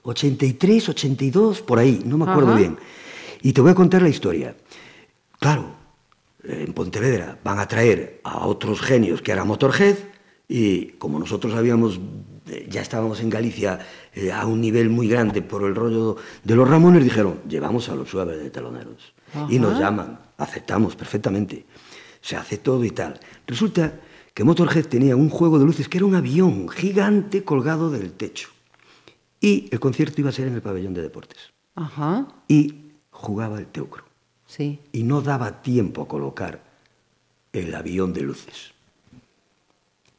[0.03, 2.59] 83, 82, por ahí, no me acuerdo Ajá.
[2.59, 2.77] bien.
[3.41, 4.53] Y te voy a contar la historia.
[5.39, 5.67] Claro,
[6.43, 9.95] en Pontevedra van a traer a otros genios que eran Motorhead
[10.49, 11.97] y como nosotros habíamos,
[12.69, 13.79] ya estábamos en Galicia
[14.13, 17.95] eh, a un nivel muy grande por el rollo de los Ramones, dijeron, llevamos a
[17.95, 19.13] los suaves de teloneros.
[19.49, 19.79] Y nos Ajá.
[19.81, 21.65] llaman, aceptamos perfectamente.
[22.19, 23.19] Se hace todo y tal.
[23.47, 23.99] Resulta
[24.33, 28.49] que Motorhead tenía un juego de luces que era un avión gigante colgado del techo.
[29.39, 31.37] Y el concierto iba a ser en el pabellón de deportes.
[31.75, 34.03] Ajá, Y jugaba el teucro.
[34.45, 34.79] sí.
[34.91, 36.61] Y no daba tiempo a colocar
[37.53, 38.73] el avión de luces.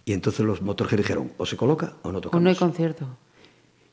[0.05, 2.43] Y entonces los Motorhead dijeron, o se coloca o no O tocamos.
[2.43, 3.07] no hay concierto.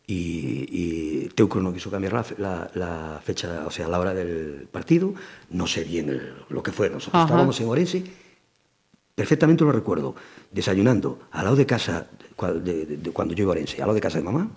[0.08, 4.12] y, y Teucro no quiso cambiar la, fe- la- la fecha, o sea, la hora
[4.16, 5.14] del partido.
[5.52, 6.90] No sé bien el- lo que fue.
[6.90, 7.26] Nosotros Ajá.
[7.26, 8.04] estábamos en Orense,
[9.14, 10.16] perfectamente lo recuerdo,
[10.52, 13.82] desayunando al lado de casa, cua- de- de- de cuando yo iba a Orense, al
[13.82, 14.50] lado de casa de mamá,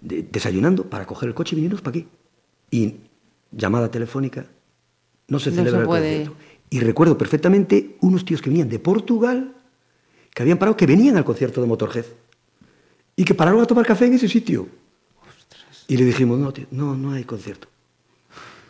[0.00, 2.08] desayunando para coger el coche y venirnos para aquí.
[2.70, 2.96] Y
[3.50, 4.46] llamada telefónica,
[5.28, 6.16] no se No celebra se el puede.
[6.24, 6.36] concierto.
[6.70, 9.54] Y recuerdo perfectamente unos tíos que venían de Portugal,
[10.34, 12.06] que habían parado, que venían al concierto de Motorhead
[13.16, 14.68] y que pararon a tomar café en ese sitio.
[15.88, 17.68] Y le dijimos, no, tío, no, no hay concierto.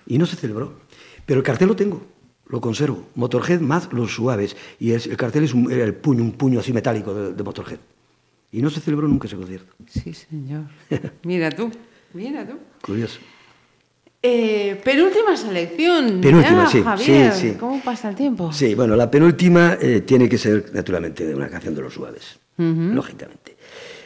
[0.07, 0.81] Y no se celebró.
[1.25, 2.03] Pero el cartel lo tengo,
[2.49, 3.07] lo conservo.
[3.15, 4.57] Motorhead más los suaves.
[4.81, 7.79] Y el cartel es un, era el puño, un puño así metálico de, de Motorhead.
[8.51, 9.73] Y no se celebró nunca ese concierto.
[9.89, 10.65] Sí, señor.
[11.23, 11.71] Mira tú,
[12.13, 12.59] mira tú.
[12.85, 13.21] Curioso.
[14.25, 16.21] Eh, penúltima selección.
[16.21, 17.33] Penúltima, sí, Javier.
[17.33, 17.57] sí, sí.
[17.59, 18.53] ¿Cómo pasa el tiempo?
[18.53, 22.39] Sí, bueno, la penúltima eh, tiene que ser, naturalmente, de una canción de los suaves,
[22.57, 23.57] lógicamente.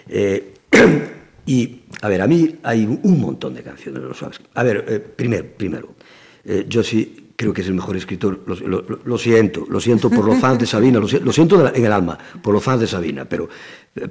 [0.08, 0.54] Eh,
[1.46, 4.40] y, a ver, a mí hay un montón de canciones de los suaves.
[4.54, 5.94] A ver, eh, primero, primero,
[6.68, 8.54] yo sí creo que es el mejor escritor, lo,
[9.04, 11.92] lo- siento, lo siento por los fans de Sabina, lo, si- lo siento en el
[11.92, 13.48] alma, por los fans de Sabina, pero,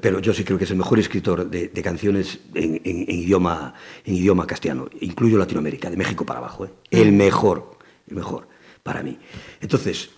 [0.01, 3.15] pero yo sí creo que es el mejor escritor de, de canciones en, en- en
[3.19, 6.69] idioma, en idioma castellano, incluyo Latinoamérica, de México para abajo, ¿eh?
[6.91, 8.47] el mejor, el mejor,
[8.83, 9.17] para mí.
[9.61, 10.09] Entonces,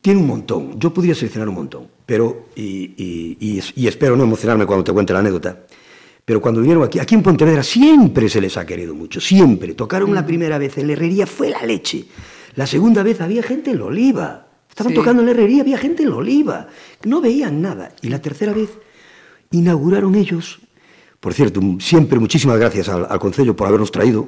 [0.00, 0.78] tiene un montón.
[0.78, 4.84] Yo podría seleccionar un montón, pero y, y- y es- y espero no emocionarme cuando
[4.84, 5.64] te cuente la anécdota.
[6.24, 9.74] Pero cuando vinieron aquí, aquí en Pontevedra siempre se les ha querido mucho, siempre.
[9.74, 12.04] Tocaron la primera vez en la herrería, fue la leche.
[12.54, 14.46] La segunda vez había gente en la oliva.
[14.80, 14.98] Estaban Sí.
[14.98, 16.68] tocando en la herrería, había gente en la oliva.
[17.04, 17.92] No veían nada.
[18.02, 18.70] Y la tercera vez
[19.50, 20.58] inauguraron ellos.
[21.20, 24.26] Por cierto, siempre muchísimas gracias al, al Concello por habernos traído.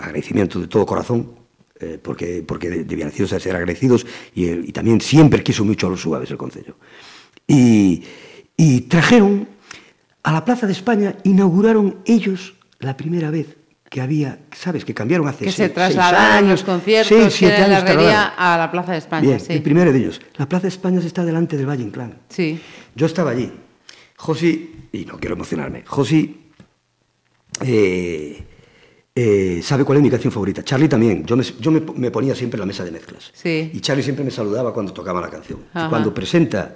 [0.00, 1.30] Agradecimiento de todo corazón,
[1.80, 4.06] eh, porque, porque de- debían ser agradecidos.
[4.34, 6.76] Y también siempre quiso mucho a los suaves el Concello.
[7.46, 8.02] Y,
[8.56, 9.48] y trajeron
[10.22, 13.56] a la Plaza de España, inauguraron ellos la primera vez
[13.88, 14.84] que había, ¿sabes?
[14.84, 17.76] Que cambiaron hace Que seis- se seis trasladaron años, los conciertos seis, siete en la
[17.78, 18.34] años herrería tardaron.
[18.38, 19.22] a la Plaza de España.
[19.28, 19.52] Bien, sí.
[19.52, 20.20] el primero de ellos.
[20.36, 22.18] La Plaza de España está delante del Valle Inclán.
[22.28, 22.60] Sí.
[22.94, 23.52] Yo estaba allí.
[24.16, 26.40] Josi, y no quiero emocionarme, Josi
[27.60, 28.44] eh,
[29.14, 30.64] eh, sabe cuál es mi canción favorita.
[30.64, 31.24] Charlie también.
[31.24, 33.30] Yo, me, yo me, me ponía siempre en la mesa de mezclas.
[33.32, 33.70] Sí.
[33.72, 35.60] Y Charlie siempre me saludaba cuando tocaba la canción.
[35.72, 35.86] Ajá.
[35.86, 36.74] Y cuando presenta,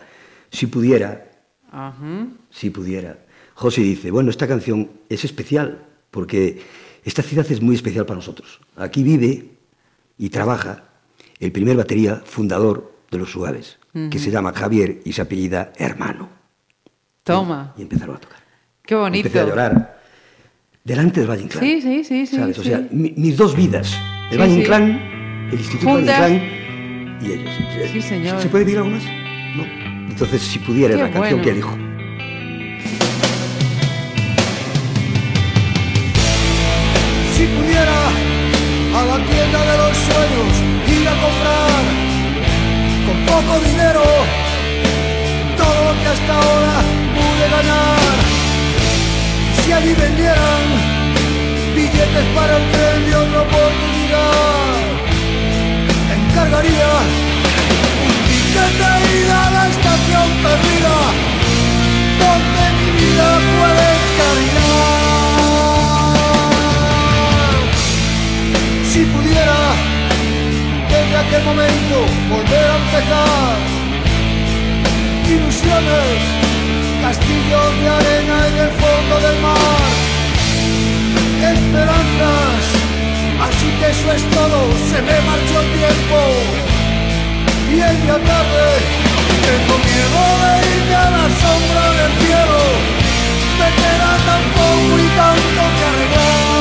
[0.50, 1.30] si pudiera,
[1.72, 2.26] Ajá.
[2.50, 3.18] si pudiera,
[3.54, 6.60] Josi dice, bueno, esta canción es especial porque
[7.04, 8.60] esta ciudad es muy especial para nosotros.
[8.76, 9.50] Aquí vive
[10.18, 10.84] y trabaja
[11.38, 13.78] el primer batería fundador de los Suaves,
[14.10, 16.28] que se llama Javier y se apellida Hermano.
[17.24, 17.74] Toma.
[17.76, 18.38] Y empezaron a tocar.
[18.82, 19.26] Qué bonito.
[19.26, 20.00] Empecé a llorar
[20.84, 21.62] delante del Valle Inclán.
[21.64, 22.58] Sí, sí, sí, sí, ¿sabes?
[22.58, 22.88] O sea, sí.
[22.92, 23.92] mi- mis dos vidas,
[24.30, 24.54] el Sí, Valle.
[24.60, 26.00] Inclán, el Instituto Valle.
[26.00, 27.50] Inclán y ellos.
[27.92, 28.40] Sí, señor.
[28.40, 29.02] ¿Se puede pedir algo más?
[29.56, 29.64] No.
[30.10, 31.44] Entonces, si pudiera, es Qué la canción bueno.
[31.44, 31.76] que elijo.
[38.98, 40.52] A la tienda de los sueños
[40.98, 41.82] ir a comprar
[43.06, 44.02] con poco dinero
[45.56, 46.74] todo lo que hasta ahora
[47.14, 48.16] pude ganar.
[49.58, 50.62] Si allí vendieran
[51.76, 54.74] billetes para el tren de otra oportunidad,
[56.18, 56.90] encargaría
[58.06, 60.96] un ticket de ida a la estación perdida
[62.22, 63.88] donde mi vida puede
[64.18, 64.67] caminar.
[68.98, 69.54] Si pudiera
[70.90, 71.96] desde aquel momento
[72.28, 73.54] volver a empezar,
[75.22, 76.18] ilusiones,
[77.00, 79.86] castillos de arena en el fondo del mar,
[81.54, 82.64] esperanzas,
[83.46, 86.18] así que eso es todo, se me marchó el tiempo.
[87.70, 88.66] Y es ya tarde,
[89.46, 92.60] tengo miedo de irme a la sombra del cielo.
[93.60, 96.57] Me queda tan poco y tanto que arreglar.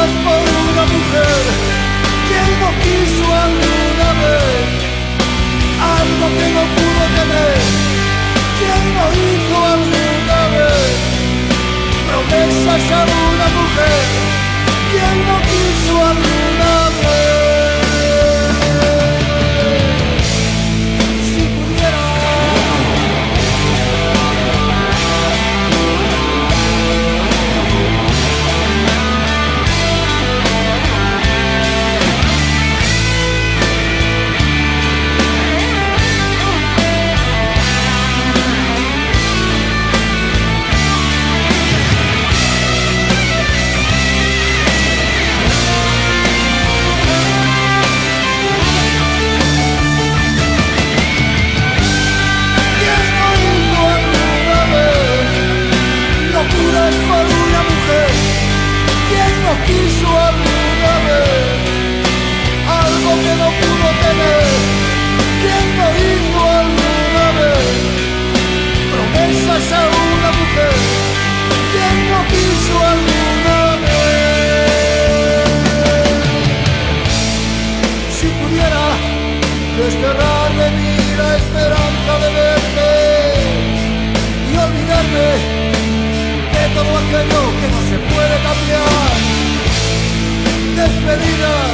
[0.00, 1.42] Locuras por una mujer?
[2.28, 4.68] ¿Quién no quiso alguna vez
[5.98, 7.58] algo que no pudo tener?
[8.58, 10.96] ¿Quién no hizo alguna vez
[12.08, 14.04] promesas a una mujer?
[14.90, 16.69] ¿Quién no quiso alguna vez?
[79.90, 82.90] Desterrar de mí la esperanza de verte
[84.50, 85.28] y olvidarme
[86.54, 89.12] de todo aquello que no se puede cambiar.
[90.78, 91.70] Despedidas,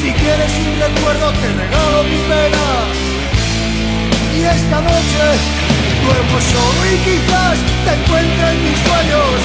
[0.00, 2.66] si quieres un recuerdo te regalo mi pena.
[4.36, 5.24] Y esta noche
[6.04, 9.36] duermo solo y quizás te encuentre en mis sueños,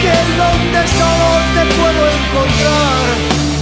[0.00, 3.53] que es donde solo te puedo encontrar.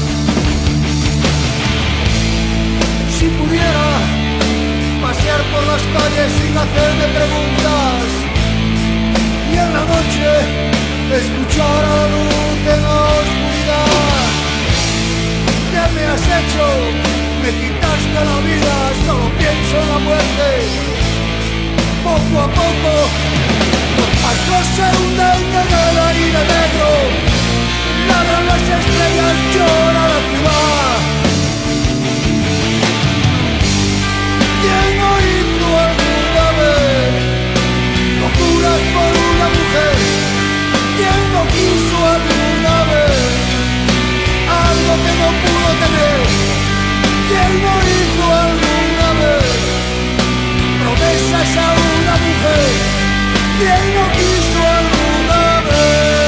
[3.23, 3.87] Si pudiera
[5.01, 8.03] pasear por las calles sin hacerme preguntas
[9.47, 10.27] y en la noche
[11.23, 14.27] escuchar a la luz en la oscuridad.
[15.71, 16.67] ¿Qué me has hecho?
[17.43, 18.75] Me quitaste la vida,
[19.07, 20.47] solo pienso en la muerte.
[22.03, 22.93] Poco a poco
[23.99, 25.69] los pastos se hunden en
[26.51, 26.91] negro.
[28.49, 31.22] Las estrellas, llora la ciudad.
[51.57, 52.71] A una mujer?
[53.59, 56.22] ¿Quién no quiso alguna vez?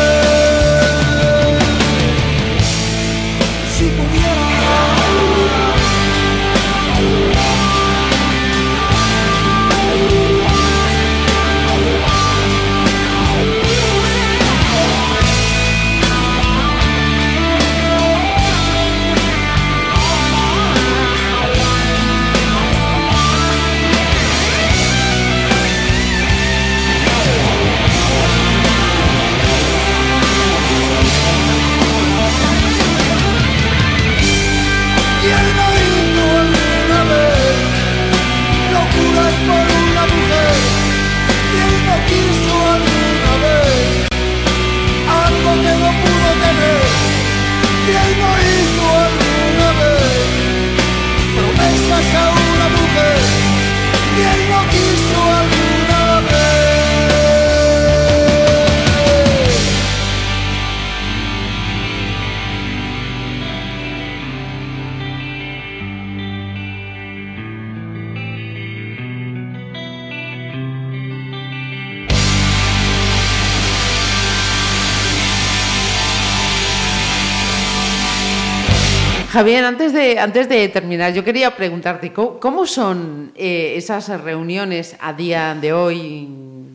[79.35, 84.95] Javier, antes de, antes de terminar, yo quería preguntarte, ¿cómo, cómo son eh, esas reuniones
[85.01, 86.29] a día de hoy,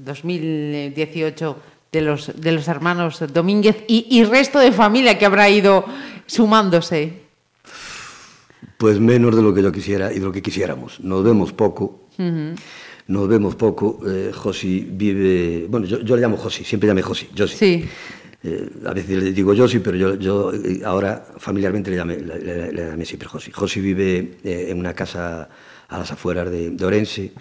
[0.04, 1.56] 2018,
[1.90, 5.86] de los, de los hermanos Domínguez y, y resto de familia que habrá ido
[6.26, 7.14] sumándose?
[8.78, 11.00] Pues menos de lo que yo quisiera y de lo que quisiéramos.
[11.00, 12.10] Nos vemos poco.
[13.08, 14.02] Nos vemos poco.
[14.06, 15.66] Eh, Josi vive.
[15.70, 17.30] Bueno, yo, yo le llamo Josi, siempre llamé Josi.
[17.38, 17.56] Josi.
[17.56, 17.86] Sí.
[18.42, 22.72] Eh, a veces le digo Josi, pero yo, yo eh, ahora familiarmente le llamé, le,
[22.72, 23.52] le- llamé siempre Josi.
[23.52, 25.50] Josi vive eh, en una casa
[25.90, 27.34] a las afueras de, de Orense.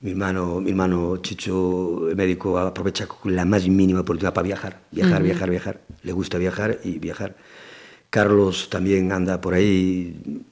[0.00, 4.80] Mi hermano, mi hermano Chicho, el médico, aprovecha con la más mínima oportunidad para viajar.
[4.90, 5.24] Viajar, Ujú.
[5.24, 5.80] viajar, viajar.
[6.02, 7.36] Le gusta viajar y viajar.
[8.10, 10.42] Carlos también anda por ahí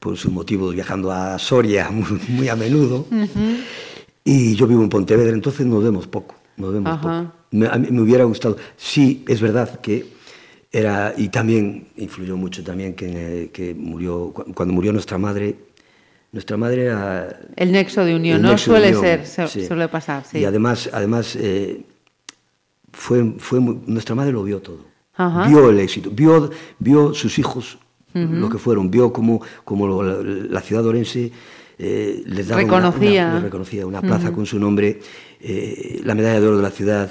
[0.00, 3.06] por sus motivos viajando a Soria muy, muy a menudo.
[4.24, 6.34] Y yo vivo en Pontevedra, entonces nos vemos poco.
[6.56, 7.00] Nos vemos Ajá.
[7.00, 7.37] poco.
[7.50, 8.56] Me, a mí me hubiera gustado.
[8.76, 10.06] Sí, es verdad que
[10.70, 11.14] era.
[11.16, 14.32] Y también influyó mucho también que, que murió.
[14.34, 15.56] cu- Cuando murió nuestra madre.
[16.30, 17.40] Nuestra madre era.
[17.56, 18.58] El nexo de unión, ¿no?
[18.58, 19.66] Suele unión, ser, su- sí.
[19.66, 20.38] suele pasar, sí.
[20.40, 21.82] Y además, además eh,
[22.92, 24.84] fue, fue muy- nuestra madre lo vio todo.
[25.14, 25.48] Ajá.
[25.48, 27.78] Vio el éxito, vio, vio sus hijos
[28.14, 31.30] lo que fueron, vio como, como la, la ciudad Orense
[31.78, 33.24] eh, les daba una- Reconocía.
[33.26, 34.98] una, les reconocía una plaza con su nombre,
[35.40, 37.10] eh, la medalla de oro de la ciudad,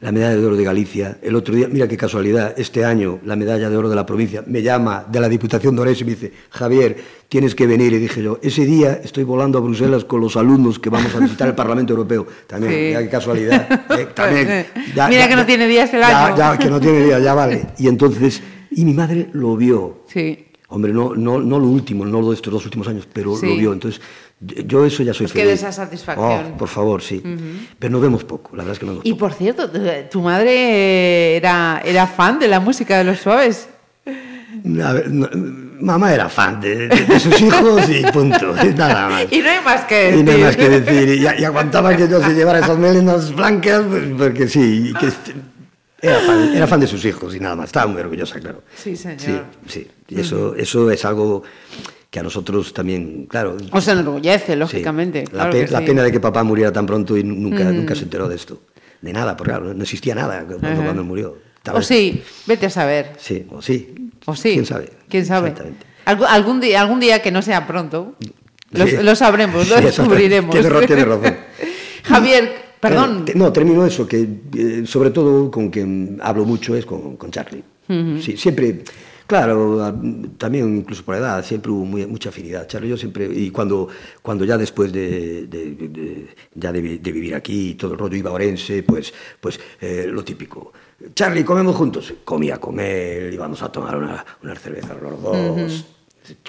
[0.00, 1.18] la medalla de oro de Galicia.
[1.22, 4.42] El otro día, mira qué casualidad, este año la medalla de oro de la provincia
[4.46, 6.96] me llama de la Diputación de Orense y me dice, Javier,
[7.28, 7.92] tienes que venir.
[7.92, 11.18] Y dije yo, ese día estoy volando a Bruselas con los alumnos que vamos a
[11.18, 12.26] visitar el Parlamento Europeo.
[12.46, 12.78] También, Sí.
[12.88, 13.68] mira qué casualidad.
[13.98, 14.66] eh, también,
[15.10, 16.36] Mira que no tiene días el ya- año.
[16.36, 17.66] ya, que no tiene días, ya vale.
[17.78, 20.04] Y entonces, y mi madre lo vio.
[20.06, 20.46] Sí.
[20.68, 23.46] Hombre, no, no, no lo último, no lo de estos dos últimos años, pero Sí.
[23.48, 23.72] lo vio.
[23.72, 24.00] Entonces,
[24.40, 25.48] yo eso ya soy Pues que feliz.
[25.60, 26.52] de esa satisfacción.
[26.54, 27.22] Oh, por favor, sí.
[27.78, 29.70] Pero nos vemos poco, la verdad es que no nos Y vemos por cierto,
[30.10, 33.68] tu- madre era, era fan de la música de los suaves.
[34.82, 35.28] A ver, no,
[35.80, 39.26] mamá era fan de, de- de sus hijos y punto, nada más.
[39.30, 40.18] Y no hay más que decir.
[40.18, 41.08] Y no hay más que decir.
[41.08, 45.08] Y, y aguantaba que yo se llevara esas melenas blancas, pues, porque sí, y que
[46.02, 47.66] era fan, era fan de sus hijos y nada más.
[47.66, 48.62] Estaba muy orgullosa, claro.
[48.74, 49.20] Sí, señor.
[49.20, 49.88] Sí, sí.
[50.08, 51.42] Y eso, eso es algo
[52.10, 53.56] que a nosotros también, claro.
[53.70, 54.58] Os enorgullece, sí.
[54.58, 55.24] lógicamente.
[55.26, 55.84] La, claro pe- la sí.
[55.86, 58.60] pena de que papá muriera tan pronto y nunca, nunca se enteró de esto.
[59.00, 60.82] De nada, porque claro, no existía nada cuando, Ajá.
[60.82, 61.38] cuando murió.
[61.62, 63.12] Tal O sí, vete a saber.
[63.18, 64.10] Sí, o sí.
[64.26, 64.52] O sí.
[64.54, 64.90] ¿Quién sabe?
[65.08, 65.48] ¿Quién sabe?
[65.50, 65.86] Exactamente.
[66.06, 68.16] Algún, algún día, algún día que no sea pronto,
[68.72, 68.96] lo, Sí.
[69.02, 70.50] lo sabremos, lo Sí, descubriremos.
[70.54, 71.36] Tiene ra- tiene razón.
[72.02, 73.24] Javier, perdón.
[73.34, 74.26] No, termino eso, que
[74.56, 77.62] eh, sobre todo con quien hablo mucho es con, con Charlie.
[78.20, 78.82] Sí, siempre,
[79.30, 79.94] claro,
[80.38, 82.66] también incluso por edad, siempre hubo muy- mucha afinidad.
[82.66, 83.86] Charlie, yo siempre, y cuando,
[84.22, 87.98] cuando ya después de, de- de- ya de, vi- de vivir aquí y todo el
[88.00, 90.72] rollo iba a Orense, pues, pues eh, lo típico.
[91.14, 92.12] Charlie, comemos juntos.
[92.24, 95.84] Comía con él, íbamos a tomar una, unas cervezas los dos.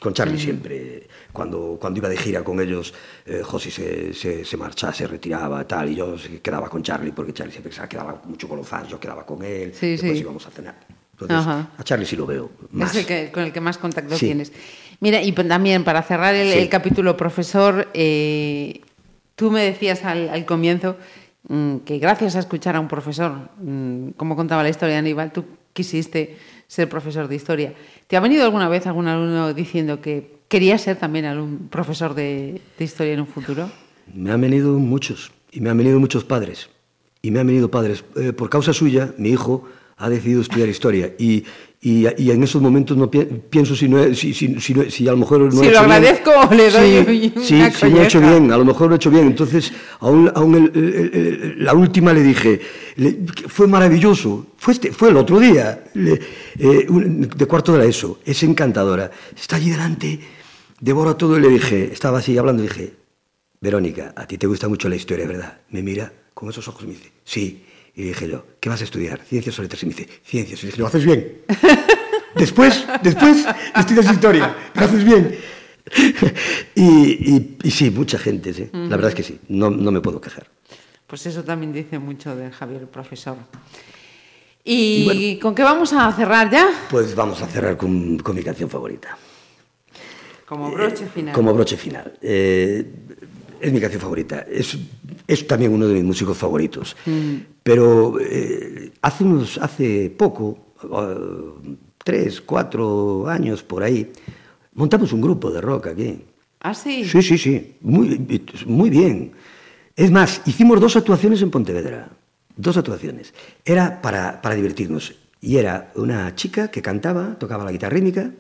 [0.02, 2.94] Con Charlie siempre, cuando, cuando iba de gira con ellos,
[3.26, 7.32] eh, José se, se, se marchaba, se retiraba tal, y yo quedaba con Charlie, porque
[7.34, 10.20] Charlie siempre se quedaba mucho con los fans, yo quedaba con él, Sí, después sí.
[10.20, 10.76] íbamos a cenar.
[11.22, 11.70] Entonces, Ajá.
[11.78, 12.92] a Charlie sí lo veo más.
[12.92, 14.28] Es el que, con el que más contacto Sí.
[14.28, 14.52] tienes.
[15.00, 16.58] Mira, y también para cerrar el, Sí.
[16.60, 18.82] el capítulo, profesor, eh,
[19.36, 20.98] tú me decías al, al comienzo
[21.48, 25.32] mm, que gracias a escuchar a un profesor, mm, como contaba la historia de Aníbal,
[25.32, 25.44] tú
[25.74, 26.38] quisiste
[26.68, 27.74] ser profesor de historia.
[28.08, 32.62] ¿Te ha venido alguna vez algún alumno diciendo que quería ser también algún profesor de,
[32.78, 33.70] de historia en un futuro?
[34.14, 36.70] Me han venido muchos, y me han venido muchos padres,
[37.22, 38.04] y me han venido padres.
[38.16, 39.68] Eh, por causa suya, mi hijo
[40.04, 41.44] ha decidido estudiar historia, y,
[41.84, 45.18] y, y en esos momentos no pi- pienso si, no he- si, si, a lo
[45.18, 45.92] mejor no Si he lo hecho bien.
[45.92, 48.40] agradezco, le doy Sí, una sí, si no he hecho colleja.
[48.40, 49.28] bien, a lo mejor lo he hecho bien.
[49.28, 52.60] Entonces, aún, aún el- el- el- la última le dije,
[52.98, 53.18] le-
[53.48, 56.20] fue maravilloso, fue, este, fue el otro día, le-
[56.60, 60.20] eh, un- de cuarto de la ESO, es encantadora, está allí delante,
[60.80, 62.94] devora todo y le dije, estaba así hablando y dije,
[63.60, 65.60] Verónica, a ti te gusta mucho la historia, ¿verdad?
[65.70, 67.64] Me mira con esos ojos y me dice, sí.
[68.02, 69.22] Y dije yo, ¿qué vas a estudiar?
[69.24, 69.84] Ciencias o letras.
[69.84, 70.64] Y me dice, ciencias.
[70.64, 71.42] Y dije, lo haces bien.
[72.36, 73.46] después, después
[73.76, 75.38] estudias historia, lo haces bien.
[76.74, 76.82] y,
[77.36, 78.68] y- y sí, mucha gente, sí.
[78.74, 80.48] La verdad es que sí, no, no me puedo quejar.
[81.06, 83.38] Pues eso también dice mucho de Javier, profesor.
[84.64, 86.70] ¿Y, con qué vamos a cerrar ya?
[86.90, 89.16] Pues vamos a cerrar con, con mi canción favorita.
[90.48, 91.36] Como broche final.
[91.36, 92.18] Como broche final.
[92.20, 92.84] Eh,
[93.62, 94.46] es mi canción favorita.
[94.50, 94.78] Es,
[95.28, 96.96] es también uno de mis músicos favoritos.
[97.64, 104.12] Pero eh, hace, unos, hace poco, eh, tres, cuatro años por ahí,
[104.74, 106.22] montamos un grupo de rock aquí.
[106.62, 107.06] ¿Ah, sí?
[107.06, 107.76] Sí, sí, sí.
[107.82, 109.32] Muy, muy bien.
[109.96, 112.10] Es más, hicimos dos actuaciones en Pontevedra.
[112.56, 113.34] Dos actuaciones.
[113.66, 115.16] Era para, para divertirnos.
[115.42, 118.32] Y era una chica que cantaba, tocaba la guitarra rítmica.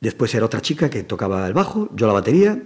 [0.00, 2.60] Después era otra chica que tocaba el bajo, yo la batería.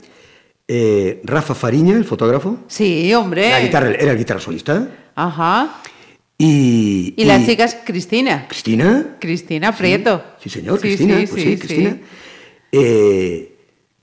[0.69, 2.59] Eh, Rafa Fariña, el fotógrafo.
[2.69, 3.51] Sí, hombre.
[3.51, 4.89] La guitarra, era el guitarra solista.
[5.15, 5.81] Ajá.
[6.39, 8.47] Y, Y, la chica es Cristina.
[8.49, 9.17] Cristina.
[9.21, 10.23] Cristina Prieto.
[10.43, 11.21] Sí, señor, Sí, Cristina.
[11.21, 11.99] sí, pues sí, sí, Cristina.
[12.73, 13.51] Eh,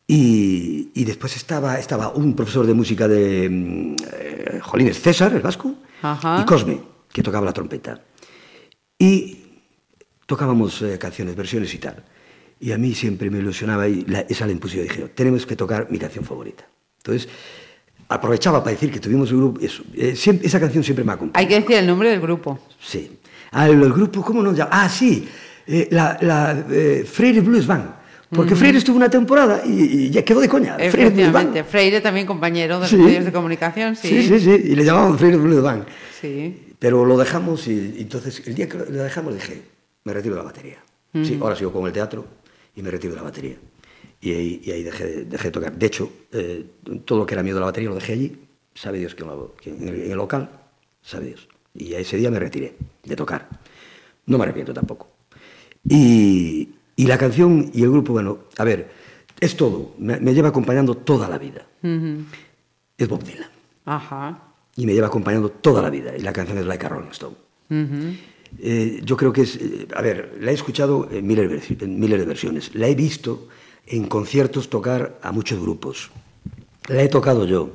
[0.07, 5.41] y, y después estaba, estaba un profesor de música de mm, eh, Jolines César, el
[5.41, 6.39] vasco, Ajá.
[6.41, 6.79] y Cosme,
[7.11, 8.01] que tocaba la trompeta.
[8.97, 9.37] Y
[10.25, 12.03] tocábamos eh, canciones, versiones y tal.
[12.61, 14.77] Y a mí siempre me ilusionaba y la- esa la impuse.
[14.77, 16.63] Yo dije, tenemos que tocar mi canción favorita.
[16.97, 17.27] Entonces,
[18.07, 19.59] aprovechaba para decir que tuvimos un grupo.
[19.61, 21.39] Eso, eh, siempre- esa canción siempre me ha acompañado.
[21.39, 22.59] Hay que decir el nombre del grupo.
[22.79, 23.17] Sí.
[23.51, 24.69] Ah, el, el grupo, ¿cómo nos llama?
[24.73, 25.27] Ah, sí.
[25.67, 27.85] eh, la la eh, Freire Blues Band.
[28.29, 30.75] Porque Freire estuvo una temporada y, y ya quedó de coña.
[30.89, 31.63] Freire Blues Band.
[31.65, 32.95] Freire también compañero de los Sí.
[32.97, 34.07] medios de comunicación, sí.
[34.07, 35.85] Sí, sí, sí, y le llamaban Freire Blues Band.
[36.19, 36.73] Sí.
[36.79, 39.61] Pero lo dejamos y, y entonces el día que lo lo dejamos dije,
[40.03, 40.77] me retiro de la batería.
[41.13, 42.25] Sí, ahora sigo con el teatro
[42.75, 43.55] y me retiro de la batería.
[44.21, 45.75] Y ahí, y ahí dejé, de- dejé de tocar.
[45.77, 46.65] De hecho, eh,
[47.05, 48.37] todo lo que era miedo a la batería lo dejé allí.
[48.73, 50.49] Sabe Dios que, lo- en, el, en el local,
[51.01, 51.47] sabe Dios.
[51.73, 53.47] Y ese día me retiré de tocar.
[54.27, 55.07] No me arrepiento tampoco.
[55.87, 58.91] Y, y la canción y el grupo, bueno, a ver,
[59.39, 59.95] es todo.
[59.97, 61.65] Me, me lleva acompañando toda la vida.
[61.81, 62.23] Ujú.
[62.97, 63.49] Es Bob Dylan.
[63.85, 64.43] Ajá.
[64.75, 66.15] Y me lleva acompañando toda la vida.
[66.15, 67.35] Y la canción es Like a Rolling Stone.
[67.69, 68.15] Ujú.
[68.59, 72.19] Eh, yo creo que es, eh, a ver, la he escuchado en miles, en miles
[72.19, 73.47] de versiones, la he visto
[73.87, 76.11] en conciertos tocar a muchos grupos,
[76.87, 77.71] la he tocado yo,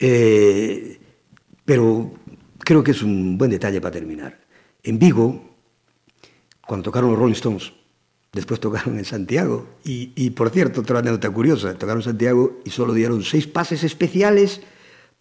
[0.00, 0.98] Eh,
[1.64, 2.12] pero
[2.58, 4.40] creo que es un buen detalle para terminar.
[4.82, 5.54] En Vigo,
[6.66, 7.72] cuando tocaron los Rolling Stones,
[8.32, 12.70] después tocaron en Santiago, y, y, por cierto, otra anécdota curiosa, tocaron en Santiago y
[12.70, 14.60] solo dieron seis pases especiales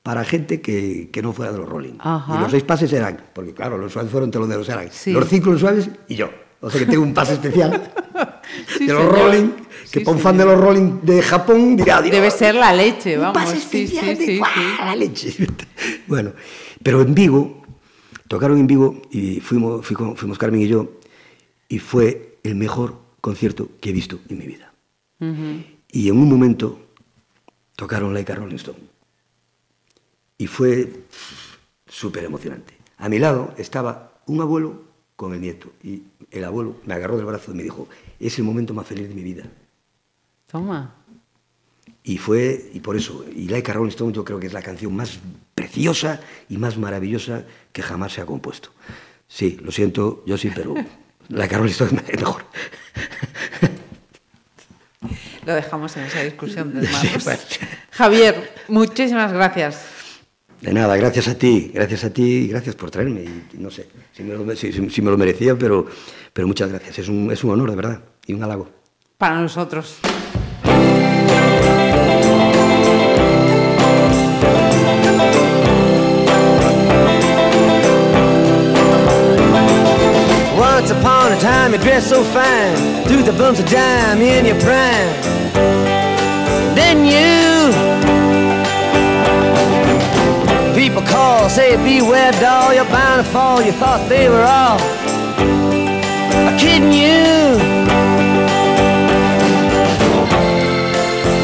[0.04, 1.94] para gente que, que no fuera de los Rolling.
[2.00, 2.36] Ajá.
[2.36, 5.12] Y los seis pases eran, porque claro, los suaves fueron teloneros, eran Sí.
[5.14, 6.30] los ciclos suaves y yo.
[6.60, 7.92] O sea que tengo un pase especial
[8.78, 9.18] Sí, de los señor.
[9.20, 9.48] Rolling,
[9.92, 12.74] que Sí, para un fan de los Rolling de Japón dirá, Dios, Debe ser la
[12.74, 13.38] leche, un vamos.
[13.44, 14.18] pase Sí, sí, especial
[14.78, 15.48] de la leche.
[16.08, 16.32] bueno,
[16.82, 17.64] pero en Vigo,
[18.28, 20.92] tocaron en Vigo y fuimos, fui con- fuimos Carmen y yo,
[21.68, 24.74] y fue el mejor concierto que he visto en mi vida.
[25.20, 25.64] Ujú.
[25.92, 26.80] Y en un momento
[27.76, 28.80] tocaron Like a Rolling Stone.
[30.38, 31.06] Y fue
[31.88, 32.74] súper emocionante.
[32.98, 34.84] A mi lado estaba un abuelo
[35.16, 35.72] con el nieto.
[35.84, 37.88] Y el abuelo me agarró del brazo y me dijo,
[38.20, 39.44] es el momento más feliz de mi vida.
[40.48, 40.96] Toma.
[42.04, 44.62] Y fue, y por eso, y Like a Rolling Stone yo creo que es la
[44.62, 45.20] canción más
[45.56, 46.20] preciosa
[46.50, 48.70] y más maravillosa que jamás se ha compuesto.
[49.28, 50.76] Sí, lo siento, yo sí, pero
[51.30, 52.44] Like a Rolling Stone es mejor.
[55.46, 57.42] Lo dejamos en esa discusión de Sí, bueno.
[57.92, 59.93] Javier, muchísimas gracias.
[60.64, 63.22] De nada, gracias a ti, gracias a ti y gracias por traerme.
[63.22, 65.85] Y, no sé si me, lo, si- si- si me lo merecía, pero,
[66.31, 66.99] pero muchas gracias.
[66.99, 68.69] Es un, es un honor, de verdad, y un halago.
[69.18, 69.98] Para nosotros.
[80.57, 82.76] Once upon a time you dressed so fine,
[83.06, 85.43] threw the bumps of dime in your prime.
[90.94, 93.61] People call, say beware doll, you're bound to fall.
[93.61, 94.78] You thought they were all
[96.60, 97.57] kidding you.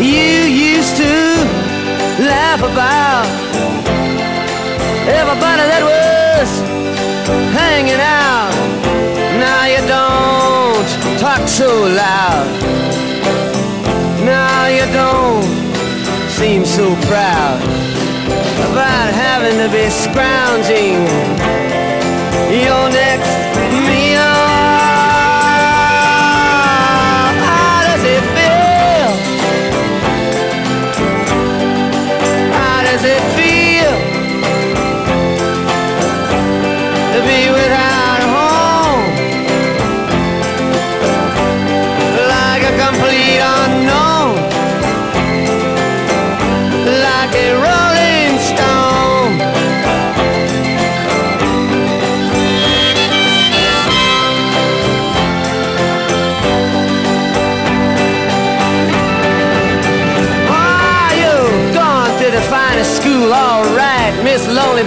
[0.05, 0.45] You
[0.77, 1.13] used to
[2.29, 3.25] laugh about
[5.09, 6.49] everybody that was
[7.57, 8.53] hanging out.
[9.39, 10.85] Now you don't
[11.19, 12.45] talk so loud.
[14.23, 15.43] Now you don't
[16.37, 17.88] seem so proud
[18.71, 20.99] about having to be scrounging.
[22.51, 23.48] Your next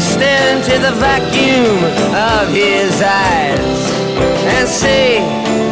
[0.00, 1.78] stare into the vacuum
[2.14, 3.80] of his eyes
[4.54, 5.18] and say,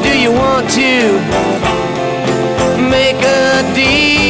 [0.03, 1.19] Do you want to
[2.91, 4.26] make a deal?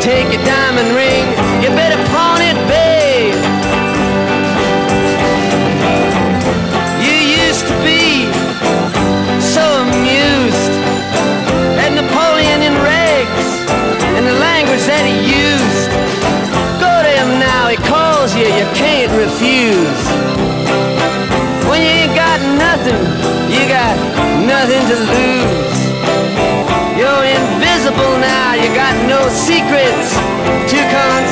[0.00, 1.24] take your diamond ring.
[1.62, 3.36] You better pawn it, babe.
[7.00, 7.16] You
[7.46, 8.28] used to be
[9.40, 10.74] so amused
[11.82, 13.48] at Napoleon in rags
[14.16, 15.16] and the language that he
[15.46, 15.90] used.
[16.80, 20.02] Go to him now, he calls you, you can't refuse.
[21.68, 23.00] When you ain't got nothing,
[23.48, 23.96] you got
[24.46, 25.41] nothing to lose.
[28.62, 30.14] you got no secrets
[30.70, 31.31] to conceal.